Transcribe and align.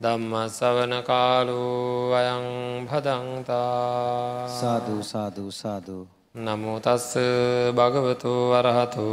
ධම්ම 0.00 0.32
සවන 0.48 0.92
කාලු 1.02 1.60
අයං 2.12 2.44
භදන්තා 2.84 4.44
සාධූ 4.46 5.02
සාධූ 5.02 5.50
සාධූ 5.52 6.04
නමුතස්ස 6.36 7.16
භගවතු 7.72 8.32
වරහතු 8.52 9.06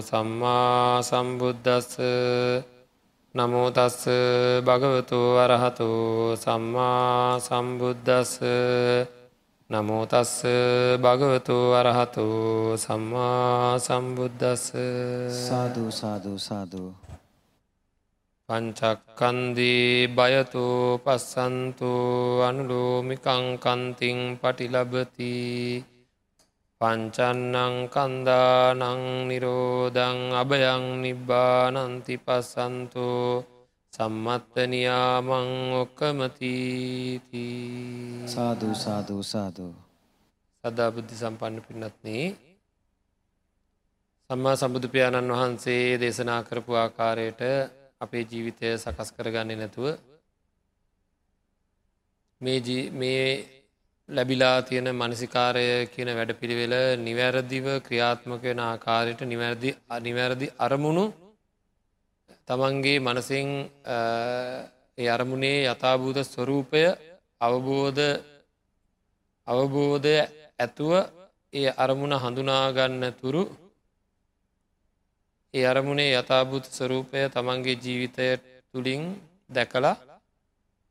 සම්මා 0.00 1.02
සම්බුද්ධස්ස 1.02 1.98
නමුතස්ස 3.34 3.98
භගවතු 4.62 5.18
වරහතු 5.34 5.90
සම්මා 6.36 7.40
සම්බුද්ධස්ස 7.40 8.32
නමුතස්ස 9.70 10.34
භගවතු 10.98 11.58
වරහතු 11.72 12.26
සම්මා 12.76 13.74
සම්බුද්ධස්ස 13.80 14.70
සාධූ 15.42 15.90
සාධූ 15.92 16.38
සාධූ 16.40 17.07
පංචක්කන්දී 18.48 20.08
බයතු 20.08 20.96
පස්සන්තු 20.98 21.92
අනුලෝමිකංකන්තිං 22.40 24.18
පටිලබති 24.40 25.34
පංචන්නං 26.80 27.74
කන්දානං 27.86 28.82
නිරෝධං 29.28 30.18
අභයං 30.32 30.84
නිබ්බානන්ති 31.04 32.14
පස්සන්තු 32.18 33.08
සම්මත්තනියාමං 33.92 35.50
ඔක්කමතීති 35.82 37.46
සාධූ 38.26 38.74
සාධූ 38.76 39.22
සාධූ 39.26 39.74
සදා 40.64 40.90
බුද්ධි 40.90 41.16
සම්පන්න 41.16 41.64
පින්නත්න්නේ 41.66 42.26
සම්මා 44.30 44.56
සම්බුදුපියාණන් 44.56 45.32
වහන්සේ 45.32 45.84
දේශනා 46.00 46.40
කරපු 46.42 46.72
ආකාරයට 46.76 47.76
අපේ 48.00 48.24
ජීවිතය 48.24 48.66
සකස් 48.76 49.10
කරගන්නේ 49.12 49.56
නැතුව 49.56 49.86
මේ 52.40 52.58
ලැබිලා 54.08 54.56
තියෙන 54.62 54.88
මනසිකාරය 54.92 55.64
කියන 55.86 56.10
වැඩ 56.10 56.32
පිළිවෙල 56.34 56.74
නිවැරදිව 56.98 57.66
ක්‍රියාත්මක 57.86 58.42
වෙන 58.42 58.60
ආකාරයට 58.62 59.22
නිවැරදි 59.24 59.70
අනිවැරදි 59.90 60.46
අරමුණු 60.58 61.04
තමන්ගේ 62.48 62.98
මනසිං 63.00 63.50
අරමුණේ 65.08 65.58
යථභූත 65.66 66.18
ස්වරූපය 66.24 66.82
අවබෝධ 67.40 68.02
අවබෝධය 69.46 70.16
ඇතුව 70.58 70.92
ඒ 71.52 71.70
අරමුණ 71.78 72.14
හඳුනාගන්න 72.16 73.04
තුරු 73.20 73.42
ඒ 75.54 75.64
අරමුණේ 75.64 76.12
යථභූත 76.12 76.66
ස්වරූපය 76.68 77.20
තමන්ගේ 77.30 77.76
ජීවිතය 77.76 78.26
තුළින් 78.70 79.02
දැකලා 79.50 79.96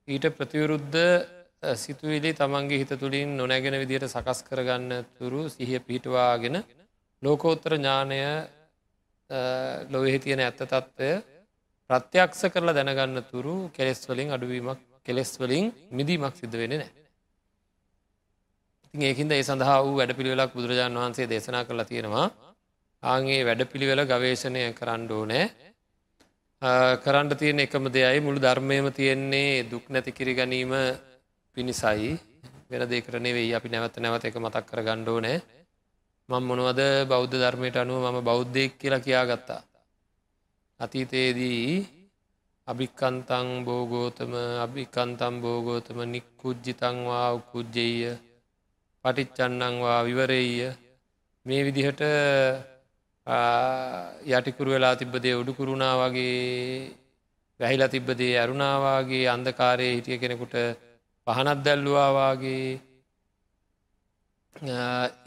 ඊට 0.07 0.25
ප්‍රතිවරුද්ධ 0.31 0.97
සිතුවිලි 1.75 2.31
තමන්ගේ 2.33 2.79
හිත 2.79 2.91
තුළින් 2.95 3.29
නොනැගෙන 3.33 3.75
විදියට 3.75 4.07
සකස් 4.07 4.39
කරගන්න 4.43 5.05
තුරු 5.13 5.41
සිහිය 5.47 5.79
පිහිටවාගෙන 5.79 6.57
ලෝකෝත්තර 7.23 7.73
ඥානය 7.75 8.19
ලොවෙහි 9.89 10.19
තියෙන 10.19 10.41
ඇත්ත 10.41 10.59
තත්ත්වය 10.63 11.11
ප්‍රත්‍යක්ෂ 11.89 12.41
කරලා 12.49 12.73
දැනගන්න 12.73 13.21
තුරු 13.25 13.55
කෙලෙස් 13.69 14.01
වලින් 14.05 14.29
අඩුවීමක් 14.31 14.81
කෙලෙස් 15.05 15.31
වලින් 15.35 15.65
මිදීමක් 15.91 16.35
සිද්ධ 16.35 16.57
වෙන 16.57 16.73
නෑ. 16.73 16.91
ඉතින් 18.85 19.01
ඒකින්ද 19.03 19.31
ඒ 19.31 19.43
සඳහා 19.43 19.79
වූ 19.81 19.95
වැඩ 19.95 20.17
පිළිවෙලක් 20.17 20.51
බුදුරජාණන් 20.51 20.97
වහන්සේ 20.97 21.27
දේශනා 21.27 21.65
කරලා 21.65 21.85
තියෙනවා 21.85 22.27
ආගේ 23.03 23.41
වැඩපිළිවෙල 23.43 24.01
ගවේශණය 24.05 24.63
කරන්න 24.73 25.11
ඕනෑ. 25.11 25.45
කරන්න 27.01 27.29
තියෙන 27.35 27.59
එකම 27.59 27.85
දෙයයි 27.89 28.19
මුළු 28.19 28.39
ධර්මයම 28.39 28.87
තියෙන්නේ 28.91 29.51
දුක් 29.65 29.85
නැති 29.87 30.11
කිරි 30.11 30.33
ගැනීම 30.33 30.73
පිණිසයි. 31.57 32.11
වෙන 32.69 32.83
දෙකරනේ 32.85 33.33
වෙයි 33.33 33.55
අපි 33.55 33.69
නැවත 33.69 33.95
නැවත 33.97 34.23
එක 34.25 34.37
මතක් 34.37 34.65
කර 34.65 34.79
ගණ්ඩෝ 34.83 35.19
නෑ 35.19 35.37
මං 36.29 36.43
මොනවද 36.43 36.81
බෞද්ධ 37.07 37.35
ධර්මයට 37.35 37.77
අනුව 37.77 38.03
මම 38.03 38.17
බෞද්ධයෙක් 38.21 38.73
කියලා 38.75 38.99
කියා 38.99 39.25
ගත්තා 39.25 39.61
අතීතයේදී 40.79 41.71
අභික්කන්තං 42.67 43.47
බෝගෝතම 43.63 44.33
අභිකන්තම් 44.65 45.35
බෝගෝතම 45.39 45.99
නික්කුජ්ජිතංවා 46.05 47.29
උකුද්ජෙය 47.33 47.95
පටිච්චන්නංවා 49.05 49.99
විවරෙය 50.03 50.51
මේ 51.45 51.61
විදිහට 51.65 52.01
යටිකුරු 53.27 54.71
වෙලා 54.71 54.95
තිබ්බදේ 54.95 55.35
උඩුකුරුණා 55.35 55.95
වගේ 56.01 56.91
වැහිලා 57.59 57.89
තිබ්බදේ 57.89 58.33
ඇරුණාවාගේ 58.39 59.25
අන්දකාරය 59.27 59.87
හිටිය 59.89 60.17
කෙනෙකුට 60.17 60.55
පහනත් 61.27 61.59
දැල්ලුවාවාගේ 61.65 62.67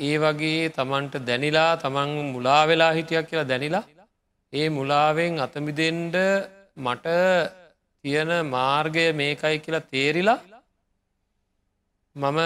ඒ 0.00 0.16
වගේ 0.18 0.70
තමන්ට 0.70 1.14
දැනිලා 1.26 1.72
තමන් 1.76 2.10
මුලා 2.32 2.62
වෙලා 2.66 2.92
හිටියක් 2.92 3.28
කියලා 3.28 3.48
දැනිලා 3.48 3.84
ඒ 4.52 4.68
මුලාවෙන් 4.70 5.34
අතමිදෙන්ඩ 5.38 6.16
මට 6.76 7.06
තියෙන 8.04 8.32
මාර්ගය 8.46 9.06
මේකයි 9.12 9.58
කියලා 9.58 9.88
තේරිලා 9.88 10.40
මම 12.16 12.38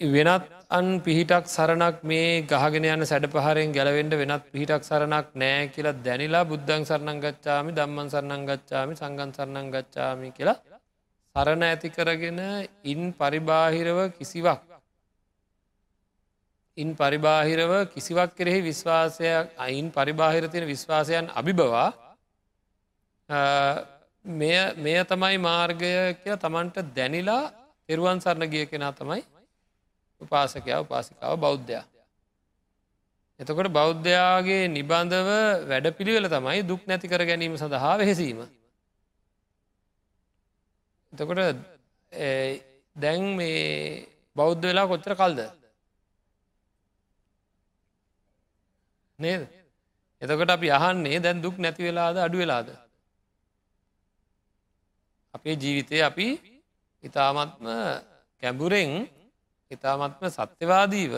වෙනත් 0.00 0.61
අන් 0.72 0.86
පිහිටක් 1.00 1.46
සරණක් 1.46 1.96
මේ 2.02 2.42
ගහගෙන 2.44 2.84
යන 2.86 3.04
සැඩ 3.04 3.26
පහරෙන් 3.28 3.72
ගැලවෙන්ඩ 3.72 4.14
වෙනත් 4.14 4.44
පිහිටක් 4.52 4.82
සරණක් 4.82 5.26
නෑ 5.34 5.64
කියලා 5.68 5.98
දැනිලා 6.00 6.44
බුද්ධං 6.46 6.84
සරණං 6.84 7.18
ගච්ඡාමි 7.20 7.72
දම්මන් 7.72 8.08
සරණං 8.08 8.46
ගච්ඡාමි 8.48 8.94
සංගන් 8.96 9.32
සරණං 9.32 9.68
ගච්ඡාමි 9.70 10.28
කියලා 10.32 10.56
සරණ 11.36 11.64
ඇති 11.64 11.88
කරගෙන 11.90 12.40
ඉන් 12.84 13.00
පරිබාහිරව 13.14 13.98
කිසිවක් 14.14 14.62
ඉන් 16.78 16.94
පරිබාහිරව 16.94 17.72
කිසිවක් 17.88 18.32
කෙරෙහි 18.32 18.62
විශ්වාසයක් 18.62 19.52
අයින් 19.58 19.90
පරිබාහිර 19.90 20.44
තියෙන 20.46 20.66
විශ්වාසයන් 20.66 21.28
අභිබවා 21.34 21.88
මෙය 24.80 24.96
තමයි 25.06 25.36
මාර්ගය 25.40 25.92
කිය 26.16 26.36
තමන්ට 26.38 26.88
දැනිලා 26.94 27.44
එරුවන් 27.88 28.18
සරණ 28.20 28.48
ගිය 28.48 28.66
කෙනා 28.66 28.94
තමයි 28.94 29.22
උපාසකයා 30.22 30.80
උපාසිකාව 30.80 31.34
බෞද්ධයා. 31.36 31.84
එතකොට 33.40 33.70
බෞද්ධයාගේ 33.70 34.62
නිබන්ධව 34.68 35.30
වැඩ 35.68 35.86
පිළිවෙල 35.92 36.28
තමයි 36.28 36.60
දුක් 36.64 36.82
නැති 36.86 37.06
කර 37.08 37.24
ගැනීම 37.24 37.56
සඳහා 37.56 37.94
වෙහෙසීම. 37.98 38.40
එතකොට 41.12 41.40
දැන් 42.96 43.22
මේ 43.36 44.06
බෞද්ධ 44.36 44.62
වෙලා 44.62 44.86
කොච්චර 44.86 45.14
කල්ද 45.14 45.40
නේද 49.18 49.42
එතකොට 50.22 50.50
අපි 50.50 50.68
අහන්නේ 50.70 51.20
දැන් 51.20 51.42
දුක් 51.42 51.56
නැති 51.58 51.82
වෙලාද 51.82 52.16
අඩු 52.18 52.38
වෙලාද 52.38 52.68
අපේ 55.34 55.56
ජීවිතය 55.56 55.98
අපි 56.02 56.28
ඉතාමත්ම 57.04 57.66
කැඹුරෙන් 58.42 58.90
ඉතාමත්ම 59.74 60.24
සත්‍යවාදීව 60.28 61.14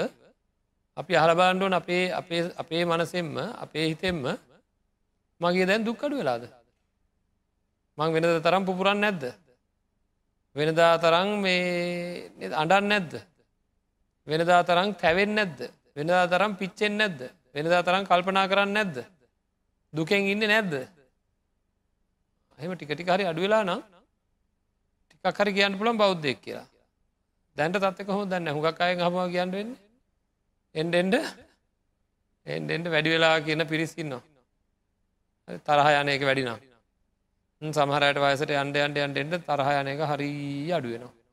අපි 0.96 1.12
අහලබාණ්ඩුවන 1.14 1.75
අපේ 1.75 2.05
අපේ 2.12 2.43
අපේ 2.56 2.82
මනසෙන්ම 2.84 3.37
අපේ 3.56 3.87
හිතෙන්ම 3.90 4.23
මගේ 5.40 5.67
දැන් 5.67 5.82
දුක්කඩු 5.82 6.14
වෙලාද? 6.17 6.44
මං 7.99 8.08
වෙනද 8.14 8.26
තරම් 8.43 8.62
පුපුරන් 8.64 8.99
නැද්ද? 9.00 9.23
වෙනදා 10.56 10.99
තරං 10.99 11.29
මේ 11.43 12.50
අඩන් 12.55 12.87
නැද්ද? 12.88 13.12
වෙනදා 14.26 14.62
තරං 14.62 14.94
තැවෙන් 14.94 15.34
නැද්ද? 15.34 15.58
වෙනදා 15.96 16.26
තරම් 16.26 16.52
පිච්චෙන් 16.56 16.94
නැද්ද? 16.96 17.20
වෙනදා 17.55 17.82
තරම් 17.82 18.05
කල්පනා 18.06 18.46
කරන්න 18.46 18.73
නැද්ද? 18.73 18.96
දුකෙන් 19.93 20.23
ඉන්න 20.26 20.46
නැද්ද? 20.46 20.75
එහෙම 22.58 22.73
ටිකටි 22.75 23.05
හරි 23.06 23.26
අඩුවෙලා 23.26 23.64
නම් 23.64 23.82
ටිකක් 25.06 25.38
හරි 25.38 25.52
කියන්න 25.52 25.79
පුළන් 25.79 25.99
බෞද්ධයක් 25.99 26.38
කියලා. 26.40 26.67
දැන්ට 27.56 27.79
තත්ක 27.79 28.11
හො 28.11 28.25
දන්න 28.25 28.49
හුඟක් 28.49 28.81
අය 28.81 28.97
හම 28.97 29.29
කියන්න 29.29 29.53
වෙන්න. 29.53 29.77
එන්ඩ 30.75 30.95
එන්ඩ 30.95 31.15
එන්ඩ 32.47 32.71
එන්ඩ 32.71 32.89
වැඩි 32.89 33.11
වෙලා 33.11 33.41
කියන 33.41 33.65
පිරිසින්නවා 33.65 34.23
තරහ 35.61 35.87
යනයක 35.97 36.23
වැඩිනම් 36.23 37.73
සමහරයට 37.73 38.21
වයසට 38.21 38.56
අන්ඩ 38.56 38.79
අන්ඩ 38.79 39.01
අන්ට 39.01 39.17
එන්ට 39.17 39.43
තරහ 39.43 39.69
යනක 39.83 40.11
හරි 40.11 40.73
අඩුවෙනවා 40.73 41.25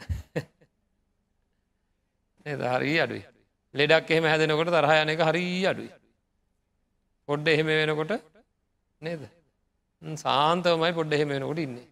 නේද? 2.46 2.60
හරි 2.70 2.98
අඩුයි. 2.98 3.24
ලෙඩක් 3.74 4.10
එහෙම 4.10 4.24
හැදෙනකොට 4.24 4.70
තරහ 4.70 4.92
යන 4.96 5.10
එක 5.10 5.22
හරි 5.22 5.66
අඩුයි. 5.66 5.92
පොඩ්ඩ 7.28 7.48
එහෙම 7.48 7.66
වෙනකොට 7.72 8.22
නේද? 9.00 9.28
සාන්තවමයි 10.18 10.92
පොඩ්ඩ 10.92 11.12
එහෙම 11.12 11.30
වෙනකොට 11.30 11.60
ඉන්නේ. 11.60 11.91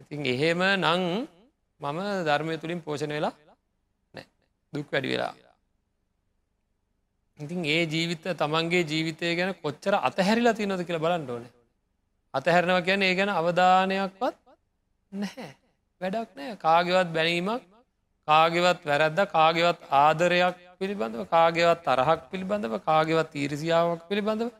ඉතින් 0.00 0.26
එහෙම 0.26 0.60
නං 0.76 1.02
මම 1.80 2.00
ධර්මය 2.26 2.54
තුළින් 2.58 2.80
පෝෂණ 2.80 3.12
වෙලා 3.12 3.34
දුක් 4.72 4.86
වැඩි 4.92 5.08
වෙලා. 5.08 5.32
ඉතින් 7.38 7.64
ඒ 7.66 7.82
ජීවිත 7.86 8.24
තමන්ගේ 8.34 8.84
ජීවිතය 8.84 9.34
ගැන 9.36 9.54
කොච්චර 9.56 9.94
අතහැරිලා 10.00 10.54
තියනොද 10.54 10.82
කියලා 10.84 11.04
බලන්න 11.06 11.30
ඕන. 11.30 11.44
අතහැරනවා 12.34 12.82
කියන 12.82 13.02
ඒ 13.02 13.14
ගැන 13.14 13.30
අවධානයක්වත් 13.30 14.36
නැහැ. 15.12 15.50
වැඩක් 16.00 16.30
නෑ 16.36 16.56
කාගෙවත් 16.58 17.08
බැනීමක් 17.16 17.62
කාගෙවත් 18.28 18.80
වැරැද්ද 18.84 19.20
කාගෙවත් 19.28 19.80
ආදරයක් 19.98 20.56
පිළිබඳව 20.78 21.22
කාගෙවත් 21.28 21.80
තරහක් 21.86 22.20
පිළිබඳව 22.30 22.74
කාගෙවත් 22.84 23.28
තීරසියාවක් 23.34 24.02
පිළිබඳව. 24.08 24.50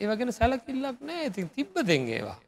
ඒවගෙන 0.00 0.32
සැලකිල්ලක් 0.32 0.98
නෑ 1.02 1.28
ඉතින් 1.30 1.48
තිබ්බ 1.56 1.74
දෙංගේවා 1.90 2.38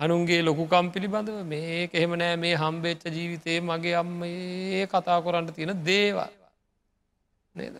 අනුන්ගේ 0.00 0.40
ලොකුකම් 0.42 0.86
පිළිබඳව 0.90 1.38
මේ 1.44 1.88
එහෙම 1.90 2.12
නෑ 2.14 2.36
මේ 2.36 2.54
හම්බේච්ච 2.56 3.04
ජීවිතයේ 3.10 3.60
මගේ 3.62 3.94
අම්ම 3.94 4.18
ඒ 4.24 4.84
කතා 4.86 5.18
කොරන්න 5.20 5.48
තියෙන 5.50 5.72
දේවා 5.84 6.30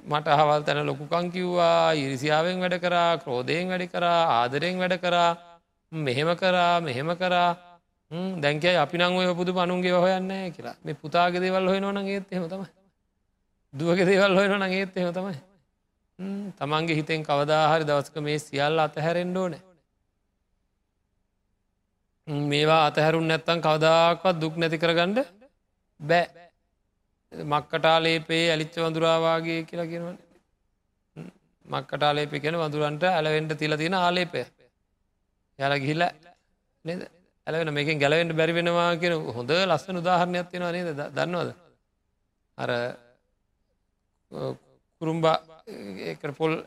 මට 0.04 0.28
හවල් 0.30 0.62
තැන 0.62 0.86
ලොකුකං 0.86 1.26
කිව්වා 1.30 1.92
ඉරිසිාවෙන් 1.94 2.60
වැඩ 2.60 2.76
කරා 2.80 3.10
ක්‍රෝධයෙන් 3.18 3.68
වැඩි 3.68 3.88
කරා 3.88 4.20
ආදරයෙන් 4.34 4.78
වැඩ 4.78 4.96
කරා 4.98 5.30
මෙහෙම 5.92 6.30
කරා 6.36 6.80
මෙහෙම 6.80 7.10
කරා. 7.14 7.56
දැන්කයි 8.40 8.76
අපි 8.76 8.98
නං 8.98 9.12
ඔය 9.12 9.34
පුදු 9.34 9.52
පනුන්ගේ 9.52 9.92
හොයන්න 9.94 10.30
කියලා. 10.52 10.76
මේ 10.84 10.94
පුතාගේ 10.94 11.40
දේවල් 11.40 11.68
හොය 11.68 11.80
නොන 11.80 11.98
ඒත් 11.98 12.32
එම 12.32 12.48
තමයි. 12.48 12.68
දුවග 13.74 13.98
දේවල් 14.02 14.34
හොය 14.34 14.48
නොන 14.48 14.62
ඒත් 14.64 14.96
එම 14.96 15.12
තමයි. 15.12 15.36
තමන්ගේ 16.58 16.96
හිතෙන් 16.96 17.22
කවදාහරි 17.22 17.84
දවසක 17.84 18.16
මේ 18.18 18.38
සියල්ල 18.38 18.78
අතහැරෙන්ඩෝන 18.78 19.54
මේවා 22.28 22.86
අතහැරුන් 22.86 23.28
නැත්තන් 23.28 23.60
කවදාක්වත් 23.60 24.40
දුක් 24.40 24.56
නැති 24.56 24.78
කරගන්නඩ 24.78 25.18
බෑ. 26.00 26.26
මක්කටාලේපේ 27.32 28.50
ඇලිච්ච 28.50 28.76
වඳුරාවාගේ 28.76 29.62
කියලා 29.64 29.86
කියෙනවන. 29.86 30.18
මක්කටාලේපි 31.64 32.40
කෙන 32.40 32.54
වඳුරන්ට 32.54 33.04
ඇලවෙන්ට 33.04 33.58
තිල 33.58 33.76
තියෙන 33.76 33.94
ආලේපය. 33.94 34.42
යල 35.58 35.78
ගිහිල්ල 35.78 36.04
නද? 36.84 37.02
ඇලවෙන 37.46 37.74
මේකින් 37.74 37.98
ගැලවෙන්ට 37.98 38.36
බැරි 38.36 38.54
වෙනවා 38.54 38.90
කියෙන 38.96 39.14
හොඳ 39.32 39.50
ලස්සන 39.50 40.02
උදාහරණයක් 40.02 40.50
තියෙනවා 40.50 40.72
නේද? 40.72 40.88
දන්නවද? 41.14 41.50
අර 42.58 42.70
කුරුම්බා 45.00 45.36
පොල් 46.38 46.62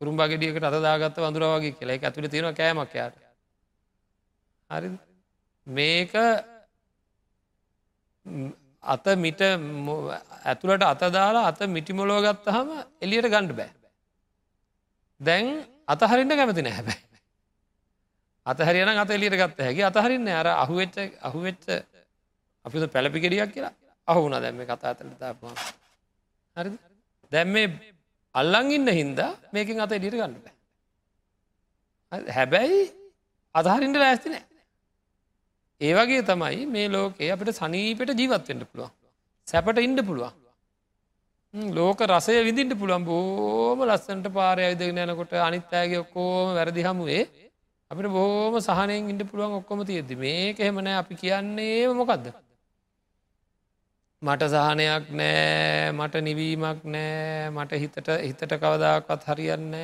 කුරුම්බා 0.00 0.28
ගෙඩියකට 0.28 0.64
අතදාගත්ත 0.64 1.22
වඳුරවාගේ 1.24 1.72
කියලා. 1.72 1.96
එක 1.96 2.04
ඇතුළ 2.04 2.28
තියෙන 2.28 2.54
කෑමක් 2.54 2.94
යාට 2.94 3.25
හරි 4.70 4.90
මේක 5.66 6.12
අත 8.84 9.06
මිට 9.16 9.40
ඇතුළට 10.44 10.84
අතදාලා 10.84 11.46
අත 11.46 11.60
මිටිමොලෝ 11.68 12.20
ගත්තහම 12.22 12.68
එලියට 13.00 13.28
ගණ්ඩ 13.28 13.56
බෑ. 13.58 13.70
දැන් 15.20 15.46
අතහරින්න 15.86 16.30
කැමති 16.30 16.62
නෑ 16.62 16.76
හැබැයි. 16.78 17.04
අතහරියන 18.46 18.88
අත 18.96 19.10
එලියට 19.10 19.38
ගත්ත 19.40 19.58
හැකි 19.60 19.82
අතහරින්න 19.84 20.28
අර 20.30 20.48
අහුවෙච්ච 20.54 20.96
අහුවෙච්ච 21.22 21.64
අපි 22.64 22.86
පැලපි 22.88 23.18
කෙඩියක් 23.20 23.52
කියලා 23.52 23.74
අහුුණ 24.08 24.40
දැම්ම 24.42 24.62
කතා 24.64 24.90
ඇතලට 24.90 25.18
තාපුවා. 25.18 25.54
හරි 26.56 26.70
දැම් 27.32 27.48
මේ 27.50 27.66
අල්ලං 28.34 28.70
ඉන්න 28.72 28.88
හින්දා 28.90 29.30
මේකින් 29.52 29.80
අත 29.80 29.92
එඩියට 29.92 30.18
ගන්න 30.18 30.36
බෑ. 30.36 30.54
හැබැයි 32.32 32.82
අදහරින්ට 33.54 33.98
ලෑස්ති 33.98 34.28
නෑ 34.30 34.45
ඒවගේ 35.80 36.22
තමයි 36.22 36.66
මේ 36.66 36.88
ලෝකේ 36.88 37.30
අපිට 37.30 37.58
සනීපට 37.60 38.12
ජීවත්වෙන්ට 38.20 38.64
පුළුවන්. 38.70 38.92
සැපට 39.48 39.78
ඉන්ඩ 39.78 40.00
පුළුවන්. 40.06 40.32
ලෝක 41.72 42.00
රසය 42.02 42.38
විදිට 42.44 42.72
පුළන් 42.78 43.04
බෝම 43.04 43.78
ලස්සන්ට 43.82 44.26
පාරය 44.30 44.64
විදගෙන 44.72 45.02
යනකොට 45.04 45.32
අනිත්තෑගේ 45.40 46.02
ඔක්කෝම 46.04 46.54
වැරදි 46.54 46.82
හමුවේ 46.82 47.22
අපිට 47.90 48.08
බෝම 48.10 48.58
සහනයෙන් 48.60 49.12
ඉන්ඩ 49.12 49.22
පුළුවන් 49.30 49.60
ඔක්කොම 49.60 49.84
තියෙද 49.84 50.10
මේක 50.16 50.60
එහෙමන 50.60 50.92
අපි 50.94 51.14
කියන්නේ 51.16 51.86
මොකක්ද 51.92 52.26
මට 54.22 54.42
සහනයක් 54.48 55.04
නෑ. 55.12 55.92
මට 55.92 56.14
නිවීමක් 56.22 56.80
නෑ. 56.84 57.50
මට 57.50 57.72
හිතට 57.76 58.08
හිතට 58.24 58.52
කවදාකත් 58.56 59.26
හරියන්න 59.28 59.74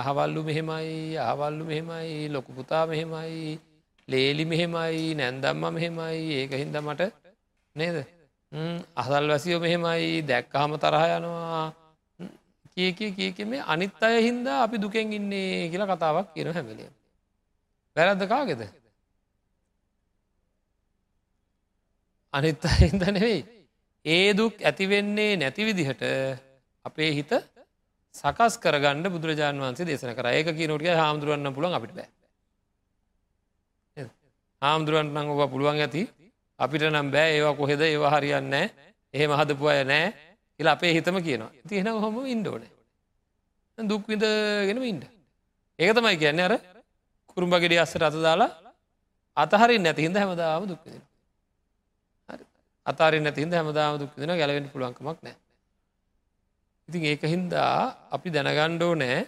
අහවල්ලු 0.00 0.40
මෙහෙමයි 0.42 1.18
අහවල්ලු 1.20 1.64
මෙහෙමයි 1.64 2.28
ලොකුපුතා 2.28 2.86
මෙහෙමයි. 2.86 3.60
ලේලි 4.08 4.44
මෙහෙමයි 4.44 5.14
නැන්දම්ම 5.14 5.64
මෙහෙමයි 5.70 6.22
ඒක 6.34 6.52
හින්ද 6.54 6.76
මට 6.78 7.02
නේද? 7.76 7.96
අසල් 8.96 9.28
වැසියෝ 9.28 9.60
මෙහෙමයි 9.60 10.22
දැක්කහම 10.22 10.72
තරහ 10.76 11.04
යනවා. 11.10 11.66
කිය 12.74 12.92
කිය 12.92 13.12
කියක 13.12 13.38
මේ 13.46 13.62
අනිත් 13.66 14.02
අය 14.02 14.16
හින්දා 14.22 14.62
අපි 14.62 14.76
දුකෙන් 14.78 15.12
ඉන්නේ 15.12 15.68
කියලා 15.70 15.90
කතාවක් 15.92 16.28
කියන 16.34 16.52
හැමලිය 16.52 16.90
වැරද්ද 17.96 18.22
කාගෙද? 18.26 18.62
අනිත් 22.34 22.64
අහින්ද 22.64 23.02
නෙවෙයි. 23.08 23.40
ඒ 24.04 24.28
දුක් 24.32 24.54
ඇතිවෙන්නේ 24.62 25.32
නැති 25.36 25.62
විදිහට 25.64 26.02
අපේ 26.84 27.10
හිත 27.12 27.32
සකස් 28.14 28.54
කරගන්න 28.58 29.06
බුදුරජාන් 29.06 29.60
වන්සේ 29.60 29.86
දේශන 29.86 30.14
කර. 30.14 30.26
ඒක 30.28 30.48
කියනොටිය 30.52 30.94
හාමුදුරුවන්න 30.94 31.54
පුළන් 31.54 31.74
අපිට 31.74 31.94
බෑ. 31.94 32.08
හාමුදුරුවන්ට 34.62 35.12
නං 35.14 35.28
ඔවා 35.34 35.48
පුළුවන් 35.52 35.80
ඇති. 35.80 36.02
අපිට 36.58 36.82
නම් 36.90 37.08
බෑ 37.14 37.30
ඒවා 37.36 37.54
කොහෙද 37.60 37.80
ඒවා 37.82 38.12
හරියන්න 38.14 38.54
එහෙම 39.14 39.32
හදපු 39.40 39.64
අය 39.72 39.84
නෑ 39.84 40.06
කියලා 40.56 40.74
අපේ 40.78 40.92
හිතම 40.96 41.16
කියනවා. 41.26 41.50
තියෙන 41.68 41.86
හොම 42.04 42.16
ඉන්ඩෝන 42.26 42.64
දුක්විදගෙනම 43.78 44.84
ඉන්ඩ 44.92 45.04
ඒක 45.78 45.90
තමයි 45.96 46.16
කියන්න 46.22 46.40
අර 46.46 46.54
කුරුම්ඹගෙඩි 47.30 47.78
අස්සට 47.78 48.02
අත 48.02 48.16
දාලා 48.18 48.50
අතහරි 49.36 49.78
නැතිහින්ද 49.78 50.16
හැමදාම 50.20 50.66
දුක්විදින 50.70 51.02
අතාරි 52.86 53.20
නැතිහින්ද 53.20 53.54
හැමදාම 53.54 54.00
දුක්විදින 54.02 54.34
ගැලවෙන්ට 54.40 54.72
පුළුවන්කමක් 54.74 55.18
නෑ. 55.22 55.36
ඉතින් 56.88 57.02
ඒක 57.04 57.22
හින්දා 57.34 57.72
අපි 58.16 58.28
දැනගණ්ඩෝ 58.34 58.92
නෑ 59.02 59.18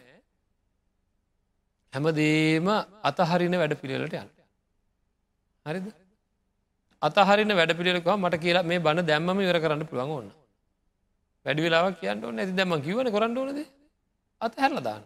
හැමදේම 1.93 2.69
අතහරින 3.09 3.55
වැඩ 3.63 3.79
පිළිවෙලට 3.81 4.19
යන්න. 4.19 4.40
හරිද? 5.67 5.87
අතහරින 7.03 7.53
වැඩ 7.59 7.73
පිළිලකවා 7.79 8.17
මට 8.17 8.43
කියලා 8.45 8.65
මේ 8.65 8.85
බණ 8.87 9.09
දැම්ම 9.11 9.41
ඉවර 9.41 9.59
කරන්න 9.63 9.87
පුළුවන් 9.87 10.13
ඕන්න 10.17 10.29
වැඩි 11.47 11.65
වෙලාවක් 11.67 11.97
කියන්න 12.01 12.25
ඕන. 12.25 12.39
ඇති 12.39 12.59
දැම 12.59 12.73
කිවන 12.87 13.09
කරන්න 13.15 13.39
ඕනද? 13.39 13.59
අත 14.41 14.55
හැරලදාන්න 14.57 15.05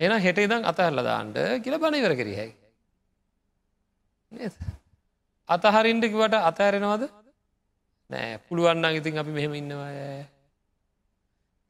එන 0.00 0.12
හෙට 0.20 0.38
ඉදං 0.38 0.66
අතහැරලදාන්ට 0.70 1.38
කියල 1.62 1.76
බණ 1.76 2.00
ඉවර 2.00 2.14
කර 2.14 2.28
හැකි 2.32 2.56
අතහරින්ට 5.48 6.04
කිවට 6.06 6.34
අතඇරෙනවද 6.40 7.04
නෑ. 8.10 8.38
පුළුවන්න 8.46 8.98
ඉතින් 8.98 9.18
අපි 9.22 9.32
මෙහෙම 9.38 9.54
ඉන්නවා. 9.54 9.88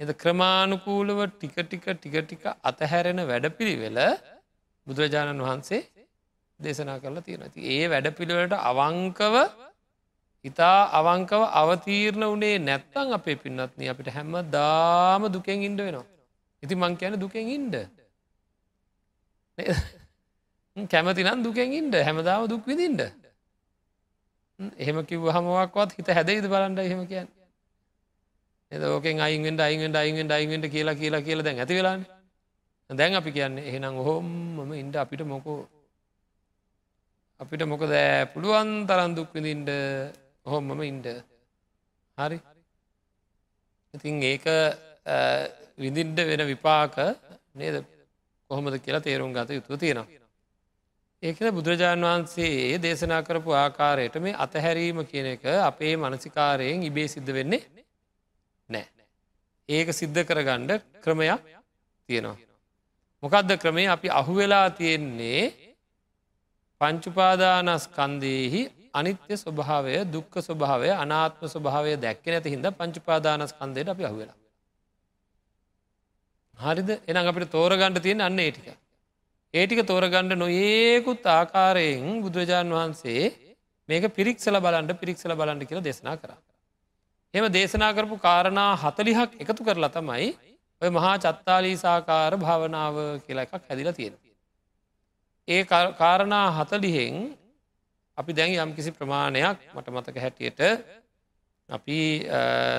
එද 0.01 0.11
ක්‍රමාණුකූලව 0.23 1.21
ටික 1.31 1.57
ටික 1.59 1.87
ටික 1.91 2.15
ටික 2.25 2.45
අතහැරෙන 2.63 3.21
වැඩ 3.31 3.47
පිළිවෙල 3.59 3.99
බුදුරජාණන් 4.87 5.45
වහන්සේ 5.47 5.81
දේශනා 6.61 6.99
කරලා 6.99 7.23
තියෙන 7.23 7.51
ති 7.55 7.61
ඒ 7.75 7.85
වැඩ 7.89 8.09
පිළිවෙලට 8.19 8.55
අවංකව 8.71 9.35
ඉතා 10.45 10.79
අවංකව 10.99 11.43
අවතීරණ 11.61 12.25
වනේ 12.35 12.59
නැත්තං 12.61 13.15
අපේ 13.19 13.37
පින්නත්න 13.37 13.87
අපිට 13.93 14.11
හැම්ම 14.17 14.35
දාම 14.51 15.23
දුකෙන් 15.33 15.63
ඉන්ඩ 15.63 15.81
වෙනවා. 15.81 16.07
ඉති 16.63 16.75
මං 16.75 16.97
කියන 16.97 17.15
දුකෙන් 17.21 17.49
ඉන්ඩ 17.49 17.75
කැමතිනම් 20.77 21.41
දුකෙන් 21.43 21.73
ඉන්ඩ 21.73 21.95
හැමදාම 22.09 22.47
දුක් 22.49 22.67
විදින්ට 22.67 23.03
එහෙම 24.77 24.99
කිව් 25.07 25.23
හමවක්වත් 25.37 25.91
හිත 25.99 26.09
හැදයිද 26.17 26.47
බලන්ඩ 26.53 26.79
එහෙම 26.81 27.03
කියන්න. 27.07 27.29
එදෝකෙන් 28.73 29.21
අයිෙන්ට 29.21 29.61
අයිෙන්ට 29.61 29.97
අයිෙන්ට 29.97 30.33
අයිෙන්ට 30.33 30.67
කියලා 30.75 30.95
කියලා 30.95 31.23
කියලා 31.23 31.45
දැන් 31.45 31.59
ඇති 31.59 31.75
වෙලාන්න 31.75 32.03
දැන් 32.91 33.15
අපි 33.15 33.31
කියන්නේ 33.33 33.69
එහෙනම් 33.71 33.95
ඔහොම 34.03 34.73
ඉන්ඩ 34.75 34.97
අපිට 34.97 35.23
මොකෝ 35.25 35.61
අපිට 37.41 37.63
මොකද 37.71 37.93
පුළුවන් 38.35 38.71
තරන් 38.89 39.13
දුක් 39.15 39.29
විඳින්ට 39.33 39.69
ඔහොම්මම 40.45 40.81
ඉන්ඩ 40.83 41.07
හරි. 42.19 42.39
ඉතින් 43.95 44.23
ඒක 44.23 44.47
විඳින්ට 45.79 46.19
වෙන 46.31 46.43
විපාක 46.49 46.97
නේද? 47.55 47.85
කොහොමද 48.51 48.75
කියලා 48.83 49.05
තේරුම් 49.07 49.31
ගත 49.33 49.55
යුතුව 49.55 49.79
තියෙනවා. 49.79 50.09
ඒකද 51.23 51.55
බුදුරජාණන් 51.55 52.09
වහන්සේ 52.09 52.75
දේශනා 52.83 53.23
කරපු 53.23 53.55
ආකාරයට 53.55 54.19
මේ 54.19 54.35
අතහැරීම 54.45 55.07
කියන 55.07 55.31
එක 55.35 55.47
අපේ 55.71 55.95
මනසිකාරයෙන් 55.97 56.83
ඉබේ 56.91 57.07
සිද්ධ 57.07 57.33
වෙන්නේ 57.39 57.63
නෑ. 58.69 58.87
ඒක 59.69 59.95
සිද්ධ 59.95 60.21
කරගණ්ඩ 60.27 60.71
ක්‍රමයක් 61.05 61.41
තියෙනවා. 62.09 62.37
මොකදද 63.23 63.51
ක්‍රමේ 63.63 63.89
අපි 63.95 64.09
අහුවෙලා 64.21 64.67
තියෙන්නේ 64.71 65.68
පංචුපාදානස්කන්දයෙහි 66.81 68.61
අනිත්‍ය 68.95 69.35
ස්වභාවය 69.37 69.97
දුක්ක 70.07 70.35
ස්වභාවය 70.41 70.91
අනාත්ම 70.97 71.47
ස්වභාවය 71.47 71.95
දැක්ක 71.99 72.27
නැති 72.27 72.51
හිද 72.51 72.69
පංචුපාදානස්කන්දයට 72.73 73.89
අපි 73.89 74.05
අහුවෙලා. 74.05 74.37
හරිද 76.59 76.91
එනම් 77.07 77.25
අපිට 77.25 77.51
තෝරගණ්ඩ 77.51 78.03
තියෙන 78.03 78.21
අන්න 78.21 78.39
ඒටික. 78.39 78.69
ඒටික 79.55 79.81
තෝරගණ්ඩ 79.85 80.37
නොඒකුත් 80.37 81.27
ආකාරයෙන් 81.29 82.23
බුදුරජාණන් 82.23 82.73
වහන්සේ 82.73 83.25
මේක 83.89 84.05
පිරික්සල 84.13 84.59
බලන්ඩ 84.59 85.01
පිරික්සල 85.01 85.35
බලන්ඩ 85.35 85.69
කියලා 85.69 85.85
දෙශනා 85.85 86.17
කර. 86.17 86.33
එම 87.35 87.45
දේශනා 87.51 87.93
කරපු 87.93 88.17
කාරණා 88.19 88.71
හතලිහක් 88.77 89.37
එකතු 89.39 89.63
කරලා 89.65 89.91
තමයි 89.91 90.31
ඔය 90.83 90.91
මහා 90.91 91.15
චත්තාලීසාකාර 91.19 92.33
භාවනාව 92.39 92.97
කියලා 93.25 93.47
එකක් 93.47 93.65
හැදිල 93.65 93.93
තියෙන. 93.93 94.15
ඒ 95.49 95.65
කාරණා 95.99 96.47
හතලිහෙෙන් 96.57 97.17
අපි 98.19 98.33
දැන් 98.33 98.55
යම් 98.59 98.71
කිසි 98.77 98.91
ප්‍රමාණයක් 98.91 99.59
මට 99.75 99.89
මතක 99.89 100.17
හැටියට 100.19 100.61
අපි 101.69 101.99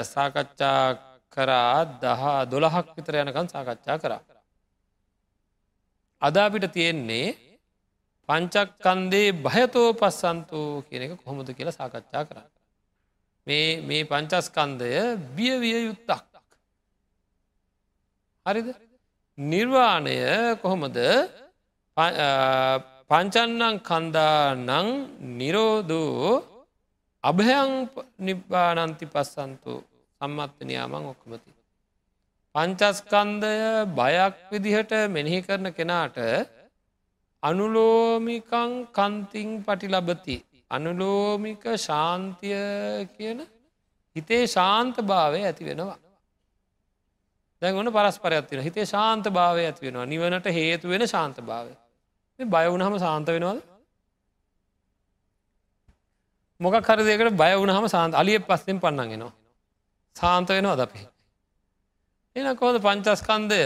සාකච්ඡා 0.06 0.84
කරා 1.32 1.78
දහ 2.04 2.24
දොළහක් 2.52 2.88
විතර 2.96 3.16
යනකන් 3.16 3.48
සාකච්ඡා 3.48 3.98
කරා. 3.98 4.22
අද 6.22 6.36
අපිට 6.38 6.66
තියෙන්නේ 6.72 7.28
පංචක්කන්දේ 8.30 9.30
භයතෝ 9.40 9.90
පස්සන්තෝ 9.94 10.70
කියන 10.88 11.02
එක 11.06 11.14
කොහොමද 11.18 11.50
කියලා 11.52 11.78
සාකච්ඡා 11.80 12.24
කර. 12.24 12.38
මේ 13.48 13.70
මේ 13.82 14.04
පංචස්කන්දය 14.06 14.92
බියවිය 15.36 15.78
යුත්තක්. 15.82 16.26
හරිද 18.46 18.68
නිර්වාණය 19.38 20.18
කොහොමද 20.62 20.98
පංචන්නං 23.10 23.78
කන්දා 23.82 24.56
නං 24.58 24.88
නිරෝධෝ 25.38 26.34
අභයං 27.24 27.72
නිබ්බානන්ති 28.20 29.06
පස්සන්තු 29.06 29.74
සම්මත්වනයාමං 30.22 31.04
ඔක්කමති. 31.06 31.52
පංචස්කන්දය 32.56 33.54
බයක් 33.94 34.36
විදිහට 34.52 34.94
මෙනෙහි 35.10 35.40
කරන 35.42 35.68
කෙනාට 35.72 36.18
අනුලෝමිකං 37.44 38.72
කන්තිං 38.90 39.50
පටි 39.64 39.88
ලබති. 39.90 40.38
අනුලෝමික 40.72 41.64
ශාන්තිය 41.80 42.62
කියන 43.18 43.40
හිතේ 44.16 44.44
ශාන්ත 44.48 44.96
භාවය 45.04 45.40
ඇති 45.42 45.64
වෙනවා. 45.66 45.98
දැන් 47.62 47.76
ඔන්න 47.76 47.92
පරස්පරයක්ත්තින 47.92 48.62
හිතේ 48.62 48.86
ශාන්ත 48.86 49.26
භාවය 49.30 49.62
ඇති 49.66 49.86
වෙනවා 49.86 50.06
නිවනට 50.06 50.48
හේතු 50.52 50.88
වෙන 50.88 51.08
ශාන්ත 51.08 51.38
භාවය. 51.44 51.74
බයවුණහම 52.40 52.98
සාන්ත 53.00 53.28
වෙනවද? 53.28 53.62
මොක 56.60 56.74
කරදයකට 56.82 57.36
බය 57.36 57.54
වුණහම 57.56 57.88
සාන්ත 57.88 58.14
අලිය 58.16 58.40
පස්සෙන් 58.40 58.80
පන්නගෙනවා 58.80 59.32
සාන්ත 60.16 60.50
වෙනවා 60.50 60.78
දපි 60.78 61.08
එන 62.36 62.56
කෝද 62.56 62.82
පංචස්කන්දය 62.82 63.62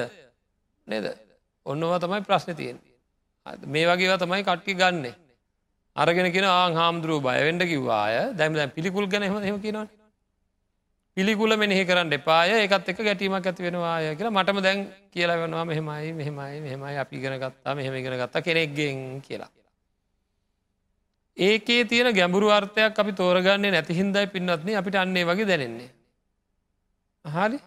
නේද? 0.88 1.06
ඔන්නවා 1.66 2.00
තමයි 2.00 2.22
ප්‍රශ්න 2.22 2.56
තියෙන් 2.56 2.80
මේ 3.68 3.86
වගේ 3.86 4.18
තමයි 4.18 4.44
කට්ටි 4.44 4.74
ගන්නේ. 4.74 5.16
අරගෙන 5.96 6.32
කියෙන 6.32 6.46
ආං 6.46 6.74
හාමුදුරුව 6.74 7.22
බයවෙන්ඩ 7.22 7.64
කිව්වාය 7.64 8.34
දැම 8.34 8.54
දැ 8.54 8.68
පිළිකුල් 8.68 9.06
ගැන 9.08 9.24
හෙම 9.24 9.42
හෙම 9.42 9.62
කිනවා 9.62 10.03
පිළිකුල 11.18 11.54
මෙනෙහි 11.56 11.86
කරන්න 11.86 12.14
එපාය 12.14 12.54
එකත් 12.58 12.88
එක 12.90 13.00
ගැටීමක් 13.00 13.46
ඇති 13.46 13.64
වෙනවාය 13.64 14.16
කියලා 14.16 14.34
මටම 14.34 14.62
දැන් 14.62 14.80
කියලා 15.12 15.38
වෙනවා 15.38 15.66
මෙහෙමයි 15.66 16.14
මෙහෙමයි 16.14 16.62
මෙහෙමයි 16.62 16.96
අපි 16.98 17.20
ගෙන 17.20 17.36
ගත්තා 17.40 17.76
මෙහෙම 17.76 17.98
ගෙන 17.98 18.16
ගත්තා 18.18 18.42
කෙනෙක්ගෙන් 18.42 19.22
කියලා. 19.22 19.50
ඒකේ 21.38 21.86
තියෙන 21.86 22.10
ගැඹුරු 22.12 22.50
අර්ථයක් 22.50 22.98
අපි 22.98 23.12
තෝරගන්නේ 23.14 23.72
නැති 23.72 23.94
හින්දයි 23.94 24.26
පින්නත්න 24.28 24.74
අපිට 24.76 24.96
අන්නේ 24.96 25.24
වගේ 25.24 25.46
දැනෙන්නේ. 25.46 25.90
හරි 27.26 27.60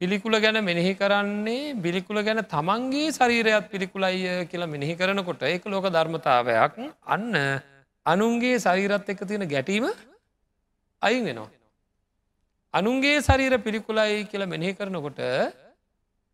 පිළිකුල 0.00 0.34
ගැන 0.36 0.58
මෙනෙහි 0.62 0.94
කරන්නේ 0.94 1.74
බිලිකුල 1.76 2.18
ගැන 2.20 2.42
තමන්ගේ 2.46 3.12
ශරීරයත් 3.12 3.70
පිළිකුලයි 3.70 4.48
කියලා 4.50 4.68
මෙනෙහි 4.68 4.96
කරනකොට 4.96 5.42
ඒක 5.44 5.66
ලෝක 5.66 5.86
ධර්මතාවයක් 5.88 6.82
අන්න 7.06 7.30
අනුන්ගේ 8.06 8.58
ශරීරත් 8.58 9.08
එක 9.08 9.22
තියෙන 9.22 9.46
ගැටීම 9.46 9.86
අයින් 11.02 11.24
වෙනවා. 11.24 11.48
අනුන්ගේ 12.78 13.16
ශරීර 13.20 13.54
පිළිකුලයි 13.58 14.26
කියලා 14.30 14.52
මෙනෙහි 14.54 14.72
කරනකොට 14.72 15.20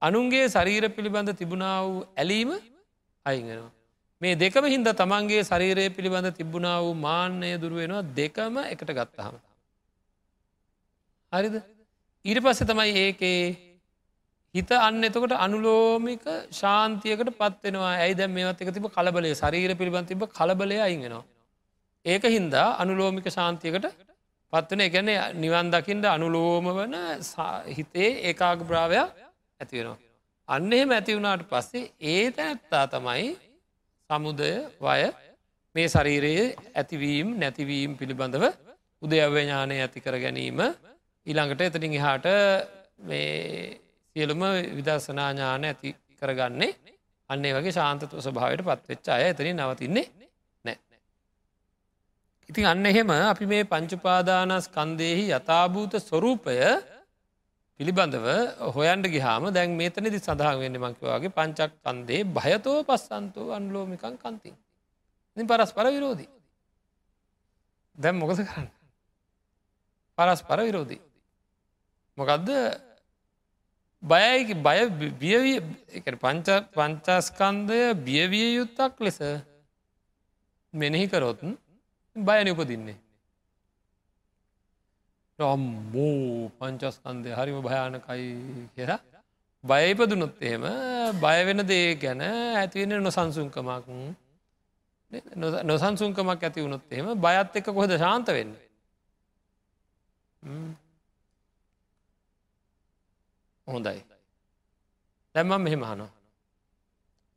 අනුන්ගේ 0.03 0.45
ශරීර 0.49 0.85
පිළිබඳ 0.97 1.31
තිබුණා 1.35 1.77
වූ 1.83 2.03
ඇලීම 2.17 2.51
අයිගෙනවා. 3.27 3.71
මේ 4.23 4.35
දෙකම 4.35 4.65
හින්ද 4.67 4.89
තමන්ගේ 4.93 5.43
ශරීරය 5.43 5.85
පිළිබඳ 5.97 6.29
තිබුණා 6.33 6.79
වූ 6.85 6.95
මාන්‍යය 6.99 7.55
දුරුවෙනවා 7.63 8.05
දෙකම 8.19 8.57
එකට 8.65 8.91
ගත්තහම. 8.91 9.35
හරිද 11.33 11.55
ඊට 12.25 12.41
පස්සෙ 12.45 12.65
තමයි 12.65 12.93
ඒකේ 13.01 13.41
හිත 14.55 14.71
අන්න 14.79 15.03
එතකොට 15.03 15.35
අනුලෝමික 15.39 16.25
ශාන්තියකට 16.53 17.33
පත්වෙනවා 17.41 17.93
ඇයි 17.97 18.15
දැම් 18.15 18.33
මේවත් 18.33 18.63
එක 18.63 18.73
තිබ 18.77 18.89
කලබලේ 18.91 19.35
ශරීර 19.35 19.75
පිළිබඳ 19.75 20.09
තිබ 20.09 20.25
කලබලය 20.31 20.79
අයිගෙනවා. 20.81 21.25
ඒක 22.05 22.25
හින්දා 22.29 22.69
අනුලෝමික 22.83 23.29
ශාන්තියකට 23.31 23.87
පත්වන 24.53 24.81
එකැන 24.83 25.11
නිවන් 25.35 25.71
දකිින්ට 25.71 26.07
අනුලෝම 26.07 26.67
වන 26.71 26.97
හිතේ 27.69 28.11
ඒකාග 28.23 28.61
බ්‍රාවයක් 28.63 29.09
ඇතිවෙනවා. 29.61 29.99
අන්න 30.49 30.73
එහෙම 30.73 30.91
ඇති 30.91 31.17
වුණාට 31.17 31.45
පස්සේ 31.47 31.85
ඒ 32.05 32.25
තැනැත්තා 32.31 32.85
තමයි 32.89 33.31
සමුදය 34.11 34.51
වය 34.81 35.03
මේ 35.75 35.89
ශරීරයේ 35.89 36.45
ඇතිවීම් 36.75 37.29
නැතිවීම් 37.39 37.97
පිළිබඳව 37.97 38.45
උදයව්‍යඥානය 39.03 39.77
ඇති 39.79 40.01
කර 40.01 40.17
ගැනීම 40.19 40.61
ඊළඟට 41.27 41.63
එතනින් 41.63 41.95
එහාට 41.95 42.27
මේ 43.03 43.81
සියලුම 44.17 44.43
විදර්ශනාඥාන 44.77 45.65
ඇති 45.65 45.97
කරගන්නේ 46.19 46.73
අන්නේ 47.31 47.55
වගේ 47.55 47.73
ශාන්තතුව 47.73 48.21
ස්වභාවට 48.21 48.67
පත්වෙච්චා 48.69 49.17
අය 49.17 49.31
එතනින් 49.31 49.63
නවතින්නේ 49.63 50.07
ඉතින් 52.53 52.67
අන්න 52.67 52.85
එහෙම 52.85 53.09
අපි 53.09 53.47
මේ 53.47 53.65
පංචුපාදානස් 53.65 54.67
කන්දයෙහි 54.69 55.25
යථභූත 55.31 55.95
ස්වරූපය 55.99 56.57
පිළිබඳව 57.81 58.27
හොයන්ට 58.75 59.07
ගිහාම 59.07 59.45
දැන් 59.51 59.71
මේතනදි 59.73 60.19
සඳහන් 60.19 60.61
වෙන්න 60.61 60.77
මංකිවාගේ 60.79 61.31
පංචක් 61.31 61.71
කන්දේ 61.83 62.21
භයතෝ 62.29 62.79
පස්සන්තෝ 62.83 63.49
අන්ලෝමිකං 63.53 64.17
කන්තින්. 64.19 64.55
ඉ 65.37 65.45
පරස් 65.45 65.73
පර 65.73 65.87
විරෝධී. 65.89 66.31
දැම් 67.99 68.21
මොකද 68.21 68.37
කරන්න. 68.43 68.69
පරස් 70.19 70.41
පර 70.43 70.61
විරෝධී. 70.61 71.03
මොකදද 72.19 72.49
බයයි 74.03 74.55
බය 74.61 74.79
බියවිය 75.19 75.59
පංච 76.21 76.49
පංචස්කන්දය 76.71 77.83
බියවිය 78.07 78.49
යුත්තක් 78.59 79.01
ලෙස 79.01 79.21
මෙනෙහි 80.75 81.09
කරොත්න් 81.09 81.57
බයන 82.17 82.49
උපදින්නේ. 82.49 82.99
රම්මෝ 85.39 86.51
පංචස්කන්දය 86.59 87.31
හරිම 87.33 87.59
භයානකයි 87.61 88.27
කියලා 88.75 89.01
බයයිපදුනොත් 89.65 90.43
එහෙම 90.43 90.65
බයවෙන 91.19 91.61
දේ 91.65 91.95
ගැන 91.97 92.21
ඇතිවෙන 92.21 93.03
නොසන්සුන්කමක් 93.03 93.89
නොසන්සුන්කමක් 95.65 96.41
ඇති 96.41 96.61
වුණොත් 96.61 96.85
එහෙම 96.91 97.09
බයත් 97.19 97.57
එක්ක 97.57 97.69
කොහද 97.71 97.93
ශාන්ත 97.99 98.27
වෙන්න. 98.29 98.53
හොඳයි. 103.67 104.01
දැම්මම් 105.35 105.61
මෙහෙම 105.61 105.83
හනවා. 105.83 106.11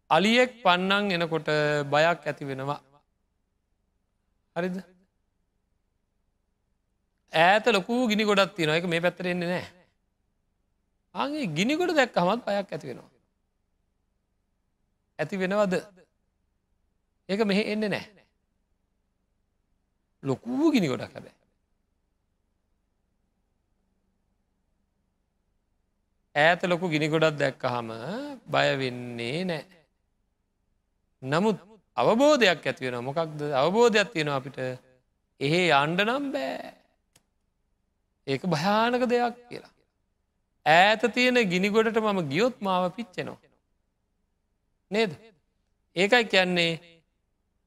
අලියෙක් 0.09 0.51
පන්නන් 0.63 1.11
එනකොට 1.13 1.47
බයක් 1.87 2.19
ඇති 2.23 2.43
වෙනවා 2.45 2.81
හරිද? 4.55 4.75
ඈත 7.33 7.65
ලොකු 7.75 7.93
ගිනි 8.09 8.23
ගොඩත් 8.29 8.55
තියන 8.55 8.69
එක 8.75 8.85
මේ 8.91 9.03
පැත්තරෙන්නේ 9.05 9.49
නෑ. 9.51 9.65
ආගේ 11.15 11.45
ගිනිගොඩ 11.57 11.95
දැක් 11.97 12.17
හමත් 12.21 12.41
පයක් 12.45 12.73
ඇති 12.73 12.87
වෙනවා. 12.89 13.11
ඇති 15.19 15.35
වෙනවද? 15.41 15.73
ඒක 17.29 17.41
මෙහෙ 17.49 17.63
එන්නේ 17.73 17.91
නෑ. 17.93 18.07
ලොකූ 20.23 20.71
ගිනි 20.73 20.87
ගොඩක් 20.91 21.13
හැබැ 21.15 21.35
ඈත 26.35 26.61
ලොකු 26.71 26.85
ගිනි 26.93 27.07
ගොඩක් 27.13 27.37
දැක්ක 27.41 27.63
හම 27.73 27.89
බය 28.53 28.67
වෙන්නේ 28.81 29.39
නෑ. 29.49 29.63
නමුත් 31.21 31.57
අවබෝධයක් 31.97 32.65
ඇතිවෙන 32.65 32.97
මොකක්ද 33.09 33.39
අවබෝධයක් 33.61 34.09
තියෙන 34.13 34.31
අපිට 34.37 34.57
එහෙ 35.39 35.61
අන්ඩ 35.81 35.99
නම් 36.07 36.25
බෑ 36.33 36.73
ඒක 38.27 38.43
භයානක 38.53 39.05
දෙයක් 39.11 39.37
කියලා. 39.49 39.71
ඈත 40.65 41.03
තියෙන 41.15 41.37
ගිනිගොඩට 41.53 42.01
මම 42.03 42.19
ගියොත් 42.31 42.57
මාව 42.61 42.83
පිච්චෙනවා. 42.97 43.39
නේද. 44.91 45.11
ඒකයි 45.95 46.25
කියන්නේ 46.33 46.71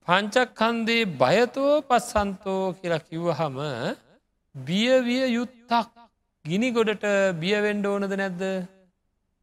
පංචක්කන්දේ 0.06 1.04
බයතෝ 1.22 1.72
පස්සන්තෝ 1.88 2.62
කියලා 2.80 3.06
කිව්වහම 3.08 3.56
බියවිය 4.54 5.24
යුත්තක් 5.36 5.94
ගිනි 6.44 6.68
ගොඩට 6.76 7.06
බියවෙන්ඩ 7.42 7.88
ඕනද 7.90 8.14
නැද්ද 8.20 8.42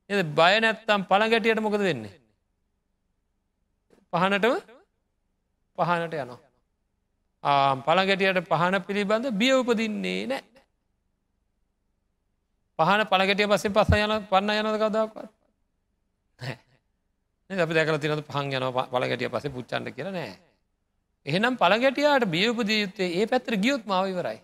එ 0.09 0.23
බය 0.39 0.53
නැත්තම් 0.59 1.01
පළගැටියට 1.09 1.65
මොකද 1.65 1.83
වෙන්නේ. 1.89 2.15
පහනටම 4.13 4.74
පහනට 5.77 6.13
යනවා. 6.15 6.39
පළගැටියට 7.77 8.47
පහන 8.47 8.75
පිළිබඳ 8.81 9.25
බිය 9.33 9.53
උපදින්නේ 9.53 10.27
නෑ. 10.27 10.43
පහන 12.79 13.01
පළගැටිය 13.05 13.47
පස්සේ 13.47 13.71
පස්ස 13.71 13.91
යන 13.97 14.13
පන්න 14.25 14.51
යනද 14.55 14.77
කවදක්වත් 14.77 15.29
අපි 17.49 17.73
දැකල 17.73 17.97
තිනද 17.99 18.23
පහන් 18.23 18.45
යන 18.53 18.65
පළගැටිය 18.73 19.29
පසේ 19.29 19.51
පුච්චන්ට 19.51 19.87
කියල 19.91 20.09
නෑ. 20.09 20.33
එහෙනම් 21.25 21.55
පළගැටියාට 21.57 22.25
බියපදිය 22.27 22.79
යුත්තේ 22.81 23.09
ඒ 23.13 23.25
පැත්තර 23.27 23.55
ගියොත් 23.57 23.83
මාවිවරයි. 23.85 24.39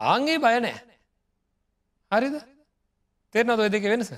ආන්ගේ 0.00 0.38
බය 0.38 0.56
නෑ. 0.60 0.78
හරිද 2.12 2.34
තෙරනද 3.34 3.58
ඔය 3.58 3.70
දෙක 3.70 3.84
වෙනස. 3.84 4.10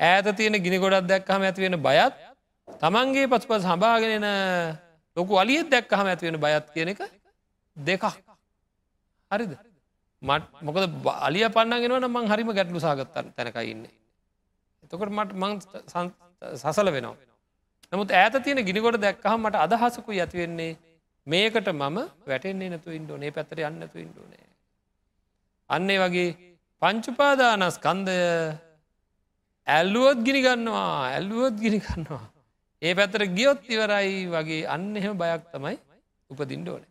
ඈත 0.00 0.26
තියෙන 0.36 0.62
ගිනි 0.62 0.78
ගොඩක් 0.78 1.08
දැක්කහම 1.08 1.42
ඇතිවෙන 1.42 1.76
බයත් 1.80 2.14
තමන්ගේ 2.80 3.28
පසුපස් 3.28 3.64
හබාගෙනෙන 3.64 4.26
ලොකු 5.16 5.32
අලියත් 5.36 5.68
දැක්කහම 5.68 6.06
ඇතිවෙන 6.06 6.38
බයත් 6.38 6.66
කියන 6.74 6.88
එක 6.88 7.00
දෙකක්. 7.76 8.04
හරිද? 9.30 9.52
මට 10.22 10.44
මොකද 10.62 10.84
අලිය 11.20 11.48
පන්නගෙනවන 11.48 12.06
මං 12.08 12.26
හරිම 12.28 12.50
ගැටලු 12.50 12.80
සාගත්තන් 12.80 13.34
තැනකයින්න 13.36 13.84
එතකොට 14.84 15.10
මට 15.10 15.32
මං 15.34 15.52
සසල 16.54 16.88
වෙනවා. 16.90 17.16
නමුත් 17.92 18.10
ඇත 18.12 18.34
තියෙන 18.40 18.64
ගිනිකොට 18.64 18.98
දැක්කහම 18.98 19.40
මට 19.40 19.56
අදහසකු 19.66 20.10
ඇතිවෙන්නේ 20.14 20.72
මේකට 21.26 21.68
මම 21.70 21.98
වැටෙන්නේ 22.26 22.70
නතු 22.70 22.90
ඉන්ඩෝනේ 22.90 23.30
පැතර 23.30 23.58
යන්නතු 23.62 23.98
ඉන්ඩෝනේ 23.98 24.46
අන්නේ 25.70 25.98
වගේ 25.98 26.28
පංචුපාදානස් 26.82 27.76
කන්දය 27.78 28.16
ඇල්ලුවොත් 29.66 30.18
ගිනි 30.26 30.40
ගන්නවා 30.42 30.90
ඇල්ලුවොත් 31.06 31.56
ගිනි 31.56 31.78
ගන්නවා. 31.78 32.24
ඒ 32.82 32.94
පැතර 32.98 33.22
ගියොත් 33.36 33.62
ඉවරයි 33.74 34.14
වගේ 34.34 34.66
අන්න 34.74 34.96
එහෙම 34.98 35.14
බයක් 35.22 35.42
තමයි 35.54 35.76
උපදින්ඩ 36.30 36.68
ඕන. 36.72 36.82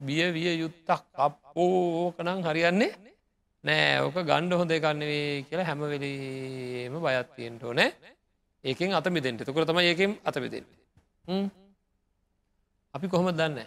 බිය 0.00 0.22
විය 0.36 0.48
යුත්තක් 0.62 0.90
අපෝකනං 1.26 2.42
හරියන්නේ 2.46 2.92
නෑ. 3.64 4.00
ඕක 4.06 4.16
ගණ්ඩ 4.30 4.58
හොඳ 4.60 4.72
කන්නවා 4.84 5.44
කියලා 5.48 5.68
හැමවෙලීම 5.68 6.94
බයත්තියෙන්ට 7.04 7.62
ඕනෑ. 7.68 7.90
ඒකෙන් 8.64 8.96
අතමිදෙන්ට 8.98 9.44
තුකර 9.46 9.66
තම 9.68 9.78
ඒකෙන් 9.82 10.16
අතමිදෙන් 10.28 10.64
අපි 12.94 13.06
කොහොම 13.12 13.30
දන්න? 13.32 13.58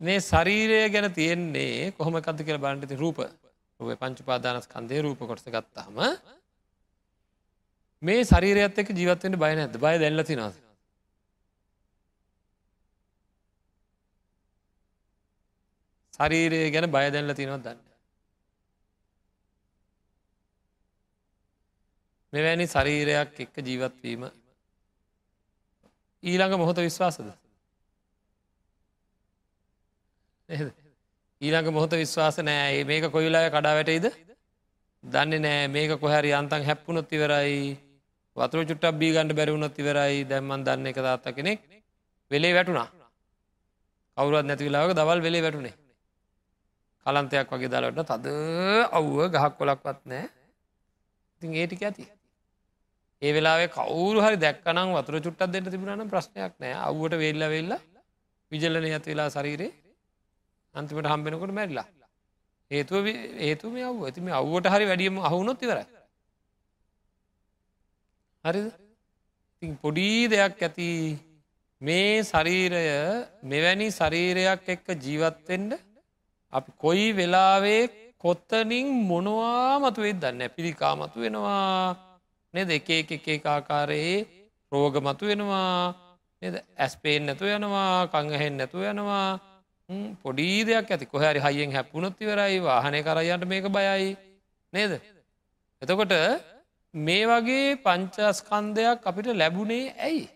මේ 0.00 0.18
ශරීරය 0.30 0.78
ගැන 0.94 1.08
තියෙන්නේ 1.18 1.92
කොහොම 1.98 2.16
කද 2.26 2.38
කියල 2.46 2.58
බන්ටති 2.64 2.96
රූප. 3.02 3.20
රූප 3.80 4.00
පංචුපාදානස් 4.00 4.66
කන්දේ 4.72 5.04
රූප 5.04 5.20
කොටස 5.28 5.46
ගත්තාම 5.56 6.00
මේ 8.04 8.24
ශරීරයත් 8.24 8.78
එක් 8.78 8.92
ජීවත්වෙන්ට 8.92 9.38
බය 9.38 9.52
නැද 9.54 9.78
බය 9.78 9.94
දැල්ලති 9.96 10.36
නද 10.36 10.54
ශරීරය 16.14 16.62
ගැන 16.70 16.90
බය 16.90 17.04
දැල්ල 17.10 17.34
තිනවත් 17.34 17.64
දන්න 17.64 17.82
මෙවැනි 22.32 22.66
ශරීරයක් 22.68 23.40
එක්ක 23.40 23.62
ජීවත්වීම 23.62 24.24
ඊළඟ 26.22 26.56
මොහොත 26.56 26.78
විශ්වාසද? 26.78 27.26
ඊළඟ 31.40 31.68
මොහොත 31.70 31.92
විශ්වාස 31.94 32.38
නෑ. 32.40 32.84
මේක 32.84 33.10
කොයිලාය 33.10 33.50
කඩා 33.50 33.74
වැටයිද? 33.74 34.06
දන්නේ 35.04 35.40
නෑ. 35.40 35.68
මේක 35.68 35.98
කොහැරි 36.00 36.32
අන්තන් 36.32 36.64
හැප්පුනොත් 36.64 37.12
ඉවරයි. 37.12 37.76
වතුර 38.36 38.66
චුට්ටක් 38.66 38.98
බී 39.00 39.12
ගණඩ 39.14 39.36
බැරිවුණොත් 39.38 39.78
ඉවරයි. 39.78 40.24
දැම්මන් 40.24 40.64
දන්න 40.66 40.86
එක 40.86 40.98
තාත්ත 40.98 41.26
කෙනෙක් 41.36 41.60
වෙලේ 42.30 42.54
වැටුණා. 42.56 42.88
කවුරුවත් 44.16 44.46
නැතිවිලාවක 44.46 44.92
දවල් 44.92 45.20
වෙලේ 45.20 45.42
වැටුණේ. 45.42 45.74
කලන්තයක් 47.06 47.50
වගේ 47.52 47.70
දලට 47.70 48.04
තද 48.10 48.26
අව්ව 48.90 49.16
ගහක් 49.28 49.54
කොලක්වත් 49.58 50.00
නෑ 50.04 50.26
ඉතින් 51.34 51.54
ඒටික 51.54 51.82
ඇති. 51.82 52.04
ඒ 53.22 53.32
වෙලාේ 53.32 53.68
කවරු 53.68 54.20
හරි 54.24 54.36
දැක්කනම් 54.36 54.94
වතුර 54.96 55.20
චුට්ටක් 55.20 55.52
දෙට 55.54 55.70
තිබුණන 55.70 56.10
ප්‍රශ්නයක් 56.12 56.54
නෑ 56.58 56.74
අව්වට 56.88 57.20
වෙල්ල 57.22 57.44
වෙල්ල 57.54 57.72
විජල්ලන 58.52 58.86
ඇත් 58.88 59.06
වෙලා 59.06 59.28
සරීරේ 59.30 59.72
අන්තිමට 60.74 61.10
හම්බෙනකොට 61.12 61.52
මැරිලා. 61.52 61.86
හේතුව 62.70 63.06
ඒතු 63.46 63.70
මේ 63.70 63.84
අව් 63.84 64.06
ඇතිම 64.06 64.32
අව්වට 64.32 64.72
හරි 64.74 64.90
වැඩියම 64.90 65.22
අහුනොත් 65.28 65.62
ඉවරයි. 65.62 65.86
හරිද? 68.44 68.72
පොඩි 69.82 70.28
දෙයක් 70.28 70.60
ඇති. 70.60 70.90
මේ 71.80 72.22
ශරීරය 72.22 72.82
මෙවැනි 73.42 73.88
ශරීරයක් 73.90 74.68
එක්ක 74.68 74.86
ජීවත්වෙන්ඩ 75.04 75.72
අපි 76.52 76.70
කොයි 76.78 77.06
වෙලාවේ 77.12 77.82
කොත්තනින් 78.18 78.86
මොනවා 79.10 79.80
මතුවෙත් 79.80 80.20
දන්න 80.20 80.54
පිරිකා 80.56 80.94
මතු 80.94 81.24
වෙනවා 81.24 81.96
නෙද? 82.54 82.70
එක 82.70 82.88
එක 82.90 83.28
එක 83.28 83.44
ආකාරයේ 83.46 84.18
රෝග 84.72 84.94
මතු 85.00 85.24
වෙනවා 85.26 85.94
නද 86.42 86.56
ඇස්පේෙන් 86.76 87.26
නැතු 87.26 87.44
යනවා 87.48 88.08
කංගහෙන් 88.12 88.54
නැතු 88.60 88.84
යනවා. 88.84 89.40
පොඩි 90.22 90.64
දෙයක් 90.68 90.90
ඇති. 90.90 91.06
කොහැරි 91.06 91.40
හයියෙන් 91.40 91.72
හැපපුනොත් 91.72 92.20
ඉවරයි 92.20 92.60
වාහනය 92.60 93.00
කරයන්ට 93.02 93.44
මේක 93.46 93.66
බයයි. 93.68 94.10
නේද? 94.72 94.92
එතකොට 95.82 96.12
මේ 96.94 97.26
වගේ 97.26 97.76
පංචස්කන්දයක් 97.76 99.06
අපිට 99.06 99.28
ලැබුණේ 99.34 99.94
ඇයි? 99.98 100.28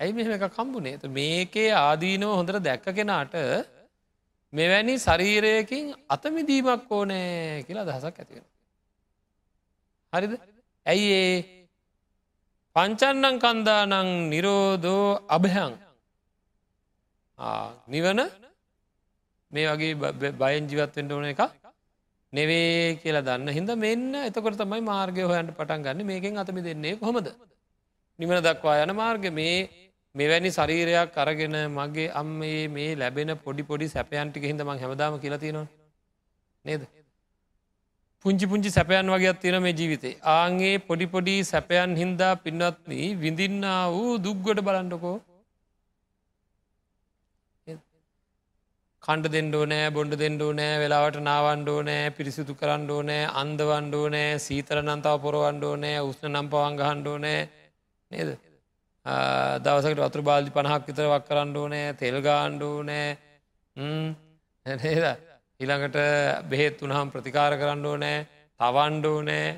ඇයි 0.00 0.12
මෙම 0.12 0.30
එක 0.30 0.46
කම්බුණේ 0.50 1.10
මේකේ 1.10 1.70
ආදීනව 1.76 2.30
හොඳට 2.30 2.60
දැක්ක 2.60 2.86
කෙනාට 2.92 3.34
මෙවැනි 4.52 4.94
ශරීරයකින් 4.98 5.94
අතමිදීමක් 6.08 6.90
ඕනෑ 6.90 7.64
කියලා 7.66 7.84
දහසක් 7.84 8.16
ඇතිවෙන. 8.16 8.46
හරිද? 10.12 10.32
ඇයි 10.86 11.08
ඒ? 11.14 11.36
පංචන්නං 12.76 13.36
කන්දානං 13.38 13.94
නිරෝධෝ 14.30 15.06
අභයං. 15.28 15.72
නිවන 17.88 18.20
මේ 19.52 19.66
වගේ 19.70 20.32
බයන් 20.40 20.68
ජීවත්වෙන්ට 20.70 21.12
ඕන 21.12 21.26
එක 21.32 21.40
නෙවේ 22.32 22.98
කියලා 23.02 23.24
දන්න 23.28 23.54
හිද 23.58 23.70
මෙන්න 23.84 24.14
එතකොට 24.20 24.58
තමයි 24.62 24.82
මාර්ගය 24.90 25.22
හොයන්ට 25.30 25.52
පටන් 25.58 25.84
ගන්න. 25.84 26.06
මේකෙන් 26.10 26.40
අතමි 26.42 26.64
දෙන්නේ 26.66 26.96
කොහොමද? 27.02 27.28
නිවන 28.18 28.42
දක්වා 28.46 28.76
යන 28.84 28.92
මාර්ග 29.00 29.24
මේ 29.32 29.56
මෙවැනි 30.14 30.50
ශරීරයක් 30.50 31.18
අරගෙන 31.22 31.56
මගේ 31.78 32.12
අම්මේ 32.20 32.62
මේ 32.76 32.90
ලැබෙන 33.02 33.32
පොඩි 33.44 33.68
පොඩි 33.70 33.88
සැපයන්ටික 33.88 34.44
හිදම 34.50 34.70
හැමදාම 34.74 35.20
කියලතිනවා 35.24 35.66
නේද? 36.64 36.82
පුංචි 38.24 38.46
පුංචි 38.50 38.70
සැපයන් 38.76 39.10
වගේ 39.14 39.34
තියෙන 39.42 39.62
මේ 39.62 39.74
ජීවිතේ. 39.80 40.14
ආන්ගේ 40.36 40.76
පොඩිපොඩි 40.88 41.34
සැපයන් 41.52 41.96
හින්දා 42.02 42.34
පින්නත්න 42.44 42.92
විඳින්න 43.22 43.66
වූ 43.94 44.12
දුක්ගොඩ 44.26 44.60
බලන්ඩකෝ 44.68 45.16
කණ්ඩ 49.08 49.32
දෙෙන්ඩෝ 49.34 49.64
නෑ 49.64 49.84
බොන්ඩ 49.90 50.14
දෙෙන්ඩෝ 50.20 50.50
නෑ 50.52 50.80
වෙලාවට 50.80 51.14
නාවන්ඩෝ 51.26 51.76
නෑ 51.82 52.08
පිරිසිදු 52.16 52.54
කරන්නඩෝ 52.54 52.98
නෑ 53.02 53.22
අන්දවන්ඩෝ 53.42 54.08
නෑ 54.14 54.34
සීතර 54.46 54.78
නන්තාව 54.82 55.22
පොරවන්ඩෝ 55.22 55.70
නෑ 55.84 56.02
උස්න 56.08 56.28
නම් 56.30 56.50
පවංගහන්ඩෝ 56.52 57.14
නෑ 57.18 57.38
නේද? 58.10 58.30
දවසකට 59.64 60.02
වතුර 60.02 60.22
බාල්දි 60.26 60.52
පණහක් 60.56 60.90
විතර 60.90 61.06
වක් 61.06 61.24
කරන්නඩෝ 61.30 61.64
නෑ 61.74 61.94
තෙල්ගාණ්ඩෝ 62.02 62.76
නෑ 62.82 63.08
නේද? 64.66 65.06
ඊළඟට 65.60 65.98
බෙහෙත් 66.52 66.84
වනහම් 66.84 67.14
ප්‍රතිකාර 67.16 67.56
කරන්නඩෝ 67.62 67.96
නෑ 68.04 68.20
තවන්්ඩෝ 68.60 69.16
නෑ 69.22 69.48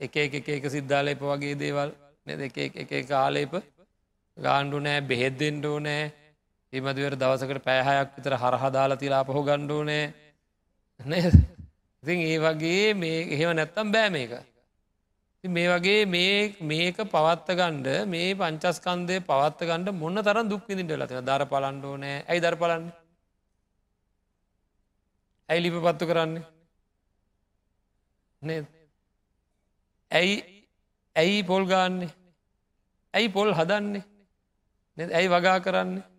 එක 0.00 0.16
එක 0.24 0.50
එක 0.56 0.70
සිද්ධාලේප 0.76 1.28
වගේ 1.28 1.60
දේවල්. 1.66 1.92
නෙ 2.26 2.40
එක 2.48 2.56
එක 2.86 2.96
කාලේප 3.04 3.60
ගාණ්ඩු 4.36 4.80
නෑ 4.80 5.06
බෙහෙද්දෙන්ඩෝ 5.12 5.78
නෑ 5.82 6.02
එමදිවර 6.72 7.14
දවසකට 7.14 7.60
පෑහයක් 7.62 8.14
විතර 8.16 8.34
හරහදාලා 8.34 8.96
තිලා 8.96 9.24
පහු 9.24 9.40
ගණ්ඩුවනේ 9.42 10.04
නේද? 11.00 11.34
ඉතින් 12.02 12.20
ඒ 12.22 12.38
වගේ 12.38 12.94
මේ 12.94 13.18
එහෙම 13.28 13.50
නැත්තම් 13.52 13.92
බෑ 13.92 14.10
මේක. 14.10 14.32
මේ 15.44 15.68
වගේ 15.68 16.06
මේ 16.06 16.38
මේක 16.62 16.96
පවත්ත 17.06 17.48
ගණ්ඩ 17.52 17.88
මේ 18.06 18.30
පංචස්කන්දය 18.34 19.18
පවත්ත 19.22 19.68
ගණඩ 19.68 19.92
මොන්න 19.94 20.20
තරම් 20.20 20.48
දුක්විදිට 20.48 20.94
ලතින 20.96 21.26
දර 21.26 21.44
පලන්ඩෝ 21.46 21.96
නෑ 21.96 22.14
ඇයි 22.22 22.40
දර 22.40 22.56
පලන්න? 22.56 22.86
ඇයි 25.48 25.62
ලිප 25.62 25.76
පත්තු 25.78 26.06
කරන්නේ? 26.06 26.46
නේද? 28.42 28.64
ඇයි 30.10 30.34
ඇයි 31.16 31.44
පොල් 31.44 31.66
ගාන්නේ? 31.66 32.10
ඇයි 33.14 33.28
පොල් 33.28 33.52
හදන්නේ? 33.52 34.04
ඇයි 34.96 35.28
වගා 35.28 35.60
කරන්නේ? 35.60 36.11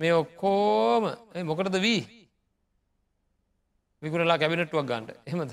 මේ 0.00 0.12
ඔක්කෝම 0.14 1.04
මොකටද 1.44 1.76
වී 1.80 2.02
විකුණලා 4.02 4.38
කැබිනට්ටුවක් 4.38 4.86
ගන්නට 4.86 5.10
එහෙමද? 5.24 5.50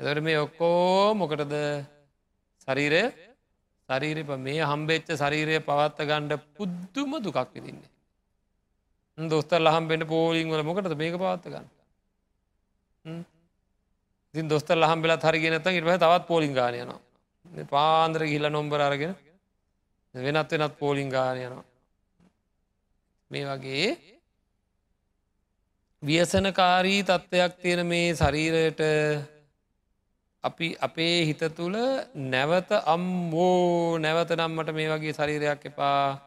එතට 0.00 0.22
මේ 0.22 0.38
ඔක්කෝ 0.38 1.14
මොකටද? 1.14 1.54
ශරීරය? 2.68 3.02
ශරීරප 3.88 4.30
මේ 4.38 4.62
හම්බෙච්ච 4.64 5.10
ශරීරය 5.14 5.58
පවත්ත 5.62 5.98
ගණ්ඩ 6.04 6.46
පුද්දුම 6.54 7.18
දුකක් 7.20 7.40
විදින්නේ 7.52 9.28
දොස්තර 9.28 9.60
ලහම්බෙන්ට 9.60 10.06
පෝලිං 10.06 10.50
වල 10.50 10.62
මොකටද 10.62 10.96
මේක 10.96 11.16
පවත්ත 11.16 11.46
ගන්න? 11.48 11.68
ඉතින් 14.34 14.48
දොස්තර 14.48 14.76
ලහම් 14.76 15.02
වෙලා 15.02 15.22
හරිගෙන 15.26 15.60
ත 15.60 15.66
ඉට 15.72 15.84
තවත් 15.84 16.26
පෝලිං 16.26 16.54
ගානයනවා 16.54 17.66
පාන්දර 17.66 18.22
ගිල්ල 18.24 18.50
නොම්බර 18.50 18.80
අරගෙන 18.82 19.14
වෙනත් 20.14 20.52
වෙනත් 20.54 20.78
පෝලිං 20.78 21.10
ගානයනවා 21.10 21.64
මේ 23.34 23.46
වගේ 23.48 23.88
ව්‍යසනකාරී 26.02 27.00
තත්ත්වයක් 27.04 27.52
තියෙන 27.58 27.86
මේ 27.86 28.08
ශරීරයට 28.14 28.80
අපි 30.44 30.68
අපේ 30.78 31.24
හිත 31.24 31.42
තුළ 31.52 31.76
නැවත 32.26 32.70
අම්බෝ 32.86 33.98
නැවත 33.98 34.30
නම්මට 34.34 34.70
මේ 34.72 34.88
වගේ 34.90 35.12
ශරීරයක් 35.12 35.64
එපා. 35.64 36.20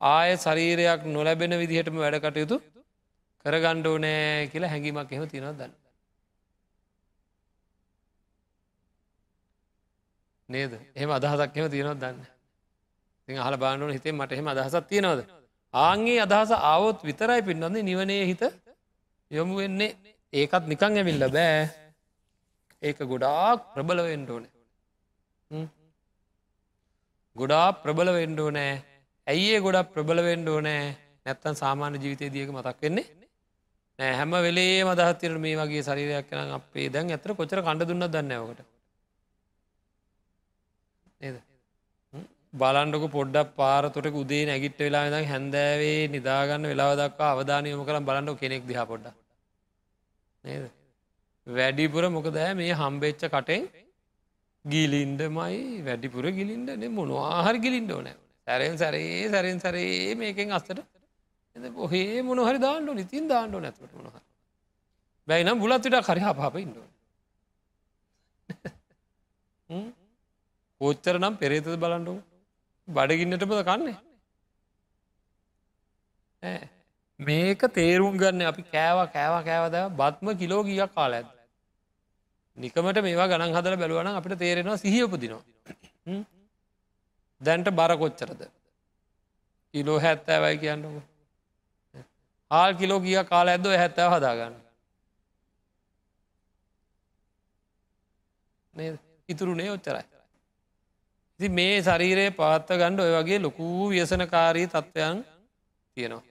ආය 0.00 0.30
ශරීරයක් 0.36 1.06
නොලැබෙන 1.08 1.54
විදිහටම 1.56 1.96
වැඩ 1.96 2.18
කටයුතු 2.20 2.56
කරගණ්ඩෝ 3.44 3.96
නෑ 3.98 4.48
කියලා 4.48 4.72
හැඟීමක් 4.72 5.12
එහෙම 5.12 5.28
තියෙනව 5.28 5.54
දන්න 5.54 5.72
නේද? 10.48 10.72
එහම 10.94 11.10
අදහසක් 11.10 11.56
එම 11.56 11.70
තියෙනවත් 11.70 12.00
දන්න 12.00 12.18
ති 13.28 13.40
හල 13.40 13.56
බානුවන 13.58 13.94
හිතේ 13.94 14.12
මට 14.12 14.32
එහෙම 14.32 14.48
අදහසක් 14.48 14.84
තියෙනවද? 14.88 15.41
ආන්ගේ 15.74 16.18
අදහස 16.24 16.50
ආවොත් 16.70 16.98
විතරයි 17.08 17.42
පින්නන්නේ 17.48 17.86
නිවනේ 17.88 18.24
හිත 18.30 18.42
යොමු 19.30 19.54
වෙන්නේ. 19.60 19.96
ඒකත් 20.32 20.64
නිකං 20.72 20.98
ඇවිල්ල 20.98 21.24
බෑ. 21.36 21.60
ඒක 22.82 22.98
ගොඩාක් 23.12 23.60
ප්‍රබල 23.74 24.00
වෙන්ඩෝන 24.08 24.44
ගොඩා 27.36 27.68
ප්‍රබල 27.82 28.08
වෙන්ඩෝ 28.18 28.50
නෑ 28.56 28.72
ඇයිඒ 29.26 29.60
ගොඩක් 29.66 29.92
ප්‍රබල 29.94 30.18
වෙන්ඩෝ 30.28 30.58
නෑ 30.66 30.82
නැත්තන් 31.24 31.56
සාමාන්‍ය 31.62 31.96
ජීවිතය 32.02 32.26
දියක 32.34 32.50
මතක් 32.56 32.78
වෙන්නේ 32.84 33.06
නෑ. 33.98 34.12
හැම 34.18 34.32
වෙලේ 34.46 34.84
මදහත්තිර 34.88 35.38
මේ 35.44 35.56
වගේ 35.60 35.86
සරිරයක් 35.88 36.28
කන 36.28 36.52
අපේ 36.58 36.88
දැන් 36.94 37.14
ඇතර 37.16 37.32
කොචර 37.38 37.62
කණඩ 37.64 37.88
දුන්න 37.90 38.06
දන්නවකට 38.14 38.60
නේද? 41.20 41.36
බලන්ඩක 42.54 43.04
පොඩ්ඩක් 43.10 43.50
පාරතොට 43.56 44.06
උදේ 44.14 44.44
නැගිට 44.44 44.78
වෙලා 44.78 45.04
දම් 45.06 45.26
හැන්දෑවේ 45.26 46.08
නිදාගන්න 46.08 46.64
වෙලාව 46.64 46.92
දක්වා 46.98 47.30
අවධානයම 47.34 47.84
කරම් 47.84 48.04
බලන්ඩ 48.04 48.38
කෙනෙක් 48.38 48.66
දිහ 48.66 48.80
පොඩ්ඩ 48.84 49.12
නේද? 50.44 50.64
වැඩිපුර 51.46 52.04
මොකදෑ 52.10 52.50
මේ 52.54 52.72
හම්බෙච්ච 52.74 53.22
කටෙන් 53.26 53.62
ගිලින්ඩමයි 54.64 55.60
වැඩිපුර 55.82 56.24
ගිලින්ඩ 56.30 56.88
මොනවාහර 56.92 57.54
ගිලින්ඩ 57.58 57.90
ඕනෑ. 57.90 58.16
සැරෙන් 58.48 58.76
සැරේ 58.78 59.30
සැරෙන් 59.30 59.58
සැරේ 59.58 60.14
මේකෙන් 60.14 60.52
අස්තට. 60.52 60.82
ඔහේ 61.76 62.22
මොනහරි 62.22 62.58
දාන්නඩ 62.58 63.00
ඉතින් 63.00 63.28
දාන්නඩ 63.28 63.56
නැතුට 63.58 63.94
මොනහ 63.94 64.20
බැයිනම් 65.28 65.58
බුලත්විට 65.58 65.96
කරි 66.02 66.20
පාප 66.34 66.54
ඉන්ඩ 66.56 66.76
පෝච්චර 70.80 71.16
නම් 71.18 71.34
පෙරේතද 71.42 71.72
බලන්ඩු 71.78 72.14
බඩගින්නටපද 72.88 73.62
කන්නේ? 73.64 73.96
මේක 77.20 77.60
තේරුම් 77.74 78.18
ගන්න 78.18 78.42
අපි 78.46 78.62
කෑව 78.64 78.98
කෑව 79.12 79.34
කෑවද 79.44 79.76
බත්ම 79.96 80.28
කිලෝ 80.38 80.62
ගියක් 80.64 80.94
කාල 80.94 81.12
ඇද 81.12 81.28
නිකමට 82.58 83.02
මේවා 83.02 83.28
ගණන් 83.28 83.56
හදල 83.56 83.76
බැලුවන 83.76 84.12
අපිට 84.12 84.38
තේරෙනවා 84.38 84.76
සිහියපුදිනවා 84.76 85.44
දැන්ට 87.40 87.70
බර 87.70 87.96
කොච්චරද? 87.96 88.42
කිලෝ 89.74 89.98
හැත්තෑවයි 90.00 90.58
කියන්නක. 90.58 91.02
හාල් 92.50 92.74
කිලෝ 92.74 93.00
කිය 93.00 93.24
කාල 93.24 93.48
ඇද්ද 93.48 93.66
හැත්තව 93.72 94.12
හදාගන්න? 94.14 94.54
ඉතුරුනේ 99.28 99.70
ඔච්චරයි. 99.70 100.04
ඉති 101.40 101.48
මේ 101.50 101.76
ශරීරයේ 101.80 102.32
පාත්ත 102.32 102.68
ගණ්ඩ 102.70 103.00
ඔය 103.00 103.12
වගේ 103.14 103.38
ලොකූ 103.40 103.88
ව්‍යසනකාරී 103.90 104.66
තත්ත්වයන් 104.68 105.24
තියෙනවා. 105.96 106.22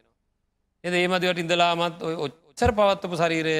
එද 0.83 0.93
ඒමදිවට 0.93 1.41
ඉඳලාමත් 1.43 1.97
ඔච්චර 2.17 2.71
පවත්වපු 2.73 3.15
ශරීරය 3.17 3.55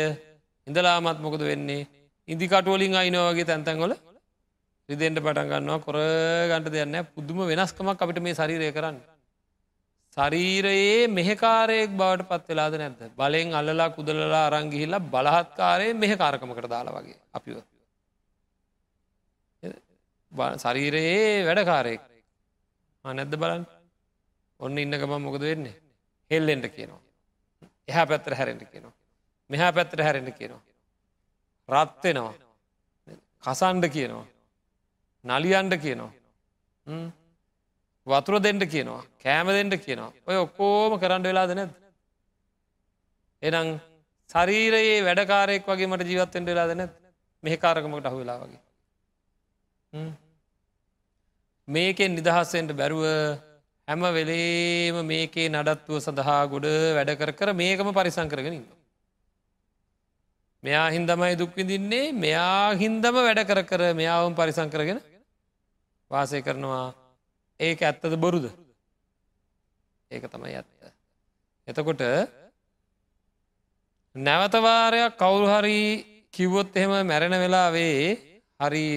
ඉඳලාමත් 0.67 1.19
මොකද 1.19 1.41
වෙන්නේ? 1.43 1.88
ඉදිකටුවලින් 2.27 2.95
අයිනවගේ 2.95 3.45
තැන්තැන්ගොල 3.45 3.93
රිදෙන්ට 4.89 5.19
පටන් 5.19 5.49
ගන්නවා. 5.49 5.80
කොර 5.80 5.97
ගන්ට 6.51 6.71
දෙයන්න 6.71 6.97
පුදුම 7.08 7.41
වෙනස්කමක් 7.45 7.99
අපිට 7.99 8.19
මේ 8.19 8.34
ශරීරය 8.34 8.71
කරන්න. 8.71 8.97
ශරීරයේ 10.17 11.08
මෙහකාරයෙක් 11.10 11.91
බවට 11.93 12.30
පත් 12.30 12.47
වෙලාද 12.49 12.73
නැද්ද? 12.75 13.01
බලෙන් 13.15 13.54
අල්ලලා 13.54 13.89
කුදලලා 13.89 14.45
අරංගිහිල්ලා 14.47 15.06
බලහත්කාරය 15.10 15.93
මෙහ 15.95 16.12
කාරකමකට 16.15 16.69
දාලා 16.69 16.97
වගේ 16.97 17.19
අපිව. 17.34 17.58
ශරීරයේ 20.31 21.45
වැඩකාරයෙක් 21.45 22.01
නැද්ද 23.05 23.35
බලන් 23.35 23.63
ඔන්න 24.59 24.77
ඉන්න 24.77 24.93
ගමන් 24.93 25.21
මොකද 25.21 25.41
වෙන්නේ 25.41 25.75
හෙල්ලෙන්ට 26.31 26.67
කියනවා. 26.67 27.01
එහා 27.87 28.05
පැත්තර 28.05 28.35
හැරෙන්ට 28.35 28.63
කියනවා. 28.65 28.93
මෙහා 29.49 29.71
පැත්තර 29.71 30.03
හැරෙන්ට 30.03 30.37
කියනවා. 30.37 30.61
රත්වෙනවා. 31.69 32.33
කසන්ඩ 33.43 33.89
කියනවා. 33.89 34.25
නලියන්ඩ 35.25 35.73
කියනවා. 35.77 36.11
වතුර 38.07 38.39
දෙෙන්ට 38.39 38.65
කියනවා 38.65 39.03
කෑම 39.19 39.47
දෙෙන්ට 39.49 39.75
කියනවා 39.79 40.11
ඔය 40.27 40.37
ඔක්කෝම 40.37 40.99
කරන්න 40.99 41.23
වෙලාද 41.23 41.53
නැද. 41.53 41.71
එනම් 43.43 43.79
ශරීරයේ 44.29 44.97
වැඩකාරයෙක් 45.03 45.67
වගේ 45.67 45.87
මට 45.87 46.07
ජීවත්තෙන්ට 46.07 46.47
වෙලාද 46.47 46.75
නැත් 46.75 46.93
මෙහකාරකමට 47.43 48.05
අහු 48.05 48.17
වෙලා 48.17 48.39
වගේ. 48.39 48.61
මේකෙන් 51.67 52.15
නිදහස්සෙන්ට 52.15 52.71
බැරුව 52.73 53.04
හැම 53.88 54.01
වෙලේම 54.10 54.95
මේකේ 55.06 55.49
නඩත්තුව 55.49 55.99
සඳහා 55.99 56.47
ගොඩ 56.47 56.67
වැඩ 56.95 57.12
කර 57.13 57.32
කර 57.34 57.54
මේකම 57.54 57.91
පරිසං 57.91 58.30
කරගෙනින්. 58.30 58.63
මෙයා 60.63 60.88
හින්දමයි 60.89 61.36
දුක්විදින්නේ 61.36 62.13
මෙයා 62.13 62.71
හින්දම 62.73 63.15
වැඩ 63.17 63.41
කර 63.43 63.63
කර 63.63 63.82
මෙයාවම් 63.93 64.34
පරිසං 64.34 64.69
කරගෙන 64.69 65.01
වාසය 66.12 66.41
කරනවා 66.41 66.93
ඒක 67.60 67.82
ඇත්තද 67.82 68.15
බොරුද 68.17 68.45
ඒක 70.12 70.23
තමයි 70.25 70.56
ඇත්ත. 70.56 70.80
එතකොට 71.67 72.01
නැවතවාරයක් 74.15 75.13
කවුරු 75.15 75.47
හරි 75.49 75.82
කිව්වොත් 76.32 76.71
එහෙම 76.75 76.95
මැරෙන 77.04 77.36
වෙලාවේ 77.36 77.99
හරි 78.60 78.88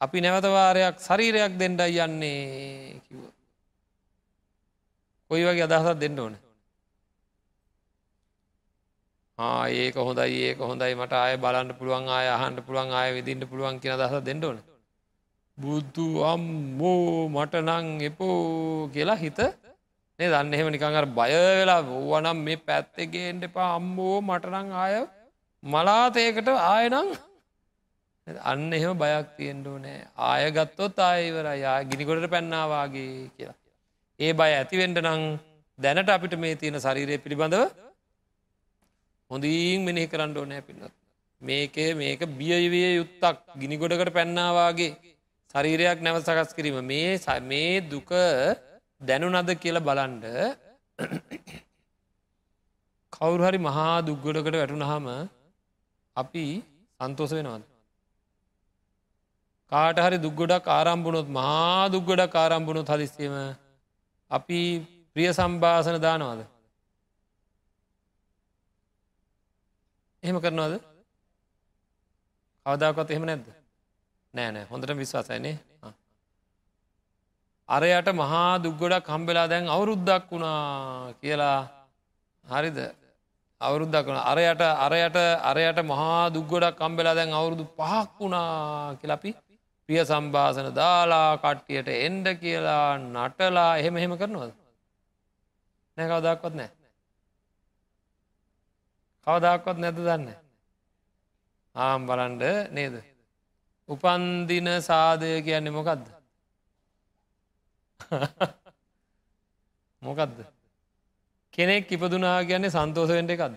අපි 0.00 0.18
නැවතවාරයක් 0.24 0.96
ශරීරයක් 1.06 1.52
දෙන්නයි 1.60 1.98
යන්නේ 2.04 3.00
කිව්ව. 3.06 3.24
කොයි 5.30 5.44
වගේ 5.48 5.66
අදහසත් 5.68 6.00
දෙන්න 6.02 6.18
ඕන. 6.18 6.34
ඒක 9.72 9.96
හොඳයි 9.98 10.40
ඒක 10.48 10.58
හොඳයි 10.60 10.94
මට 11.00 11.14
අය 11.24 11.36
බලන්න 11.44 11.76
පුළුවන් 11.78 12.08
ආය 12.08 12.26
අහන්ට 12.36 12.64
පුළුවන් 12.66 12.92
ආය 12.92 13.08
විදින්ට 13.16 13.48
පුළුවන් 13.50 13.80
කියෙන 13.82 14.00
දහස 14.00 14.24
දෙන්න 14.28 14.44
ඕන. 14.44 14.58
බුද්ධ 15.58 16.00
අම්මෝ 16.32 17.28
මට 17.28 17.54
නං 17.68 17.86
එපෝ 18.08 18.90
කියලා 18.94 19.20
හිත 19.22 19.40
නේ 20.18 20.28
දන්න 20.32 20.54
එහෙම 20.54 20.68
නිකඟර 20.74 21.06
බය 21.16 21.32
වෙලා 21.58 21.80
ඕවනම් 21.96 22.38
මේ 22.46 22.62
පැත්තගේෙන්ට 22.66 23.48
එපා 23.48 23.68
අම්බෝ 23.78 24.16
මටනං 24.20 24.68
ආය 24.82 24.94
මලාතයකට 25.62 26.48
ආයනං 26.66 27.10
අන්න 28.42 28.72
එහෙම 28.72 28.98
බයක් 28.98 29.28
තියෙන්ඩෝ 29.36 29.76
නෑ 29.78 29.98
ආය 30.24 30.50
ගත්තොත් 30.50 30.98
ආයවර 31.00 31.46
යා 31.56 31.78
ගිනිකොට 31.82 32.26
පැන්නාවාගේ 32.30 33.30
කියලා. 33.36 33.58
ඒ 34.20 34.32
බය 34.32 34.50
ඇතිවෙන්ට 34.52 34.98
නං 35.00 35.22
දැනට 35.78 36.10
අපිට 36.10 36.34
මේ 36.38 36.54
තියෙන 36.54 36.78
ශරීරය 36.78 37.18
පිළිබඳව 37.18 37.62
හොඳීන් 39.30 39.84
මෙනෙහි 39.84 40.06
කරන්න 40.06 40.36
ඕනෑ 40.36 40.62
පින්නත්. 40.62 40.92
මේක 41.42 41.76
මේක 41.96 42.20
බියවිය 42.38 42.88
යුත්තක් 42.96 43.38
ගිනිගොඩකට 43.58 44.12
පැන්නාවාගේ 44.12 44.90
ශරීරයක් 45.54 45.98
නැව 46.00 46.18
සකස් 46.20 46.50
කිරීම 46.54 46.80
මේ 46.84 47.40
මේ 47.42 47.80
දුක 47.82 48.10
දැනුනද 49.00 49.50
කියලා 49.54 49.80
බලන්ඩ 49.80 50.26
කවුරු 53.12 53.42
හරි 53.44 53.58
මහා 53.58 53.94
දුක්ගොඩකට 54.00 54.54
වැටුනහම 54.54 55.06
අපි 56.16 56.44
සන්තෝස 57.00 57.32
වෙනවද. 57.32 57.69
කාට 59.72 59.98
හරි 59.98 60.18
දුක්ගොඩක් 60.18 60.66
ආරම්භුණොත් 60.68 61.28
මහා 61.28 61.88
දුක්ගොඩක් 61.88 62.34
ආරම්භුණුත් 62.34 62.88
හදිස්සීම 62.88 63.34
අපි 64.30 64.60
ප්‍රිය 65.16 65.30
සම්භාසන 65.30 65.98
දානවාද. 65.98 66.40
එහෙම 70.22 70.36
කරනවාද? 70.38 70.74
කවදාකොත් 72.66 73.10
එහෙම 73.10 73.24
නැද්ද? 73.24 73.46
නෑ 74.34 74.50
නෑ. 74.50 74.66
හොඳට 74.66 74.96
විශ්වාසයනේ 74.96 75.56
අරයට 77.68 78.08
මහා 78.12 78.58
දුක්ගොඩක් 78.58 79.06
හම්බෙලා 79.06 79.46
දැන් 79.46 79.68
අවුරුද්දක් 79.68 80.24
වුණා 80.28 81.14
කියලා 81.20 81.58
හරිද? 82.44 82.78
අවුරුද්දක් 83.60 84.06
වුණ. 84.06 84.20
අරයට 84.24 84.62
අරයට 84.78 85.16
අරයට 85.42 85.78
මහා 85.84 86.30
දුක්ගොඩක් 86.30 86.76
කම්බෙලා 86.76 87.14
දැන් 87.14 87.30
අවුරුදු 87.32 87.64
පහක් 87.72 88.10
වුණා 88.18 88.96
කියලපි 88.96 89.30
ප්‍රිය 89.90 90.02
සම්භාසන 90.06 90.68
දාලා 90.72 91.30
කට්ටියට 91.36 91.88
එන්ඩ 91.98 92.26
කියලා 92.38 92.98
නටලා 92.98 93.70
එහෙම 93.78 93.96
එහෙම 93.96 94.12
කරනවද? 94.14 94.52
නෑ 95.96 96.08
කවදක්වත් 96.10 96.54
නෑ. 96.54 96.70
කවදක්වත් 99.26 99.78
නැත 99.78 99.98
දන්න? 99.98 100.28
ආම් 101.74 102.06
බලන්ඩ 102.06 102.44
නේද? 102.70 102.94
උපන්දින 103.88 104.70
සාදය 104.80 105.34
කියන්නේ 105.42 105.72
මොකක්ද 105.72 106.06
මොකක්ද 110.02 110.38
කෙනෙක් 111.54 111.92
ඉපදුනා 111.92 112.38
කියන්නේ 112.44 112.70
සන්තෝසවෙන්ට 112.70 113.30
එකක්ද? 113.30 113.54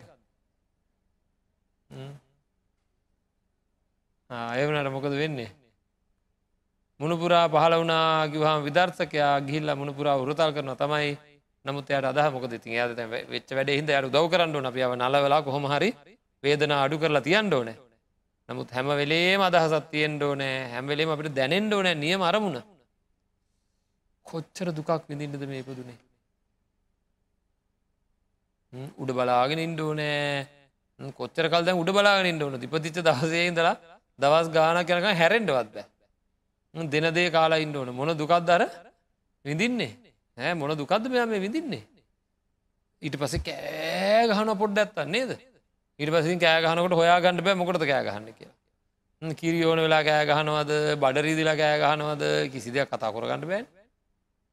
ඒවනට 4.30 4.96
මොකද 4.96 5.14
වෙන්නේ? 5.16 5.52
මුණපුරා 7.04 7.46
පහල 7.50 7.74
වනා 7.82 8.28
ගිවහම 8.34 8.60
විදර්ශකයා 8.68 9.32
ගිල්ල 9.48 9.70
මුණපුරා 9.76 10.18
උරතල් 10.24 10.52
කරන 10.56 10.74
තමයි 10.82 11.10
නමුත් 11.66 11.90
යට 11.90 12.06
අද 12.06 12.20
මොකද? 12.36 12.54
ති 12.64 12.70
යාද 12.72 12.92
වෙච්ච 13.34 13.50
වැඩ 13.58 13.72
හිද 13.72 13.90
යට 13.90 14.12
දව 14.12 14.26
කරන්න 14.32 14.70
අපියාව 14.70 14.94
නලවෙලා 14.96 15.42
කොහොම 15.48 15.66
හරි 15.74 15.90
වේදන 16.44 16.76
අඩු 16.76 16.98
කරලා 16.98 17.26
තියන්න 17.28 17.54
ඕනෑ. 17.54 17.78
නමුත් 18.50 18.72
හැම 18.72 18.88
වෙලේම 19.02 19.42
අදහසත් 19.42 19.92
තියෙන් 19.92 20.16
ඕනෑ. 20.22 20.56
හැමවෙලේම 20.74 21.14
අපිට 21.16 21.36
දැනෙන්ඩ 21.40 21.74
ඕනෑ 21.74 21.96
නියම 21.96 22.22
අරමුණ. 22.22 22.58
කොච්චර 24.26 24.68
දුකක් 24.72 24.92
විඳින්නද 25.10 25.48
මේ 25.52 25.62
ඉපදුනේ? 25.64 25.98
උඩ 28.74 29.12
බලාගෙන 29.18 29.60
ඉන්ඩෝනෑ 29.60 31.12
කොච්චර 31.14 31.50
කල් 31.50 31.66
දැන් 31.66 31.82
උඩ 31.82 31.92
බලාගෙන 31.94 32.30
ඉන්ඩෝන 32.32 32.56
ඉපතිච්ච 32.60 33.02
දහසේ 33.02 33.48
ඉඳලා 33.50 33.76
දවස් 34.20 34.48
ගාන 34.50 34.80
කරක 34.86 35.06
හැරෙන්ඩවත් 35.22 35.70
බෑ. 35.76 35.86
දෙන 36.74 37.14
දේ 37.14 37.30
කාලා 37.30 37.62
ඉන්න 37.62 37.76
ඕන. 37.76 37.94
මොන 37.94 38.18
දුකක්ද 38.18 38.50
අර 38.50 38.64
විඳින්නේ? 39.46 39.92
හැ 40.38 40.54
මොන 40.54 40.78
දුකක්ද 40.78 41.10
මෙයා 41.10 41.26
මේ 41.26 41.40
විඳින්නේ? 41.40 41.84
ඊට 43.02 43.18
පස 43.20 43.36
කෑ 43.46 44.28
ගහන 44.30 44.50
පොඩ්ඩ 44.58 44.80
ඇත්තන්න 44.80 45.12
නේද? 45.12 45.32
ඉට 46.00 46.10
පසින් 46.10 46.40
කෑ 46.40 46.62
ගහනකට 46.66 46.98
හොයා 46.98 47.20
ගන්න 47.22 47.44
බෑ 47.46 47.56
මොකට 47.56 47.86
කෑ 47.86 48.04
ගහන්න 48.08 48.28
කියලා. 48.38 49.36
කිරියෝන 49.40 49.80
වෙලා 49.86 50.04
කෑ 50.04 50.26
ගහනවද? 50.26 50.72
බඩරීදිලා 51.04 51.56
කෑ 51.56 51.78
ගහනවද? 51.84 52.24
කිසි 52.54 52.74
දෙයක් 52.74 52.90
කතා 52.90 53.12
කොරගන්න 53.14 53.46
බෑන්. 53.52 53.68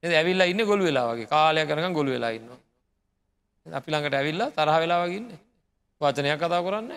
ඇවිල්ලා 0.03 0.51
ඉන්න 0.53 0.67
ගොළු 0.67 0.85
වෙලා 0.85 1.07
වගේ. 1.13 1.31
කාලය 1.35 1.67
කරන 1.67 1.97
ගොළු 1.99 2.11
වෙලා 2.17 2.33
ඉන්නවා. 2.39 2.61
අපි 3.67 3.89
ළඟට 3.93 4.19
ඇවිල්ලා 4.21 4.51
තරහ 4.57 4.77
වෙලා 4.85 5.01
වගන්න 5.05 5.29
වචනයක් 6.01 6.41
කතා 6.43 6.61
කරන්න. 6.67 6.91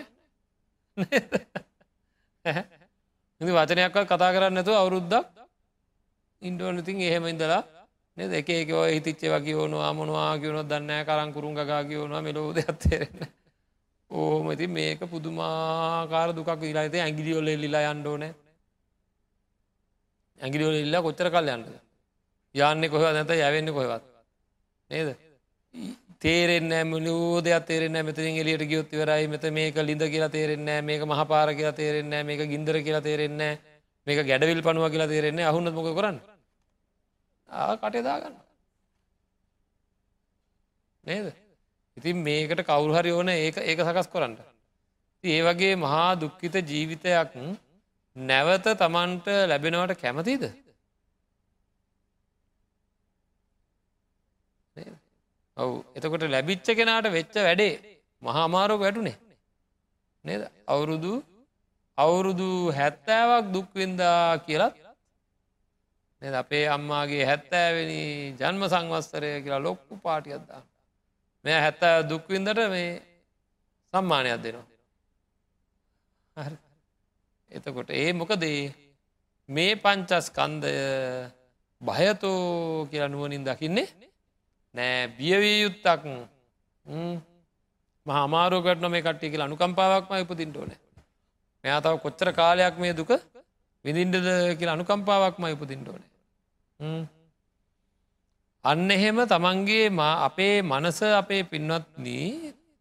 වචනයක් 3.50 3.94
කතා 3.94 4.34
කරන්න 4.34 4.58
ඇතු 4.58 4.74
අවුරුද්දක් 4.74 5.26
ඉන්ඩෝනතින් 6.42 7.02
එහෙම 7.02 7.26
ඉඳලා 7.28 7.64
නද? 8.18 8.34
එක 8.34 8.50
එක 8.50 8.70
හිතිච්චේ 8.90 9.30
වගේ 9.30 9.56
ඕනවා 9.56 9.94
මොනවා 9.94 10.38
කියවුණොත් 10.40 10.68
දන්න 10.68 11.06
කරංකුරුන් 11.06 11.54
ගා 11.54 11.84
කියවුණවා 11.84 12.22
මෙලෝද 12.22 12.58
ඇත්තේරෙන 12.58 13.20
ඕම 14.12 14.52
ඉති 14.52 14.68
මේක 14.68 15.02
පුදුමාකාර 15.06 16.30
දුකක් 16.36 16.50
විලාත 16.62 16.96
ඇගිලියොල්ල 16.96 17.48
එල්ලිලා 17.48 17.92
යන්ඩෝන 17.92 18.24
ඇගිලියොල 20.40 20.76
ඉල්ලා 20.76 21.02
කොච්චර 21.02 21.30
කල් 21.30 21.50
යන්නද? 21.50 21.68
යන්න 22.56 22.90
කොහ 22.90 23.04
නැත 23.12 23.32
යවෙන්න 23.32 23.74
කොහෙවත්. 23.74 24.04
නේද? 24.90 25.10
තේරෙන්න 26.24 26.72
මුලූ 26.88 27.42
දෙයක් 27.42 27.66
තේරෙන්න 27.66 28.00
මෙතරින් 28.02 28.38
එලියට 28.38 28.64
ගියොත් 28.64 28.94
ඉවරයි. 28.94 29.28
මෙත 29.28 29.44
මේක 29.52 29.76
ලිඳ 29.80 30.04
කියලා 30.06 30.30
තේරෙන්නේ 30.30 30.82
මේක 30.82 31.02
මහපාර 31.04 31.50
කියලා 31.52 31.74
තේරෙන්නේ 31.74 32.24
මේක 32.24 32.42
ගින්දර 32.48 32.80
කියලා 32.80 33.02
තේරෙන්නේ 33.02 33.60
මේක 34.08 34.20
ගැඩවිල් 34.24 34.62
පනුව 34.62 34.88
කියලා 34.90 35.08
තේරෙන්නේ 35.08 35.46
අහුන්න 35.46 35.74
මොක 35.74 35.90
කරන්න? 35.92 36.18
ආ 37.50 37.76
කටේ 37.76 38.04
දාගන්න. 38.04 38.36
නේද? 41.04 41.28
ඉතින් 41.98 42.24
මේකට 42.24 42.64
කවුරු 42.64 42.94
හරි 42.94 43.12
ඕන 43.12 43.30
ඒක 43.30 43.58
ඒක 43.60 43.80
සකස් 43.82 44.08
කරන්න. 44.08 44.40
ඒ 45.24 45.40
වගේ 45.42 45.76
මහා 45.78 46.10
දුක්ඛිත 46.16 46.56
ජීවිතයක් 46.64 47.36
නැවත 48.16 48.68
තමන්ට 48.76 49.28
ලැබෙනවට 49.50 50.00
කැමතිද? 50.00 50.44
ඔවු. 55.58 55.76
එතකොට 55.96 56.24
ලැබිච්ච 56.28 56.68
කෙනාට 56.78 57.08
වෙච්ච 57.10 57.36
වැඩේ 57.40 57.74
මහාමාරෝක 58.22 58.82
වැටුනේ. 58.82 59.18
නේද? 60.26 60.42
අවුරුදු 60.68 61.14
අවුරුදු 61.98 62.50
හැත්තෑවක් 62.72 63.46
දුක්වින්දා 63.54 64.28
කියලත් 64.46 64.76
නද? 66.22 66.34
අපේ 66.34 66.66
අම්මාගේ 66.68 67.24
හැත්තෑවෙනි 67.26 68.02
ජන්ම 68.40 68.64
සංවස්සරය 68.68 69.32
කියලා 69.44 69.66
ලොක්කු 69.68 69.94
පාටියත්දා 69.98 70.62
මෙ 71.46 71.52
හැත්තෑ 71.56 72.08
දුක්වින්දට 72.10 72.60
මේ 72.70 72.92
සම්මානයක් 73.94 74.40
දෙනවා. 74.44 74.68
එතකොට 77.52 77.90
ඒ 77.94 78.10
මොකදේ 78.14 78.62
මේ 79.50 79.74
පංචස්කන්දය 79.76 80.74
භයතෝ 81.82 82.88
කියලා 82.90 83.12
නුවනින් 83.14 83.46
දකින්නේ 83.46 83.88
නෑ 84.76 85.08
බියවිය 85.18 85.58
යුත්තක්. 85.64 86.06
මහමාරෝකට 88.06 88.80
නොම 88.86 88.96
කට්ටිය 89.06 89.32
කියලා. 89.34 89.48
අනුකම්පාවක්ම 89.50 90.14
ඉපතින්ට 90.24 90.58
ඕන. 90.62 90.72
මෙයා 91.64 91.82
තව 91.84 91.94
කොච්චර 92.06 92.30
කාලයක් 92.40 92.76
මේ 92.84 92.94
දුක 93.00 93.12
විදිින්ඩද 93.86 94.28
කියලා 94.60 94.76
අනුකම්පාවක්ම 94.78 95.44
ඉපතින්ට 95.54 95.88
ඕන. 95.94 96.04
අන්න 98.66 98.92
එහෙම 98.98 99.18
තමන්ගේ 99.34 99.86
අපේ 100.28 100.56
මනස 100.62 101.00
අපේ 101.22 101.44
පින්වත්නී 101.54 102.28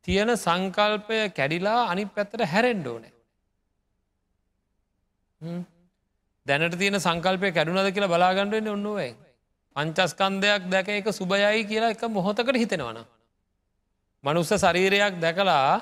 තියෙන 0.07 0.31
සංකල්පය 0.45 1.19
කැඩිලා 1.39 1.81
අනි 1.93 2.05
පැත්තට 2.17 2.43
හැරෙන්ඩ 2.53 2.87
ඕනෑ. 2.93 3.13
දැනට 6.47 6.75
තියෙන 6.81 6.99
සංකල්පය 7.07 7.49
කැඩුනද 7.57 7.91
කියලා 7.97 8.13
බලාගණඩුවෙන් 8.15 8.73
ඔන්නුවයි 8.77 9.11
පංචස්කන්දයක් 9.77 10.69
දැක 10.69 10.89
එක 10.91 11.09
සුභයයි 11.11 11.65
කියලා 11.65 11.91
එක 11.91 12.03
මොහොතකට 12.09 12.55
හිතෙනවන. 12.55 12.99
මනුස්ස 14.25 14.53
ශරීරයක් 14.55 15.15
දැකලා 15.19 15.81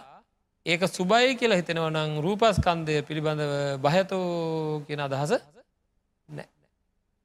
ඒක 0.66 0.83
සුබයි 0.88 1.35
කියලා 1.35 1.57
හිතෙනවනං 1.57 2.20
රූපස්කන්දය 2.20 3.03
පිළිබඳව 3.03 3.53
බහතෝ 3.79 4.85
කියෙන 4.87 5.00
අදහස 5.00 5.33
නෑ. 6.29 6.48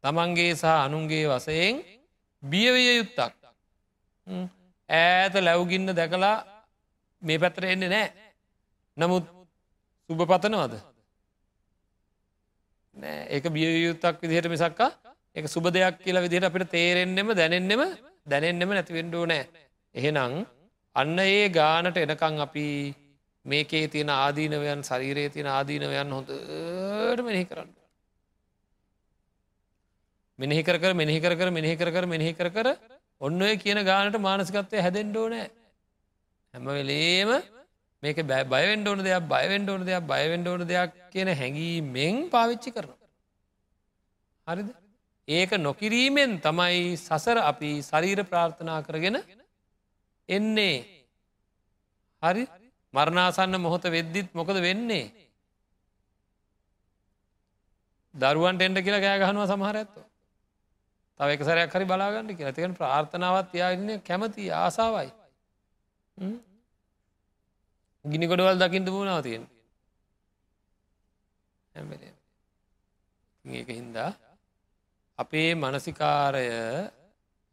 තමන්ගේ 0.03 0.55
සහ 0.55 0.65
අනුන්ගේ 0.65 1.27
වසයෙන් 1.29 1.83
බියවිය 2.43 2.97
යුත්තක්. 2.97 3.33
ඈත 4.89 5.33
ලැව්ගින්න 5.37 5.91
දැකලා 5.91 6.35
මේ 7.21 7.39
පැතර 7.39 7.63
එන්නේ 7.65 7.89
නෑ. 7.89 8.07
නමුත් 8.97 9.25
සුභ 10.09 10.25
පතනවද. 10.25 10.73
නෑ 12.95 13.19
ඒක 13.29 13.45
බිය 13.49 13.69
යුත්තක් 13.83 14.17
විදිහට 14.19 14.49
මිසක්කා 14.49 14.91
එක 15.35 15.45
සුබ 15.47 15.65
දෙයක් 15.75 15.95
කියලා 16.03 16.25
විදිහට 16.25 16.49
අපිට 16.49 16.71
තේරෙන්නෙම 16.71 17.29
දැනෙන්නෙම 17.39 17.81
දැනෙන්නෙම 18.27 18.69
නැතිවෙන්ඩෝ 18.77 19.25
නෑ. 19.25 19.47
එහෙනම් 19.95 20.35
අන්න 20.95 21.17
ඒ 21.19 21.49
ගානට 21.49 21.97
එනකං 21.97 22.37
අපි 22.45 22.67
මේකේ 23.45 23.87
තියෙන 23.87 24.11
ආදීනවයන් 24.11 24.83
ශරීරයේ 24.89 25.33
තියෙන 25.33 25.49
ආදීනවයන් 25.55 26.13
හොඳට 26.17 27.25
මෙහි 27.27 27.43
කරන්න. 27.49 27.71
මෙනෙහි 30.39 30.63
කර 30.63 30.77
කර 30.83 30.93
මෙනෙහි 31.01 31.19
කර 31.19 31.33
කර 31.35 31.49
මෙනෙහි 31.57 31.75
කර 31.81 31.91
කර 31.95 32.05
මෙනෙහි 32.13 32.33
කර 32.39 32.49
කර 32.55 32.67
ඔන්න 33.21 33.41
ඔය 33.41 33.53
කියන 33.57 33.81
ගානට 33.89 34.17
මානසිකත්වය 34.27 34.85
හැදෙන්ඩෝ 34.85 35.27
නෑ. 35.29 35.49
හැම 36.53 36.65
වෙලේම 36.69 37.31
මේක 38.03 38.17
බයවෙන්ඩ 38.53 38.87
ඕන 38.87 39.03
දෙයක් 39.09 39.27
බයවෙන්ඩ 39.33 39.69
ඕන 39.73 39.85
දෙයක් 39.89 40.07
බයවෙන්ඩ 40.13 40.47
ඕන 40.47 40.65
දෙයක් 40.71 40.97
කියන 41.13 41.35
හැඟීමෙන් 41.41 42.25
පාවිච්චි 42.33 42.75
කරන. 42.77 42.91
හරිද? 44.47 44.73
ඒක 45.27 45.51
නොකිරීමෙන් 45.57 46.39
තමයි 46.39 46.97
සසර 46.97 47.37
අපි 47.41 47.81
ශරීර 47.81 48.23
ප්‍රාර්ථනා 48.23 48.81
කරගෙන 48.81 49.17
එන්නේ. 50.29 50.77
හරි? 52.23 52.43
මරණාසන්න 52.93 53.57
මොහොත 53.57 53.83
වෙද්දිත් 53.85 54.29
මොකද 54.33 54.57
වෙන්නේ? 54.59 55.11
දරුවන්ට 58.13 58.61
එන්ඩ 58.61 58.79
කියලා 58.79 59.01
ගෑ 59.01 59.19
ගහනුව 59.21 59.45
සමහර 59.45 59.75
ඇත්ව 59.75 59.97
තව 61.19 61.29
එක 61.29 61.41
සරයක් 61.41 61.71
හරි 61.71 61.85
බලාගන්න 61.85 62.29
කියලා. 62.29 62.53
තිකෙන 62.53 62.73
ප්‍රාර්ථනාවත් 62.73 63.53
යාගන්න 63.53 64.01
කැමති 64.01 64.51
ආසාවයි. 64.53 65.09
ගිනි 68.05 68.25
ගොඩවල් 68.27 68.59
දකිින්ට 68.59 68.89
වුණාව 68.89 69.23
තියෙන් 69.23 69.43
ඒක 73.45 73.67
හින්දා 73.69 74.11
අපේ 75.19 75.49
මනසිකාරය 75.55 76.45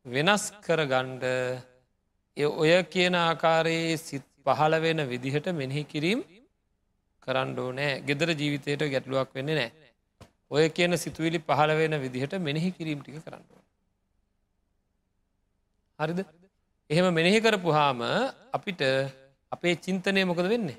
වෙනස් 0.06 0.44
කරගණ්ඩ 0.64 1.24
ඔය 2.62 2.72
කියන 2.94 3.14
ආකාරයේ 3.18 3.96
සිත් 4.06 4.24
පහළ 4.46 4.74
වෙන 4.84 5.00
විදිහට 5.12 5.46
මෙනෙහි 5.60 5.82
කිරීම් 5.92 6.20
කරන්න 7.24 7.50
ඕනෑ. 7.64 7.92
ගෙදර 8.08 8.28
ජීවිතයට 8.40 8.82
ගැටලුවක් 8.94 9.30
වෙන්නේ 9.36 9.56
නෑ 9.60 9.70
ඔය 10.54 10.64
කියන 10.76 10.98
සිතුවිලි 11.04 11.38
පහළ 11.48 11.72
වෙන 11.80 11.94
විදිහට 12.04 12.34
මෙනෙහි 12.48 12.70
කිරීම් 12.78 13.00
ටික 13.02 13.22
කරන්න 13.26 13.44
හරිද? 15.98 16.20
එහෙම 16.90 17.06
මෙනෙහි 17.18 17.38
කරපු 17.44 17.70
හාම 17.78 18.00
අපිට 18.56 18.82
අපේ 19.52 19.74
චින්තනය 19.84 20.20
මොකද 20.24 20.46
වෙන්නේ? 20.54 20.78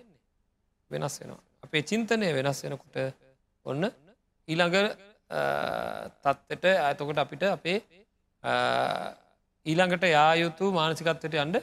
වෙනස් 0.92 1.16
වෙනවා. 1.22 1.42
අපේ 1.66 1.84
චින්තනය 1.90 2.28
වෙනස් 2.38 2.60
වෙනකොට 2.66 2.96
ඔන්න 3.66 3.84
ඊළඟ 4.48 4.78
තත්වට 6.24 6.66
ඇතකොට 6.88 7.20
අපිට 7.24 7.44
අපේ 7.56 7.78
ඊළඟට 9.66 10.06
යායුතු 10.16 10.66
මානසිකත්වයට 10.78 11.38
අන්ඩ 11.46 11.58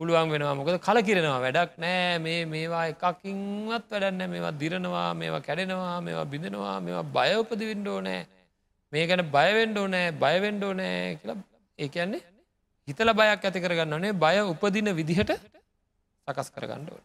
පුළුවන් 0.00 0.32
වෙනවා. 0.34 0.54
මොකද 0.58 0.76
කල 0.86 0.98
කිරෙනවා 1.08 1.40
වැඩක් 1.44 1.72
නෑ. 1.84 2.18
මේ 2.24 2.40
මේවා 2.54 2.84
එකකින්වත් 2.92 3.86
වැඩන්න 3.92 4.30
මේවා 4.34 4.54
දිරනවා 4.62 5.08
මේවා 5.20 5.42
කැඩෙනවා 5.46 5.96
මේවා 6.06 6.26
බිඳෙනවා 6.32 6.76
මේවා 6.86 7.06
බයඋපදි 7.16 7.64
වින්ඩෝ 7.70 7.98
නෑ 8.08 8.20
මේ 8.92 9.04
ගැන 9.08 9.22
බයවෙන්ඩෝ 9.36 9.86
නෑ 9.94 10.12
බයවෙන්ඩෝ 10.24 10.72
නෑ 10.80 11.16
කියලා 11.20 11.38
ඒකන්නේ 11.78 12.22
හිතල 12.88 13.10
බයක් 13.18 13.44
ඇති 13.46 13.60
කරගන්න 13.64 13.94
ඕනේ. 13.96 14.12
බය 14.24 14.36
උපදින 14.52 14.88
විදිහට 14.98 15.32
සකස් 16.26 16.48
කරගණ්ඩෝ 16.54 16.98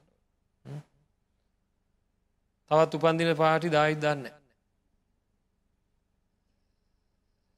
තවත් 2.72 2.94
උපන්දින 2.98 3.32
පාටි 3.42 3.70
දායිත් 3.76 4.02
දන්න 4.04 4.26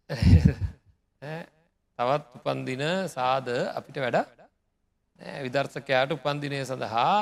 තවත් 1.99 2.23
උපන්දින 2.37 2.83
සාද 3.07 3.47
අපිට 3.71 3.97
වැඩ 4.03 4.17
විදර්ශකයාට 5.45 6.15
උපන්දිනය 6.15 6.61
සඳහා 6.63 7.13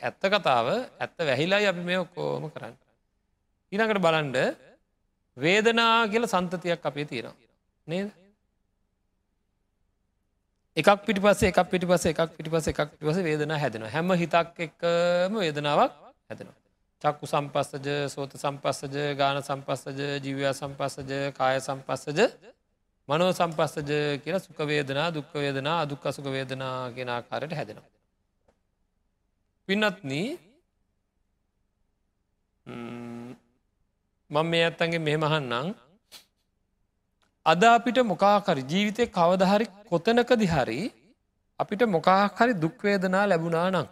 ඇත්ත 0.00 0.24
කතාව 0.26 0.68
ඇත්ත 0.98 1.18
වැහිලායි 1.20 1.70
අපි 1.70 1.82
මේ 1.88 1.98
ඔක්කෝම 1.98 2.48
කරන්න. 2.50 2.74
ඊනකට 3.72 4.02
බලන්ඩ 4.06 4.38
වේදනා 5.36 6.08
කියල 6.08 6.26
සන්තතියක් 6.26 6.82
අපේ 6.82 7.06
තියෙනවා. 7.06 7.38
නේද? 7.86 8.10
එකක් 10.76 11.06
පිටි 11.06 11.20
පස්සේ 11.20 11.52
එකක් 11.52 11.62
පිටි 11.70 11.86
පස 11.86 12.04
එකක් 12.06 12.20
පිටි 12.36 12.50
පස 12.50 12.66
එකක් 12.72 12.98
පිපස 12.98 13.22
වේදනා 13.22 13.58
හැදෙනවා 13.58 13.94
හැම 13.94 14.10
හිතක් 14.16 14.62
එක්කම 14.66 15.32
වේදනාවක් 15.38 15.92
හැදෙනවා. 16.28 16.63
චක්කු 17.04 17.26
සම්පස්සජ 17.26 17.88
සෝත 18.08 18.32
සම්පස්සජ 18.34 18.96
ගාන 19.14 19.38
සම්පස්සජ 19.42 20.00
ජීවයා 20.18 20.52
සම්පස්සජ 20.54 21.12
කාය 21.32 21.56
සම්පස්සජ 21.60 22.20
මනෝ 23.08 23.32
සම්පස්සජ 23.32 23.90
කියලා 24.22 24.40
සුකවේදනා 24.40 25.08
දුක්කවේදනා 25.10 25.76
අදුක් 25.80 26.06
අසුක 26.06 26.26
වේදනා 26.28 26.76
කියෙන 26.90 27.10
ආකාරයට 27.10 27.52
හැදෙනවා. 27.52 27.90
පින්නත්න 29.68 30.12
මං 34.30 34.46
මේ 34.46 34.62
ඇත්තන්ගේ 34.64 35.00
මෙහෙමහන්නම් 35.00 35.68
අද 37.46 37.62
අපිට 37.68 37.98
මොකාකරි 38.04 38.62
ජීවිතය 38.64 39.06
කවදහරි 39.10 39.66
කොතනක 39.86 40.30
දිහරි 40.38 40.80
අපිට 41.60 41.82
මොකාහරි 41.88 42.52
දුක්වේදනා 42.56 43.24
ලැබුණා 43.26 43.68
නං. 43.70 43.86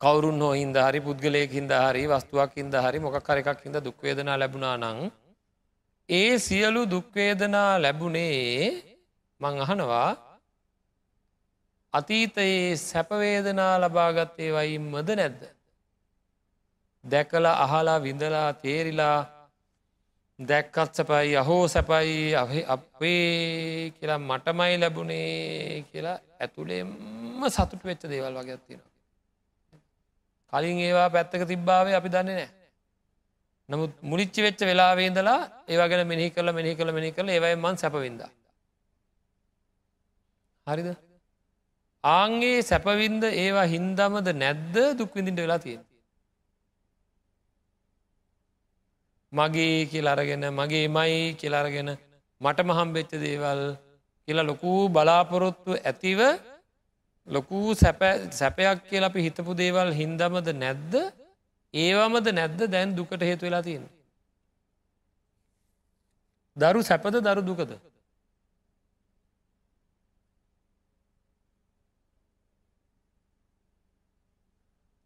කවරුන් 0.00 0.40
හෝ 0.40 0.52
හින්ද 0.52 0.76
හරි 0.78 1.00
පුද්ගලයක 1.00 1.50
හින්ද 1.50 1.72
හරි 1.78 2.04
වස්තුවක් 2.06 2.56
හින්ද 2.56 2.74
හරි 2.76 2.98
මොකක් 3.00 3.20
කරඑකක් 3.22 3.60
හිද 3.60 3.76
දුක්වේදනා 3.80 4.38
ලැබුණා 4.38 4.76
නං 4.78 4.98
ඒ 6.08 6.32
සියලු 6.38 6.82
දුක්වේදනා 6.86 7.70
ලැබුණේ 7.78 8.70
මං 9.40 9.54
අහනවා 9.64 10.08
අතීතයේ 11.92 12.76
සැපවේදනා 12.78 13.72
ලබාගත්තේ 13.80 14.50
වයිම්මද 14.52 15.08
නැද්ද. 15.12 15.40
දැකල 17.04 17.46
අහලා 17.46 17.98
විඳලා 18.02 18.52
තේරිලා 18.54 19.18
දැක්කත් 20.38 20.92
සැපයි 20.94 21.36
අහෝ 21.36 21.64
සැපයි 21.68 22.36
අපේ 22.68 23.90
කියලා 23.96 24.20
මටමයි 24.20 24.78
ලැබුණේ 24.78 25.84
කියලා 25.90 26.18
ඇතුළෙම 26.40 26.94
සතුට 27.48 27.82
වෙච්ච 27.84 28.08
දේවල් 28.08 28.38
වගේ 28.38 28.58
තියෙනවා. 28.58 28.89
කලින් 30.52 30.78
ඒවා 30.86 31.08
පැත්තක 31.14 31.42
තිබ්බාවේ 31.50 31.98
අපි 31.98 32.08
දන්නේ 32.14 32.36
නෑ. 32.38 32.50
නමුත් 33.68 33.92
මුලිච්චි 34.10 34.40
වෙච්ච 34.46 34.60
වෙලාවේදලා 34.68 35.40
ඒවාගෙන 35.72 36.02
මෙහි 36.10 36.30
කල 36.36 36.48
මෙහි 36.58 36.72
කළ 36.78 36.92
මෙහි 36.96 37.10
කළ 37.16 37.28
ඒවයි 37.36 37.56
මන් 37.64 37.76
සැපවින්ද. 37.82 38.22
හරිද 40.66 40.88
ආන්ගේ 42.04 42.58
සැපවින්ද 42.62 43.22
ඒවා 43.34 43.68
හින්දමද 43.74 44.28
නැද්ද 44.42 44.76
දුක්විඳින්ට 44.98 45.42
වෙලා 45.44 45.60
තියෙන. 45.64 45.82
මගේ 49.32 49.86
කියලරගෙන 49.90 50.44
මගේ 50.58 50.86
මයි 50.96 51.18
කියලාරගෙන 51.40 51.90
මට 52.40 52.58
මහම් 52.68 52.88
වෙච්ච 52.96 53.12
දේවල් 53.24 53.62
කියලා 54.28 54.48
ලොකූ 54.50 54.80
බලාපොරොත්තු 54.94 55.72
ඇතිව 55.80 56.20
ලොකූ 57.28 57.74
සැපයක් 57.74 58.78
කියල 58.88 59.04
අපි 59.04 59.20
හිතපු 59.26 59.54
දේවල් 59.54 59.92
හින්දමද 60.00 60.48
නැද්ද? 60.62 60.94
ඒවමද 61.74 62.26
නැද්ද? 62.38 62.60
දැන් 62.72 62.96
දුකට 62.96 63.22
හේතු 63.22 63.46
වෙලා 63.46 63.62
තියෙන. 63.62 63.86
දරු 66.56 66.82
සැපද 66.82 67.20
දරු 67.22 67.42
දුකද. 67.50 67.72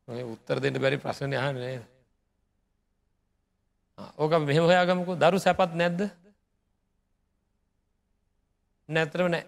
උත්තර 0.08 0.60
දෙන්න 0.60 0.76
බැරි 0.80 0.98
ප්‍රශ්න 1.00 1.32
යහන 1.32 1.58
ඕක 4.22 4.32
මෙහ 4.46 4.58
හොයාගමකු. 4.58 5.12
දරු 5.22 5.38
සැපත් 5.38 5.72
නැද්ද? 5.80 6.00
නැතරම 8.88 9.28
නෑ. 9.32 9.44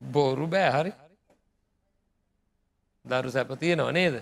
බෝරු 0.00 0.46
බෑ 0.46 0.70
හරි. 0.76 0.92
දරු 3.04 3.30
සැප 3.30 3.50
තියෙනවා 3.60 3.92
නේද? 3.92 4.14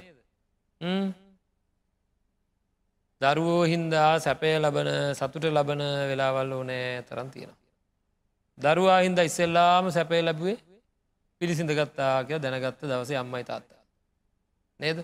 දරුවෝ 3.20 3.62
හින්දා 3.64 4.20
සැපය 4.20 4.50
ලබන 4.58 4.88
සතුට 5.14 5.44
ලබන 5.46 5.82
වෙලාවල් 6.10 6.52
ඕනෑ 6.52 7.02
තරන් 7.02 7.30
තියෙන. 7.30 7.52
දරුවා 8.58 9.00
හින්ද 9.02 9.18
ඉස්සෙල්ලාම 9.18 9.90
සැපය 9.90 10.22
ලැබුවේ 10.22 10.58
පිළිසිඳ 11.40 11.70
ගත්තා 11.70 12.24
කිය 12.24 12.38
දැනගත්ත 12.38 12.82
දවසේ 12.82 13.18
අම්මයි 13.18 13.44
තාත්තා. 13.44 13.82
නේද? 14.80 14.98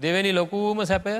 දෙවැනි 0.00 0.32
ලොකූම 0.32 0.84
සැපය? 0.86 1.14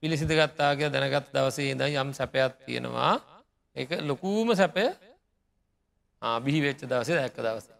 පිළිසිඳ 0.00 0.32
ගත්තා 0.32 0.72
කිය 0.76 0.88
දැනගත් 0.88 1.30
දවසේ 1.34 1.70
ඉඳ 1.72 1.82
යම් 1.82 2.10
සැපයක් 2.12 2.52
තියෙනවා. 2.66 3.14
එක 3.76 3.90
ලොකූම 4.02 4.54
සැපය. 4.54 4.84
බිහි 6.22 6.60
වෙච්ච 6.60 6.82
දවසේ 6.84 7.16
දැක්ක 7.16 7.36
දවසේ. 7.38 7.76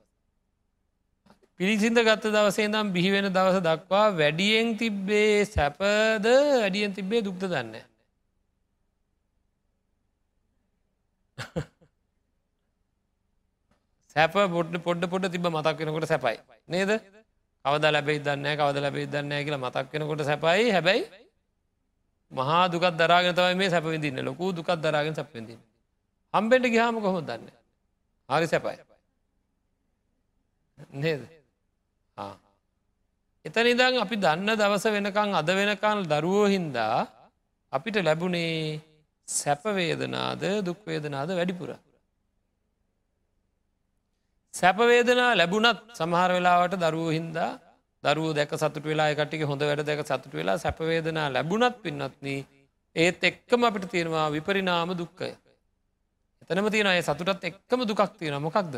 පිරිසිඳ 1.61 1.99
ගත්ත 2.01 2.25
දවසේ 2.33 2.69
දම් 2.69 2.89
බිහිවෙන 2.93 3.27
දවස 3.29 3.59
දක්වා 3.61 4.07
වැඩියෙන් 4.13 4.69
තිබ්බේ 4.79 5.45
සැපද 5.47 6.27
වැඩියෙන් 6.57 6.93
තිබ්බේ 6.95 7.21
දුක්ද 7.23 7.43
දන්න. 7.45 7.75
සැප 14.13 14.33
පොඩ්ඩ 14.33 14.77
පොඩ්ඩ 14.81 15.05
පොඩ 15.07 15.25
තිබ 15.29 15.45
මතක් 15.47 15.79
වෙනකොට 15.81 16.09
සැපයි. 16.09 16.39
නේද? 16.69 16.91
කවද 17.65 17.85
ලැබෙයි 17.93 18.21
දන්න 18.25 18.47
කවද 18.57 18.77
ලැබෙයි 18.81 19.07
දන්න 19.09 19.33
කියලා 19.45 19.65
මතක් 19.65 19.87
වෙනකොට 19.95 20.23
සැපයි. 20.25 20.65
හැබැයි 20.71 21.03
මහා 22.33 22.65
දුකත් 22.69 22.95
දරාගෙන 22.97 23.35
තමයි 23.35 23.55
මේ 23.55 23.71
සැපවිදින්න 23.71 24.25
ලොකු 24.25 24.45
දුකත් 24.55 24.79
දරාගෙන 24.81 25.15
සැපවිදින්න 25.15 25.61
හම්බෙන්ට 26.35 26.67
ගහම 26.73 26.97
කොහොම 26.99 27.25
දන්න? 27.27 27.60
හරි 28.31 28.47
සැපයි 28.47 28.79
නේද 30.97 31.23
එතන 33.45 33.67
ඉදං 33.67 33.97
අපි 34.05 34.17
දන්න 34.17 34.51
දවස 34.61 34.85
වෙනකං 34.95 35.31
අද 35.35 35.51
වෙනකල් 35.59 36.01
දරුවෝ 36.07 36.47
හින්දා 36.55 36.97
අපිට 37.73 37.97
ලැබුණේ 38.01 38.81
සැපවේදනාද 39.29 40.43
දුක්වේදනාද 40.67 41.31
වැඩිපුර. 41.31 41.71
සැපවේදනා 44.55 45.31
ලැබුණත් 45.35 45.81
සමහර 45.99 46.31
වෙලාවට 46.37 46.77
දරුවෝ 46.77 47.17
හින්දා 47.19 47.51
දරුව 48.05 48.31
දැක 48.35 48.53
සතුට 48.55 48.85
වෙලා 48.85 49.11
කටික 49.15 49.45
හොඳ 49.51 49.63
වැඩ 49.63 49.87
දැක 49.89 50.03
සතුට 50.05 50.33
වෙලා 50.33 50.59
සැපවේදනා 50.59 51.29
ලැබුණත් 51.37 51.77
පින්නත්න 51.85 52.27
ඒත් 52.97 53.21
එක්කම 53.25 53.63
අපිට 53.65 53.87
තියෙනවා 53.93 54.27
විපරිනාම 54.37 54.93
දුක්කය. 55.01 55.31
එතනම 56.43 56.67
තියෙනය 56.69 57.03
සතුටත් 57.03 57.45
එක්කම 57.45 57.81
දුකක් 57.85 58.03
තියෙන 58.17 58.41
මොකක්ද? 58.41 58.75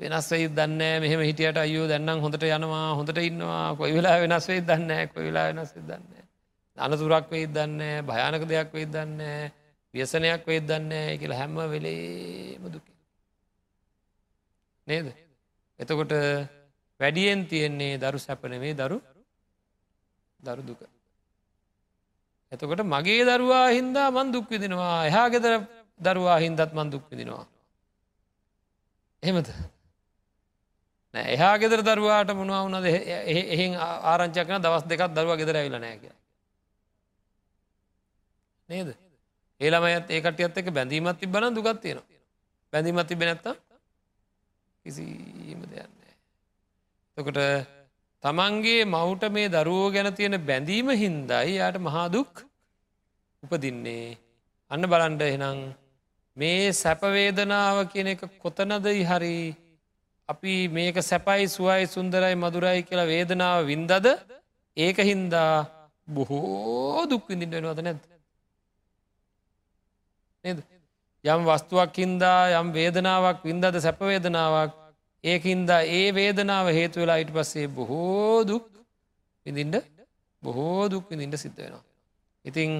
වෙනස් 0.00 0.28
වෙයි 0.30 0.48
දන්න 0.48 0.82
මෙහම 1.00 1.20
හිටියට 1.20 1.58
අයෝ 1.58 1.86
දැන්නම් 1.86 2.20
හොඳට 2.20 2.44
යනවා 2.48 2.94
හොඳට 2.94 3.18
ඉන්නවා. 3.20 3.76
කොයි 3.76 3.92
වෙලා 3.94 4.16
වෙනස් 4.20 4.48
වෙයි 4.48 4.62
දන්න 4.62 5.08
කොයි 5.08 5.24
වෙලා 5.26 5.46
වෙනස් 5.50 5.72
දන්න 5.80 6.22
අනතුරක් 6.78 7.26
වෙයි 7.30 7.46
දන්න 7.48 8.06
භයානක 8.06 8.44
දෙයක් 8.48 8.72
වෙයි 8.72 8.86
දන්න 8.86 9.20
ව්‍යසනයක් 9.94 10.46
වෙයි 10.46 10.60
දන්න 10.62 10.92
කියලා 11.18 11.38
හැම්ම 11.38 11.58
වෙලේම 11.66 12.62
දුක. 12.68 12.86
නේද? 14.86 15.06
එතකොට 15.80 16.12
වැඩියෙන් 17.00 17.46
තියෙන්නේ 17.46 17.98
දරු 17.98 18.18
සැපනවේ 18.18 18.74
දරු 18.74 18.98
දරු 20.40 20.62
දුක. 20.62 20.80
එතකොට 22.52 22.82
මගේ 22.84 23.22
දරුවා 23.24 23.68
හින්දා 23.70 24.08
මන් 24.10 24.32
දුක් 24.32 24.46
විදිනවා 24.50 25.06
එහා 25.06 25.28
ගෙදර 25.28 25.81
දරුවා 26.02 26.38
හින්දත් 26.38 26.72
මන් 26.72 26.90
දුක් 26.90 27.04
විදිනවා 27.10 27.46
එහෙමද? 29.22 29.48
එහා 31.14 31.54
ගෙදර 31.58 31.80
දරුවාට 31.82 32.30
මොනවා 32.32 32.62
වුණද? 32.64 32.86
එහි 32.86 33.66
ආරංචකන 33.78 34.62
දවස් 34.64 34.84
දෙකක් 34.86 35.02
දරුවා 35.10 35.36
ගෙදර 35.36 35.56
ඇවිල 35.56 35.76
නෑ 35.76 35.98
කිය 35.98 36.14
නේද? 38.68 38.88
ඒළමයත් 39.60 40.10
ඒකටියත් 40.10 40.58
එක 40.58 40.70
බැඳීමත් 40.70 41.20
තිබන 41.20 41.54
දුගත් 41.54 41.80
තියෙනවා. 41.80 42.20
බැඳීමත් 42.72 43.08
තිබෙන 43.08 43.28
නැත්තා 43.30 43.54
කිසිීම 44.84 45.60
දෙයන්නේ 45.64 46.14
තකොට 47.18 47.38
තමන්ගේ 48.24 48.84
මවුට 48.86 49.24
මේ 49.30 49.48
දරුවෝ 49.48 49.90
ගැන 49.90 50.08
තියෙන 50.14 50.38
බැඳීම 50.40 50.88
හින්දයි 50.94 51.56
යායට 51.56 51.78
මහාදුක් 51.78 52.32
උපදින්නේ. 53.42 54.18
අන්න 54.70 54.84
බලන්ඩ 54.84 55.22
එනම් 55.26 55.62
මේ 56.36 56.72
සැපවේදනාව 56.72 57.76
කියන 57.92 58.08
එක 58.14 58.20
කොතනද 58.42 58.86
හරි 59.10 59.36
අපි 60.28 60.54
මේක 60.68 60.96
සැපයි 61.02 61.48
සුවයි 61.48 61.86
සුන්දරයි 61.86 62.34
මදුරයි 62.34 62.82
කියලා 62.88 63.10
වේදනාව 63.12 63.66
වින්දද? 63.66 64.06
ඒක 64.76 64.98
හින්දා 65.10 65.54
බොහෝ 66.08 67.06
දුක් 67.06 67.28
විඳින්ට 67.28 67.54
වෙනවද 67.54 67.80
නැද 67.84 68.00
නද? 70.44 70.60
යම් 71.24 71.42
වස්තුවක් 71.48 71.92
හින්දා 71.96 72.60
යම් 72.60 72.72
වේදනාවක් 72.78 73.44
වින්දද 73.48 73.76
සැපවේදනාවක් 73.86 74.72
ඒකින්දා 75.24 75.82
ඒ 75.98 76.08
වේදනාව 76.14 76.66
හේතු 76.78 77.00
වෙලා 77.02 77.20
ඉට 77.22 77.30
පස්සේ 77.30 77.66
බොහෝ 77.68 78.40
දුක් 78.44 78.64
විඳින්ට 79.46 79.76
බොහෝ 80.42 80.88
දුක් 80.88 81.04
විඳින්ට 81.10 81.36
සිද්ධ 81.36 81.60
වෙනවා. 81.62 81.84
ඉතිං 82.44 82.70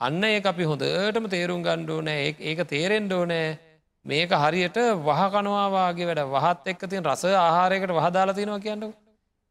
අන්න 0.00 0.22
ඒ 0.24 0.40
අපි 0.42 0.64
හොඳටම 0.64 1.26
තේරුම් 1.28 1.60
ගණ්ඩෝ 1.62 2.00
නෑ 2.00 2.30
ඒක 2.40 2.60
තේරෙන්ඩෝ 2.66 3.24
නෑ 3.24 3.58
මේක 4.06 4.30
හරියට 4.34 4.78
වහකනවාගේ 5.00 6.06
වැඩ. 6.06 6.22
වහත් 6.28 6.66
එක්ක 6.66 6.82
තින් 6.88 7.04
රස 7.04 7.24
ආහාරයකට 7.24 7.92
වහදාලා 7.92 8.34
තිනවා 8.34 8.60
කියන්නු. 8.60 8.88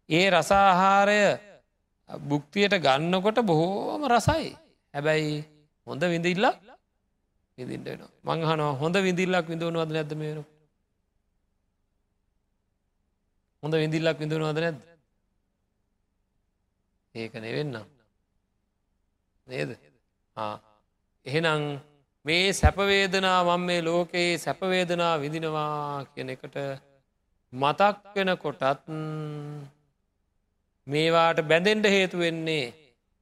ඒ 0.10 0.26
රසාහාරය 0.30 1.20
බුක්තියට 2.10 2.76
ගන්නකොට 2.78 3.40
බොහෝම 3.44 4.02
රසයි. 4.08 4.58
හැබැයි 4.94 5.46
හොඳ 5.88 6.02
විඳිල්ලක් 6.04 6.58
විදිට 7.58 8.02
මංහනවා 8.24 8.72
හොඳ 8.74 8.96
විදිල්ලක් 8.98 9.46
විඳුවනවද 9.48 9.92
නැද 9.92 10.14
මේනු 10.16 10.44
හොඳ 13.64 13.74
විදිල්ලක් 13.76 14.18
විඳුවනවද 14.18 14.60
නැද්ද? 14.60 14.82
ඒක 17.16 17.34
නෙවෙන්න 17.36 17.78
නේද? 19.48 19.89
එහෙනම් 21.26 21.64
මේ 22.26 22.46
සැපවේදනා 22.54 23.40
මං 23.48 23.66
මේ 23.70 23.82
ලෝකයේ 23.82 24.32
සැපවේදනා 24.38 25.14
විදිනවා 25.24 26.06
කියන 26.14 26.30
එකට 26.36 26.58
මතක් 27.54 28.16
වෙන 28.16 28.32
කොටත් 28.38 28.86
මේවාට 30.88 31.40
බැඳෙන්ට 31.50 31.86
හේතු 31.96 32.18
වෙන්නේ 32.18 32.66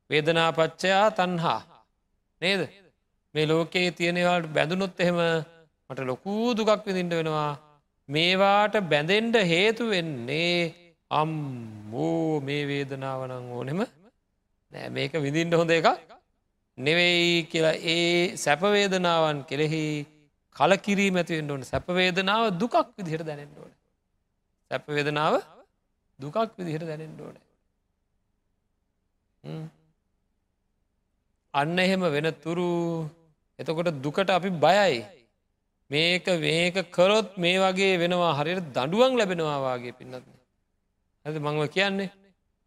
වේදනාපච්චයා 0.10 1.06
තන්හා 1.12 1.62
නේද? 2.42 2.62
මේ 3.36 3.46
ලෝකයේ 3.48 3.92
තියෙනවාට 3.92 4.48
බැඳුනොත් 4.56 5.00
එහෙම 5.00 5.20
මට 5.90 6.00
ලොකූ 6.12 6.56
දුකක් 6.58 6.86
විදිට 6.88 7.16
වෙනවා. 7.20 7.54
මේවාට 8.10 8.76
බැඳෙන්ඩ 8.92 9.36
හේතු 9.54 9.90
වෙන්නේ 9.90 10.58
අම්මෝ 11.12 12.42
මේ 12.42 12.64
වේදනාවනං 12.68 13.52
ඕනෙම 13.56 13.80
නෑ. 14.74 14.90
මේක 14.90 15.14
විදින්ට 15.26 15.58
හොඳ 15.60 15.72
එකක්. 15.72 15.88
නෙවෙයි 16.78 17.48
කියලා 17.52 17.76
ඒ 17.86 18.36
සැපවේදනාවන් 18.36 19.40
කෙරෙහි 19.50 19.84
කලකිරීම 20.56 21.16
ඇතිවෙන්ට 21.16 21.52
ඕන. 21.52 21.64
සැපවේදනාව 21.64 22.44
දුකක් 22.62 22.76
විදිහට 22.98 23.26
දැනෙන්ට 23.26 23.58
ඕන. 23.58 23.74
සැපවේදනාව 24.72 25.34
දුකක් 26.20 26.38
විදිහට 26.58 26.88
දැනෙන්ට 26.90 27.22
ඕන. 27.22 27.36
අන්න 31.54 31.80
එහෙම 31.80 32.02
වෙන 32.16 32.28
තුරු 32.44 32.70
එතකොට 33.60 33.90
දුකට 34.02 34.30
අපි 34.30 34.50
බයයි. 34.66 34.98
මේක 35.90 36.26
මේක 36.40 36.76
කරොත් 36.92 37.38
මේ 37.38 37.58
වගේ 37.58 37.94
වෙනවා 37.98 38.34
හරියට 38.40 38.74
දඩුවන් 38.76 39.14
ලැබෙනවා 39.18 39.60
වගේ 39.68 39.98
පින්නත්න 40.00 40.34
ඇති 41.26 41.40
මංව 41.40 41.64
කියන්නේ? 41.68 42.12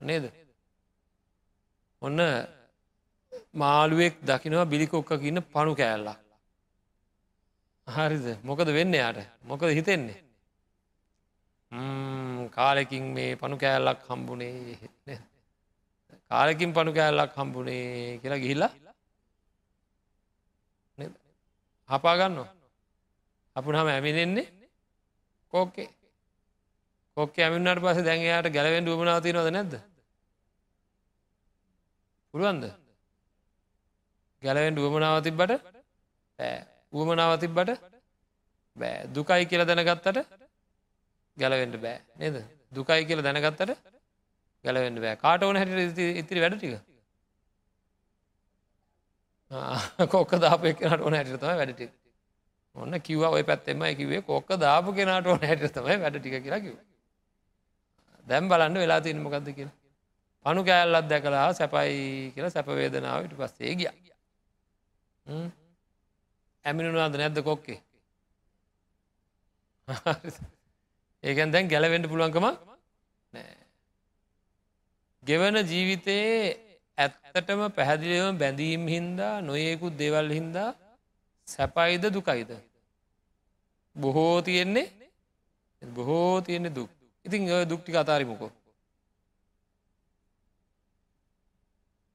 නේද? 0.00 0.24
ඔන්න 2.02 2.18
මාළුවෙක් 3.54 4.14
දකිනවා 4.22 4.66
බිලිකොක්ක 4.66 5.22
ඉන්න 5.22 5.42
පණු 5.44 5.72
කෑල්ලා. 5.74 6.18
හරිද? 7.88 8.26
මොකද 8.42 8.68
වෙන්න 8.68 8.94
යාට? 8.94 9.18
මොකද 9.42 9.70
හිතෙන්නේ. 9.70 10.18
කාලෙකින් 12.50 13.04
මේ 13.14 13.36
පණු 13.36 13.56
කෑල්ලක් 13.56 14.00
හම්බුනේ 14.08 14.78
කාලෙකින් 16.30 16.72
පණු 16.72 16.92
කෑල්ලක් 16.92 17.34
හම්බුනේ 17.34 18.18
කියලා 18.20 18.38
ගිහිල්ලා 18.38 18.72
හපාගන්න 21.88 22.38
අපුනහම 23.56 23.88
ඇමිනෙන්නේ 23.88 24.46
කෝකේ 25.52 25.88
කොක්ක 27.16 27.38
ඇමින්නට 27.38 27.82
පස 27.84 28.02
දැන්යාට 28.02 28.48
ගැලවෙන් 28.48 28.88
ුවමනාවතිනවද 28.88 29.48
නැද්ද? 29.50 29.74
පුළුවන්ද? 32.34 32.64
ගැලවෙන් 34.42 34.78
ුවමනාව 34.78 35.22
තිබ්බට 35.26 35.52
ුවමනාව 36.92 37.32
තිබ්බට 37.42 37.70
බෑ. 38.76 39.06
දුකයි 39.14 39.46
කියල 39.46 39.64
දැනගත්තට 39.64 40.20
ගැලවෙන්ට 41.36 41.76
බෑ. 41.84 41.98
නේද? 42.16 42.36
දුකයි 42.72 43.02
කියල 43.08 43.22
දැනගත්තට 43.22 43.74
ගැලවෙන්ට 44.64 45.00
බෑ. 45.00 45.16
කාට 45.16 45.42
ඕන 45.42 45.56
හැට 45.56 45.98
ඉතිරි 46.22 46.40
වැඩ 46.40 46.58
ටික? 46.58 46.78
කොක්ක 50.10 50.32
දාප 50.38 50.62
කෙනට 50.62 51.02
ඕන 51.02 51.14
හැට 51.14 51.34
තම 51.36 51.58
වැඩටි 51.60 51.90
ඔන්න 52.76 53.00
කිව 53.00 53.22
ඔය 53.28 53.42
පැත්තෙමයි 53.42 53.94
කිවේ 53.96 54.22
කොක්ක 54.22 54.54
දාපු 54.56 54.94
කෙනට 54.94 55.26
ඕන 55.26 55.42
හැට 55.42 55.66
තමයි 55.74 55.98
වැඩ 56.04 56.18
ටික 56.20 56.42
කියලා 56.44 56.60
කිව 56.60 56.76
දැම් 58.26 58.48
බලන්න 58.48 58.78
වෙලා 58.78 59.00
තියන්න 59.00 59.22
මොකක්ද 59.22 59.48
කියලා. 59.56 59.76
පනු 60.44 60.62
කෑල්ලත් 60.64 61.08
දැකලා 61.10 61.48
සැපයි 61.52 62.32
කියලා 62.34 62.54
සැපවේදනාවට 62.54 63.34
පස්සේ 63.40 63.74
ගිය. 63.74 63.90
ඇමිනුනාද 66.64 67.14
නැද්ද 67.16 67.38
කොක්කේ? 67.48 67.78
ඒකැන් 71.22 71.52
දැන් 71.52 71.70
ගැලවෙන්ට 71.72 72.10
පුළුවන්කම 72.10 72.46
නෑ. 73.32 73.56
ගෙවන 75.22 75.56
ජීවිතයේ 75.72 76.36
ඇත්තටම 76.98 77.62
පැහැදිලිවම 77.76 78.38
බැඳීම් 78.42 78.84
හින්දා 78.94 79.34
නොයෙකුත් 79.48 79.94
දෙවල් 79.98 80.30
හින්දා 80.38 80.70
සැපයිද 81.48 82.04
දුකයිද? 82.14 82.50
බොහෝ 83.96 84.42
තියෙන්නේ 84.42 84.86
බොහෝ 85.82 86.40
තියෙන්නේ 86.40 86.74
දුක්. 86.74 86.90
ඉතින් 87.24 87.52
ඔය 87.56 87.64
දුක්ටි 87.70 87.96
අතාරිමකෝ. 87.96 88.52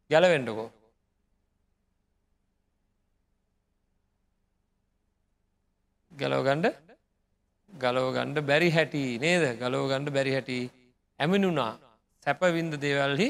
ගැලවෙන්ඩකෝ 0.09 0.70
ගැලවගණ්ඩ 6.16 6.66
ගලෝ 7.74 8.09
ගණ්ඩ 8.16 8.47
බැරි 8.49 8.70
හැටි 8.72 9.03
නේද? 9.20 9.43
ගලෝ 9.61 9.86
ගණ්ඩ 9.89 10.16
බැරි 10.16 10.32
හැටි 10.36 10.57
ඇමිනුනා 11.20 11.74
සැපවින්ද 12.26 12.74
දේවල්හි 12.84 13.28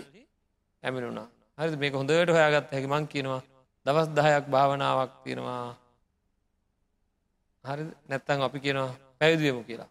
ඇමිනුනා 0.84 1.28
හරි 1.58 1.78
මේක 1.78 1.94
හොඳට 1.94 2.32
හොයාගත් 2.36 2.72
හැකි 2.72 2.88
මං 2.88 3.08
කියනවා. 3.08 3.42
දවස් 3.86 4.08
දහයක් 4.18 4.46
භාවනාවක් 4.54 5.12
තියෙනවා. 5.24 5.76
හරි 7.66 7.84
නැත්තං 8.10 8.48
අපි 8.48 8.60
කියනවා 8.60 8.90
පැවිදියමු 9.20 9.62
කියලා. 9.64 9.90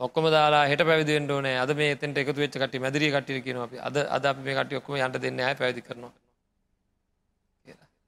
ඔක්කොම 0.00 0.26
දාලා 0.30 0.64
හෙට 0.66 0.82
පැවිදිෙන්ට 0.90 1.30
ඕන. 1.30 1.46
අද 1.64 1.70
මේ 1.74 1.96
තෙන්ට 1.96 2.18
එකතු 2.18 2.40
වෙච්ච 2.42 2.58
කට 2.58 2.82
මැදිරි 2.84 3.12
කටිය 3.14 3.40
කියන 3.40 3.58
අපි. 3.58 3.76
අද 3.78 3.96
අද 4.16 4.24
අප 4.24 4.38
මේ 4.44 4.54
කට 4.54 4.78
ඔක්කම 4.80 4.94
යන්ට 4.98 5.22
දෙන්න 5.24 5.40
ඇ 5.40 5.54
පැදි 5.54 5.80
කරනවා 5.82 6.12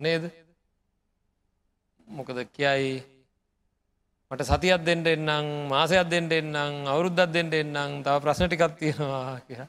නේද? 0.01 0.25
මොකද 2.09 2.39
කියයි? 2.51 2.93
මට 4.31 4.43
සතියක් 4.45 4.83
දෙෙන්ට 4.83 5.09
එන්නම් 5.09 5.69
මාසයක් 5.69 6.09
දෙෙන්ට 6.09 6.33
එන්නම් 6.33 6.87
අවුරුද්දත් 6.87 7.29
දෙෙන්ට 7.29 7.55
එන්නම් 7.55 8.03
තව 8.03 8.15
ප්‍රශ්න 8.21 8.49
ටිකත් 8.49 8.75
තියෙනවා 8.79 9.41
කිය 9.41 9.61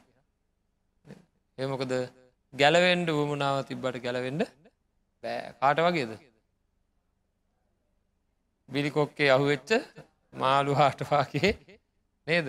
ඒමොකද 1.58 1.92
ගැලවෙන්ඩ 2.54 3.08
වුමනාව 3.10 3.56
තිබ්බට 3.64 3.96
ගැලවෙන්ඩ 3.98 4.42
බෑ. 5.24 5.54
කාට 5.60 5.78
වගේද? 5.78 6.12
බිලිකොක්කේ 8.68 9.30
අහුවෙච්ච 9.30 9.70
මාළු 10.34 10.74
හාටවාගේ 10.74 11.52
නේද? 12.26 12.46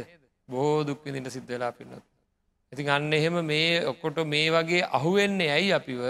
බෝ 0.49 0.83
දුක්විදිට 0.83 1.29
සිද්ධ 1.29 1.47
වෙලා 1.47 1.71
පින්නත්. 1.71 2.03
ඉතින් 2.73 2.89
අන්න 2.89 3.13
එහෙම 3.13 3.37
මේ 3.45 3.85
ඔක්කොට 3.85 4.23
මේ 4.25 4.47
වගේ 4.49 4.83
අහුවෙන්නේ 4.89 5.51
ඇයි 5.51 5.73
අපිව? 5.73 6.01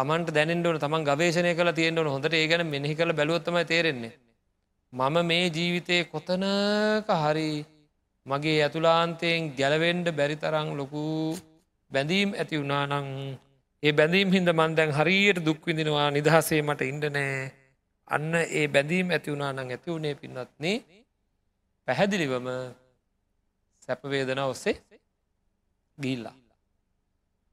තමන්ට 0.00 0.30
දැනෙන්ටවන 0.30 0.78
තමන් 0.78 1.02
ගවේශනය 1.06 1.50
කළ 1.52 1.72
තියෙන්ටවන 1.72 2.08
හොඳට 2.08 2.34
ඒ 2.34 2.46
ගැන 2.46 2.62
මෙහි 2.66 2.94
කළ 2.94 3.12
බැලුවත්තමයි 3.12 3.64
තේරෙන්නේ. 3.66 4.12
මම 4.92 5.16
මේ 5.24 5.44
ජීවිතය 5.48 5.96
කොතනක 6.06 7.08
හරි 7.16 7.50
මගේ 8.26 8.56
ඇතුලාන්තයෙන් 8.58 9.52
ගැලවෙන්ඩ 9.54 10.08
බැරිතරං 10.12 10.68
ලොකු 10.74 11.04
බැඳීම් 11.90 12.30
ඇති 12.34 12.56
වුණානං 12.56 13.10
ඒ 13.82 13.92
බැඳීම් 13.92 14.32
හින්ද 14.32 14.48
මන්දැන් 14.52 14.92
හරියට 14.92 15.44
දුක්විඳෙනවා 15.44 16.08
නිදහසේ 16.10 16.62
මට 16.62 16.80
ඉන්ඩනෑ 16.84 17.36
අන්න 18.08 18.32
ඒ 18.52 18.66
බැඳීම් 18.68 19.10
ඇති 19.10 19.32
වුණා 19.32 19.52
නං 19.52 19.70
ඇති 19.70 19.90
වුණේ 19.90 20.14
පින්නත්න්නේ 20.16 20.76
පැහැදිලිවම 21.88 22.48
සැපවේදන 23.82 24.42
ඔස්සේ 24.44 24.76
ගිල්ලා. 25.98 26.36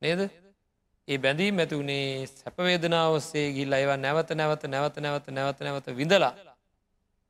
නේද 0.01 0.46
ඒ 1.07 1.17
බැඳීම් 1.17 1.59
ඇති 1.59 1.75
වුණේ 1.79 2.27
සැපවේදනා 2.29 3.05
ඔස්සේ 3.09 3.45
ගිල් 3.55 3.73
අයවා 3.73 3.97
නැවත 3.97 4.29
නැවත 4.31 4.63
නැවත 4.65 4.95
නැවත 4.97 5.27
නැවත 5.29 5.59
නැවත 5.59 5.85
විඳලා. 5.99 6.33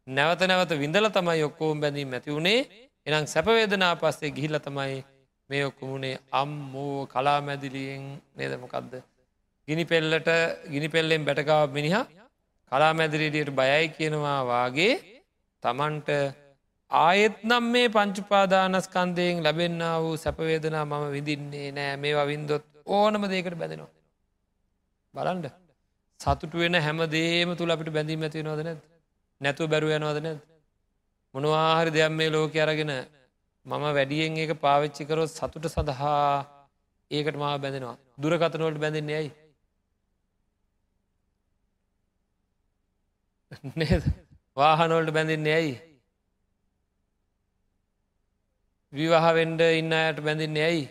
නැවත 0.07 0.41
නැවත 0.43 0.71
විඳල 0.81 1.07
තමයි 1.17 1.43
ඔක්කෝම් 1.43 1.81
බැඳීම් 1.83 2.15
ඇති 2.17 2.31
වුණේ 2.31 2.59
එනම් 3.07 3.27
සැපවේදනා 3.27 3.91
පස්සේ 3.95 4.31
ගිහිල්ල 4.31 4.57
තමයි 4.59 4.95
මේ 5.49 5.61
ඔක්කොමුණේ 5.65 6.15
අම්මෝ 6.31 6.95
කලා 7.05 7.39
මැදිලියෙන් 7.41 8.07
නේදමකක්ද. 8.35 8.93
ගිනි 9.67 9.85
පෙල්ලට 9.85 10.29
ගිනි 10.71 10.89
පෙල්ලෙන් 10.89 11.27
බැටකාව 11.27 11.69
මිනිහා 11.71 12.05
කලා 12.71 12.93
මැදිරිඩියට 12.93 13.51
බයයි 13.51 13.85
කියනවා 13.89 14.39
වාගේ 14.45 14.95
තමන්ට 15.63 16.09
ආයෙත් 16.91 17.37
නම් 17.43 17.69
මේ 17.73 17.89
පංචුපාදානස්කන්දයෙන් 17.89 19.43
ලැබෙන්න්න 19.43 19.85
වූ 20.01 20.17
සැපවේදනා 20.17 20.85
මම 20.85 21.05
විදින්නේ 21.11 21.69
නෑ 21.71 21.93
මේවා 21.97 22.27
වින්දොත් 22.27 22.65
ඕනම 22.87 23.23
දේකට 23.33 23.55
බැඳෙනවා. 23.55 23.91
බලන්ඩ 25.13 25.47
සතුට 26.19 26.53
වෙන 26.53 26.75
හැම 26.77 26.99
දේම 27.07 27.49
තුළ 27.55 27.73
අපිට 27.73 27.89
බැඳීම 27.89 28.23
ඇති 28.23 28.43
නොද 28.43 28.61
නැද 28.61 28.79
නැතුව 29.41 29.71
බැරුව 29.73 29.91
යනවාද 29.91 30.19
නැද 30.21 30.39
මොනවාහරි 31.33 31.91
දෙයක් 31.91 32.11
මේ 32.11 32.29
ලෝක 32.29 32.55
අරගෙන 32.57 32.93
මම 33.65 33.83
වැඩියෙන් 33.89 34.37
ඒක 34.37 34.51
පාවිච්චිකරොත් 34.61 35.31
සතුට 35.31 35.65
සඳහා 35.67 36.21
ඒකට 37.11 37.37
මා 37.37 37.57
බැඳෙනවා. 37.57 37.97
දුරකතනවලට 38.21 38.79
බැඳෙන්නේ 38.79 39.17
ඇයි? 39.17 39.31
නේද? 43.75 44.03
වාහනෝල්ට 44.57 45.13
බැඳින්නේ 45.13 45.55
ඇයි? 45.55 45.75
විවාහවෙන්ඩ 48.93 49.61
ඉන්න 49.73 49.93
අයට 49.93 50.19
බැඳින්නේ 50.21 50.65
ඇයි? 50.65 50.85